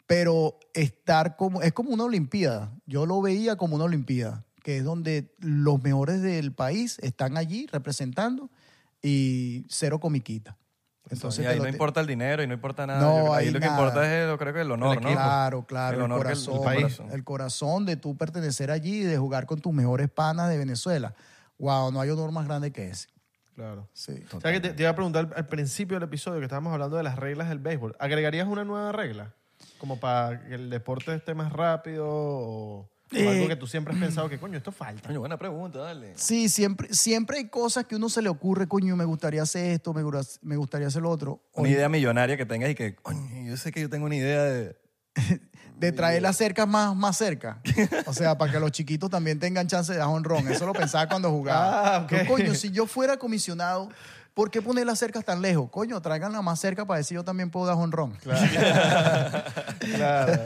[0.06, 2.72] pero estar como, es como una olimpiada.
[2.86, 7.66] Yo lo veía como una olimpiada, que es donde los mejores del país están allí
[7.72, 8.52] representando
[9.02, 10.58] y cero comiquita.
[11.12, 13.02] Entonces, y ahí no importa el dinero y no importa nada.
[13.02, 15.12] No, Yo- ahí, ahí lo que importa es, yo creo que el honor, El ¿no?
[15.12, 17.02] Claro, claro, El el, honor que el- el corazón, país.
[17.14, 21.14] el corazón de tú pertenecer allí y de jugar con tus mejores panas de Venezuela.
[21.60, 23.08] Wow, no hay honor más grande que ese.
[23.56, 23.88] Claro.
[23.94, 24.24] Sí.
[24.34, 26.96] O sea, que te, te iba a preguntar al, principio del episodio que estábamos hablando
[26.98, 27.96] de las reglas del béisbol.
[28.00, 29.34] ¿Agregarías una nueva regla?
[29.78, 34.00] Como para que el deporte esté más rápido o Eh, algo que tú siempre has
[34.00, 35.08] pensado que, coño, esto falta.
[35.08, 36.14] Coño, buena pregunta, dale.
[36.16, 39.94] Sí, siempre, siempre hay cosas que uno se le ocurre, coño, me gustaría hacer esto,
[39.94, 40.04] me,
[40.42, 41.42] me gustaría hacer lo otro.
[41.54, 44.44] Una idea millonaria que tengas y que, coño, yo sé que yo tengo una idea
[44.44, 44.76] de...
[45.82, 47.60] de traer las cercas más, más cerca.
[48.06, 50.48] O sea, para que los chiquitos también tengan chance de dar honrón.
[50.48, 51.98] Eso lo pensaba cuando jugaba.
[51.98, 52.08] Ah.
[52.08, 53.90] Yo, coño, si yo fuera comisionado,
[54.36, 55.72] ¿por qué poner las cercas tan lejos?
[55.72, 58.12] Coño, traiganla más cerca para decir yo también puedo dar honrón.
[58.22, 58.48] Claro.
[59.80, 60.40] claro.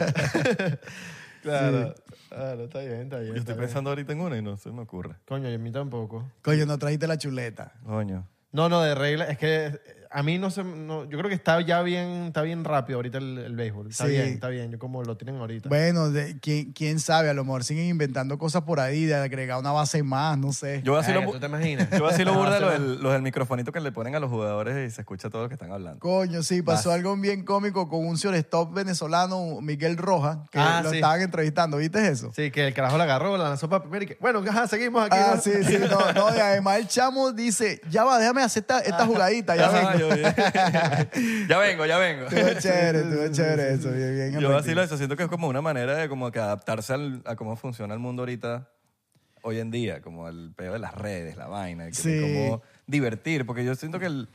[1.42, 1.94] Claro,
[2.30, 3.32] está bien, está bien.
[3.32, 3.66] Yo estoy bien.
[3.66, 5.16] pensando ahorita en una y no se me ocurre.
[5.26, 6.30] Coño, y a mí tampoco.
[6.42, 7.74] Coño, no trajiste la chuleta.
[7.84, 8.26] Coño.
[8.52, 9.26] No, no, de regla.
[9.26, 9.78] Es que
[10.10, 10.62] a mí no se...
[10.64, 13.88] No, yo creo que está ya bien, está bien rápido ahorita el, el béisbol.
[13.90, 14.10] Está Sí.
[14.12, 14.70] bien, está bien.
[14.70, 15.68] Yo como lo tienen ahorita.
[15.68, 19.58] Bueno, de- ¿quién, quién sabe, a lo mejor siguen inventando cosas por ahí, de agregar
[19.58, 20.82] una base más, no sé.
[20.84, 21.88] Yo así Verga, lo, ¿Tú te imaginas?
[21.90, 24.20] yo así lo burda se lo va- del, lo del microfonito que le ponen a
[24.20, 25.98] los jugadores y se escucha todo lo que están hablando.
[26.00, 30.90] Coño, sí, pasó algo bien cómico con un shortstop venezolano, Miguel Rojas, que Ah, lo
[30.90, 30.96] sí.
[30.96, 32.32] estaban entrevistando, ¿viste eso?
[32.34, 35.04] Sí, que el carajo la agarró, la lanzó para primero y que, bueno, ajá, seguimos
[35.04, 35.16] aquí.
[35.18, 35.40] Ah, ¿no?
[35.40, 39.06] sí, sí, no, no, y además el chamo dice, ya va, déjame hacer esta, esta
[39.06, 39.95] jugadita, ya vengo.
[39.98, 40.08] Yo-
[41.48, 42.26] ya vengo, ya vengo.
[42.26, 44.56] Estuvo chévere, estuvo chévere eso, bien, bien Yo efectivo.
[44.56, 47.36] así lo eso, siento que es como una manera de como que adaptarse al- a
[47.36, 48.68] cómo funciona el mundo ahorita,
[49.42, 52.20] hoy en día, como el peor de las redes, la vaina, que Sí.
[52.20, 54.28] como divertir, porque yo siento que, el-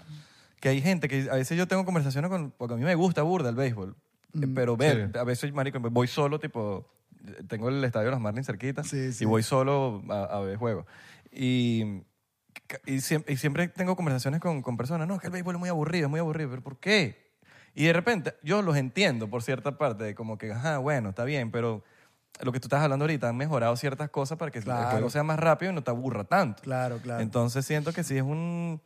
[0.60, 3.22] que hay gente que a veces yo tengo conversaciones con, porque a mí me gusta
[3.24, 3.96] burda el béisbol,
[4.42, 6.88] eh, Mm, pero ver, a veces, marico, voy solo, tipo,
[7.48, 9.24] tengo el estadio de los Marlins cerquita Sí, sí.
[9.24, 10.86] y voy solo a, a ver juegos.
[11.32, 12.02] Y,
[12.86, 15.60] y, siempre, y siempre tengo conversaciones con, con personas, no, es que el béisbol es
[15.60, 17.32] muy aburrido, es muy aburrido, pero ¿por qué?
[17.74, 21.24] Y de repente yo los entiendo por cierta parte, de como que, ajá, bueno, está
[21.24, 21.84] bien, pero
[22.42, 24.90] lo que tú estás hablando ahorita, han mejorado ciertas cosas para que el Claro.
[24.90, 26.64] juego sea más rápido y no te aburra tanto.
[26.64, 27.22] Claro, claro.
[27.22, 28.82] Entonces siento que sí es un...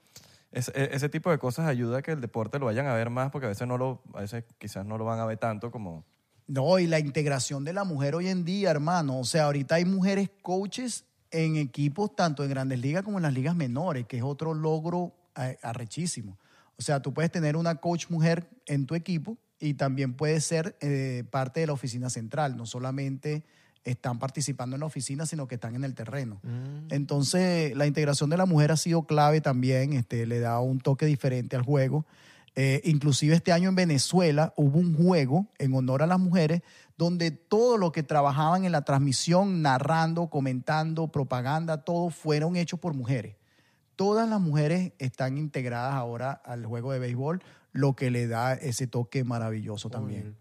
[0.52, 3.10] es- e- ese tipo de cosas ayuda a que el deporte lo vayan a ver
[3.10, 5.72] más porque a veces no lo a veces quizás no lo van a ver tanto
[5.72, 6.06] como
[6.48, 9.20] No, y la integración de la mujer hoy en día, hermano.
[9.20, 11.06] O sea, ahorita hay mujeres coaches
[11.36, 15.14] en equipos tanto en grandes ligas como en las ligas menores, que es otro logro
[15.36, 16.38] eh, arrechísimo.
[16.78, 20.78] O sea, tú puedes tener una coach mujer en tu equipo y también puede ser
[20.80, 22.56] eh, parte de la oficina central.
[22.56, 23.44] No solamente
[23.84, 26.42] están participando en la oficina, sino que están en el terreno.
[26.90, 31.06] Entonces, la integración de la mujer ha sido clave también, este, le da un toque
[31.06, 32.06] diferente al juego.
[32.56, 36.62] Eh, inclusive este año en Venezuela hubo un juego en honor a las mujeres
[36.98, 42.94] donde todo lo que trabajaban en la transmisión, narrando, comentando, propaganda, todo fueron hechos por
[42.94, 43.36] mujeres.
[43.96, 47.42] Todas las mujeres están integradas ahora al juego de béisbol,
[47.72, 50.36] lo que le da ese toque maravilloso también.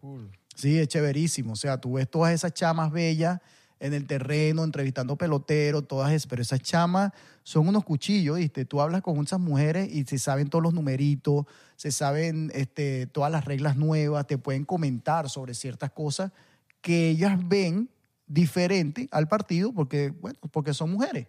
[0.54, 1.52] Sí, es chéverísimo.
[1.52, 3.40] O sea, tú ves todas esas chamas bellas
[3.80, 8.64] en el terreno, entrevistando peloteros, todas esas, pero esas chamas son unos cuchillos, ¿viste?
[8.64, 11.44] Tú hablas con esas mujeres y se saben todos los numeritos,
[11.76, 16.32] se saben este, todas las reglas nuevas, te pueden comentar sobre ciertas cosas
[16.80, 17.90] que ellas ven
[18.26, 21.26] diferente al partido porque, bueno, porque son mujeres.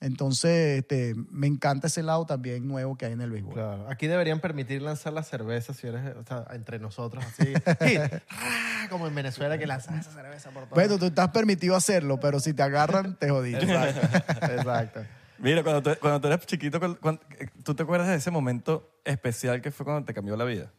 [0.00, 3.54] Entonces, este, me encanta ese lado también nuevo que hay en el béisbol.
[3.54, 3.86] Claro.
[3.90, 7.52] Aquí deberían permitir lanzar la cerveza si eres, o sea, entre nosotros, así.
[8.30, 8.86] ¡Ah!
[8.90, 10.74] Como en Venezuela que lanzan esa cerveza por todo.
[10.76, 13.64] Bueno, tú estás permitido hacerlo, pero si te agarran, te jodiste.
[13.64, 14.46] Exacto.
[14.46, 15.00] Exacto.
[15.38, 17.20] Mira, cuando tú, cuando tú eres chiquito, cuan-
[17.64, 20.70] ¿tú te acuerdas de ese momento especial que fue cuando te cambió la vida?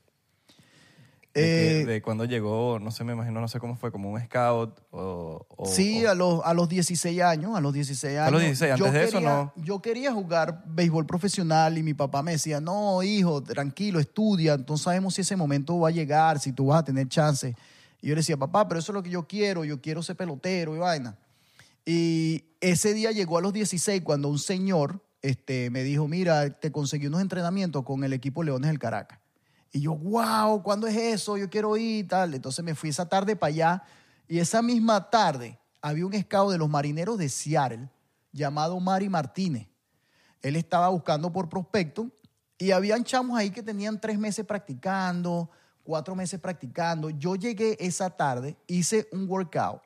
[1.40, 4.10] De, que- Eh, de cuando llegó, no sé, me imagino, no sé cómo fue, como
[4.12, 5.46] un scout o...
[5.58, 8.28] o- Sí, o- a los, a los 16 años, a los 16 años.
[8.28, 9.54] A los 16, antes yo de eso, no.
[9.56, 14.78] Yo quería jugar béisbol profesional y mi papá me decía, no, hijo, tranquilo, estudia, no
[14.78, 17.56] sabemos si ese momento va a llegar, si tú vas a tener chance.
[18.02, 20.16] Y yo le decía, papá, pero eso es lo que yo quiero, yo quiero ser
[20.16, 21.18] pelotero y vaina.
[21.86, 26.72] Y ese día llegó a los 16 cuando un señor este, me dijo, mira, te
[26.72, 29.20] conseguí unos entrenamientos con el equipo Leones del Caracas.
[29.72, 31.38] Y yo, wow, ¿cuándo es eso?
[31.38, 32.34] Yo quiero ir y tal.
[32.34, 33.84] Entonces me fui esa tarde para allá
[34.28, 37.90] y esa misma tarde había un scout de los marineros de Seattle
[38.32, 39.68] llamado Mari Martínez.
[40.42, 42.10] Él estaba buscando por prospecto
[42.58, 45.50] y habían chamos ahí que tenían tres meses practicando,
[45.84, 47.10] cuatro meses practicando.
[47.10, 49.82] Yo llegué esa tarde, hice un workout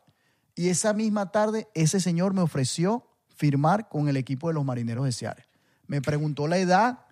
[0.56, 5.06] Y esa misma tarde, ese señor me ofreció firmar con el equipo de los marineros
[5.06, 5.46] de Seattle.
[5.88, 7.03] Me preguntó la edad,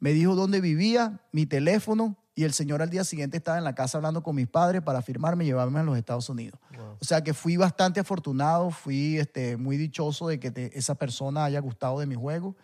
[0.00, 3.74] me dijo dónde vivía, mi teléfono, y el señor al día siguiente estaba en la
[3.74, 6.60] casa hablando con mis padres para firmarme y llevarme a los Estados Unidos.
[7.00, 11.44] O sea que fui bastante afortunado, fui este, muy dichoso de que te- esa persona
[11.44, 12.54] haya gustado de mi juego.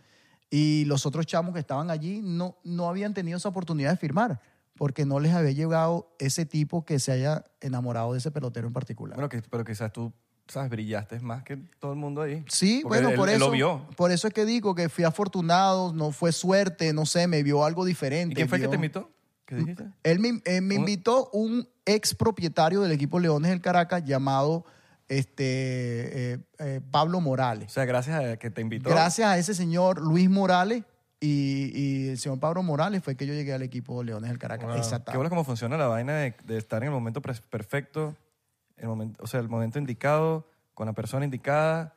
[0.49, 4.41] Y los otros chamos que estaban allí no, no habían tenido esa oportunidad de firmar,
[4.77, 8.73] porque no les había llegado ese tipo que se haya enamorado de ese pelotero en
[8.73, 9.17] particular.
[9.17, 10.13] Bueno, que- pero quizás tú,
[10.49, 10.71] ¿sabes?
[10.71, 12.45] Brillaste más que todo el mundo ahí.
[12.49, 13.47] Sí, Porque bueno, él- por él eso.
[13.47, 13.87] lo vio.
[13.97, 17.65] Por eso es que digo que fui afortunado, no fue suerte, no sé, me vio
[17.65, 18.33] algo diferente.
[18.33, 19.11] ¿Y quién fue el que te invitó?
[19.47, 19.85] ¿Qué dijiste?
[20.03, 24.65] Él me, eh, me invitó un ex propietario del equipo Leones del Caracas llamado
[25.09, 27.71] este, eh, eh, Pablo O Morales.
[27.73, 28.89] sea, gracias a que te invitó.
[28.91, 30.85] Gracias a ese señor Luis Morales
[31.21, 34.67] y, y el señor Pablo Morales fue que yo llegué al equipo Leones del Caracas.
[34.69, 34.77] Wow.
[34.77, 35.13] Exactamente.
[35.13, 38.17] Qué bueno cómo funciona la vaina de, de estar en el momento perfecto,
[38.77, 41.95] el momento, o sea, el momento indicado, con la persona indicada,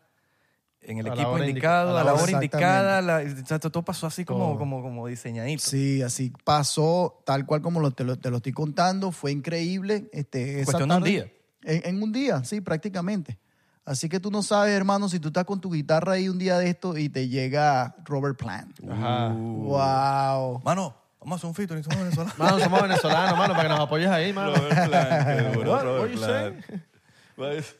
[0.82, 2.32] en el A equipo indicado, a la a la hora.
[2.32, 3.02] indicada.
[3.02, 4.58] la- o sea, todo pasó así como, Todo.
[4.60, 5.64] como, como diseñadito.
[5.64, 9.12] Sí, así pasó, tal cual como lo- te, lo, te lo estoy contando.
[9.12, 10.08] Fue increíble.
[10.14, 11.12] Este, esa Cuestión de un tarde.
[11.12, 11.32] día.
[11.64, 13.38] En, en un día, sí, prácticamente.
[13.84, 16.58] Así que tú no sabes, hermano, si tú estás con tu guitarra ahí un día
[16.60, 18.80] de esto y te llega Robert Plant.
[18.90, 19.30] Ajá.
[19.34, 20.62] Wow.
[20.64, 20.96] Mano,
[21.28, 22.38] vamos a hacer un featuring, somos venezolanos.
[22.40, 24.56] Mano, somos venezolanos, mano, para que nos apoyes ahí, mano.
[24.56, 25.84] Robert Plant, qué duro, What?
[25.84, 26.66] Robert What you Plant.
[27.38, 27.76] What is-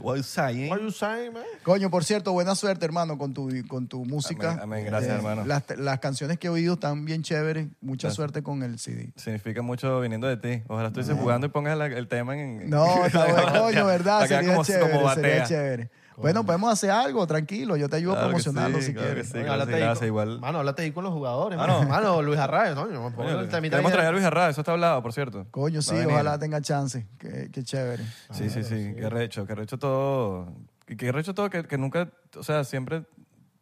[0.00, 0.70] What you saying?
[0.70, 1.42] What you saying, man?
[1.62, 4.52] Coño, por cierto, buena suerte, hermano, con tu, con tu música.
[4.52, 4.84] Amén, amén.
[4.86, 5.44] Gracias, hermano.
[5.44, 7.66] Las, las canciones que he oído están bien chéveres.
[7.82, 8.14] Mucha Gracias.
[8.16, 9.12] suerte con el CD.
[9.16, 10.62] Significa mucho viniendo de ti.
[10.68, 12.70] Ojalá estuvieses jugando y pongas la- el tema en...
[12.70, 14.20] No, está bueno, coño, ¿verdad?
[14.20, 15.44] Para que Sería vea como- chévere, como sería batea.
[15.46, 15.90] chévere.
[16.22, 17.76] Bueno, podemos hacer algo, tranquilo.
[17.76, 19.26] Yo te ayudo Claro a que promocionarlo sí, si claro quieres.
[19.28, 19.32] sí.
[19.34, 20.40] Oye, gracias, háblate ahí gracias, igual.
[20.40, 21.78] Mano, háblate ahí con los jugadores, Mano.
[21.80, 21.88] mano.
[21.90, 22.86] Mano, Luis Arrayo, ¿no?
[22.86, 25.46] El temita Queremos traer a Luis Arraez, eso está hablado, por cierto.
[25.50, 27.06] Coño, sí, ojalá tenga chance.
[27.18, 28.04] Qué, qué chévere.
[28.30, 30.52] Sí, sí, sí, qué recho, qué recho todo.
[30.86, 33.04] Qué recho todo que, que nunca, o sea, siempre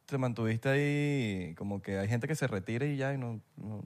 [0.07, 3.83] te mantuviste ahí, como que hay gente que se retira y ya y no, no,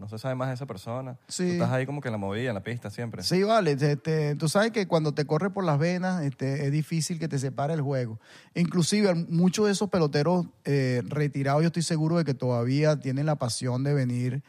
[0.00, 1.18] no se sabe más de esa persona.
[1.28, 1.44] Sí.
[1.46, 3.22] Tú estás ahí como que en la movida, en la pista siempre.
[3.22, 3.72] Sí, vale.
[3.72, 7.38] Este, tú sabes que cuando te corre por las venas este, es difícil que te
[7.38, 8.18] separe el juego.
[8.54, 13.36] Inclusive muchos de esos peloteros eh, retirados yo estoy seguro de que todavía tienen la
[13.36, 14.42] pasión de venir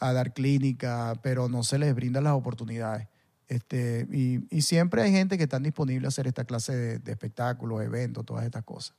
[0.00, 3.06] a dar clínica, pero no se les brindan las oportunidades.
[3.46, 7.12] Este, y, y siempre hay gente que están disponible a hacer esta clase de, de
[7.12, 8.96] espectáculos, eventos, todas estas cosas.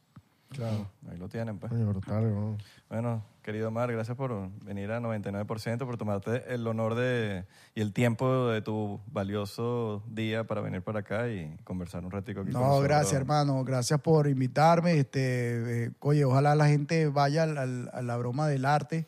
[0.49, 0.89] Claro.
[1.09, 1.71] Ahí lo tienen, pues.
[1.71, 2.57] Brutal.
[2.87, 7.45] Bueno, querido Omar, gracias por venir a 99%, por tomarte el honor de,
[7.75, 12.41] y el tiempo de tu valioso día para venir para acá y conversar un ratico
[12.41, 13.63] aquí No, gracias, hermano.
[13.63, 14.97] Gracias por invitarme.
[14.97, 19.07] Este, eh, oye, ojalá la gente vaya al- al- a la broma del arte,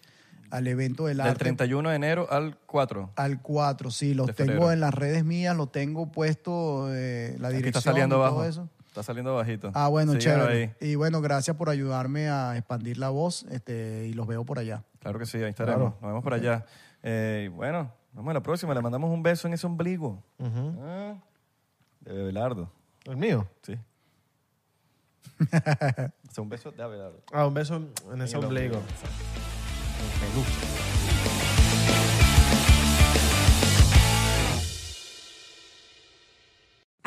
[0.51, 1.39] al evento del Del arte.
[1.39, 3.09] 31 de enero al 4.
[3.15, 4.71] Al 4, sí, los De tengo febrero.
[4.71, 8.25] en las redes mías, lo tengo puesto, eh, la Aquí dirección está saliendo y todo
[8.27, 8.43] abajo.
[8.45, 8.69] eso.
[8.97, 9.69] Está saliendo bajito.
[9.75, 10.75] Ah, bueno, Síguelo chévere.
[10.81, 10.89] ahí.
[10.89, 14.85] Y bueno, gracias por ayudarme a expandir la voz este, y los veo por allá.
[14.97, 15.93] Claro que sí, ahí estaremos.
[16.01, 16.65] Nos vemos por allá.
[17.03, 18.73] Eh, y bueno, nos vemos a la próxima.
[18.73, 20.23] Le mandamos un beso en ese ombligo.
[20.39, 21.13] Ah,
[21.99, 22.71] de Bebelardo.
[23.05, 23.47] ¿El mío?
[23.61, 23.77] Sí.
[25.41, 25.45] o
[26.31, 27.21] sea, un beso de Abelardo.
[27.31, 28.77] Ah, un beso en ese En el ombligo.
[28.77, 30.96] Me gusta.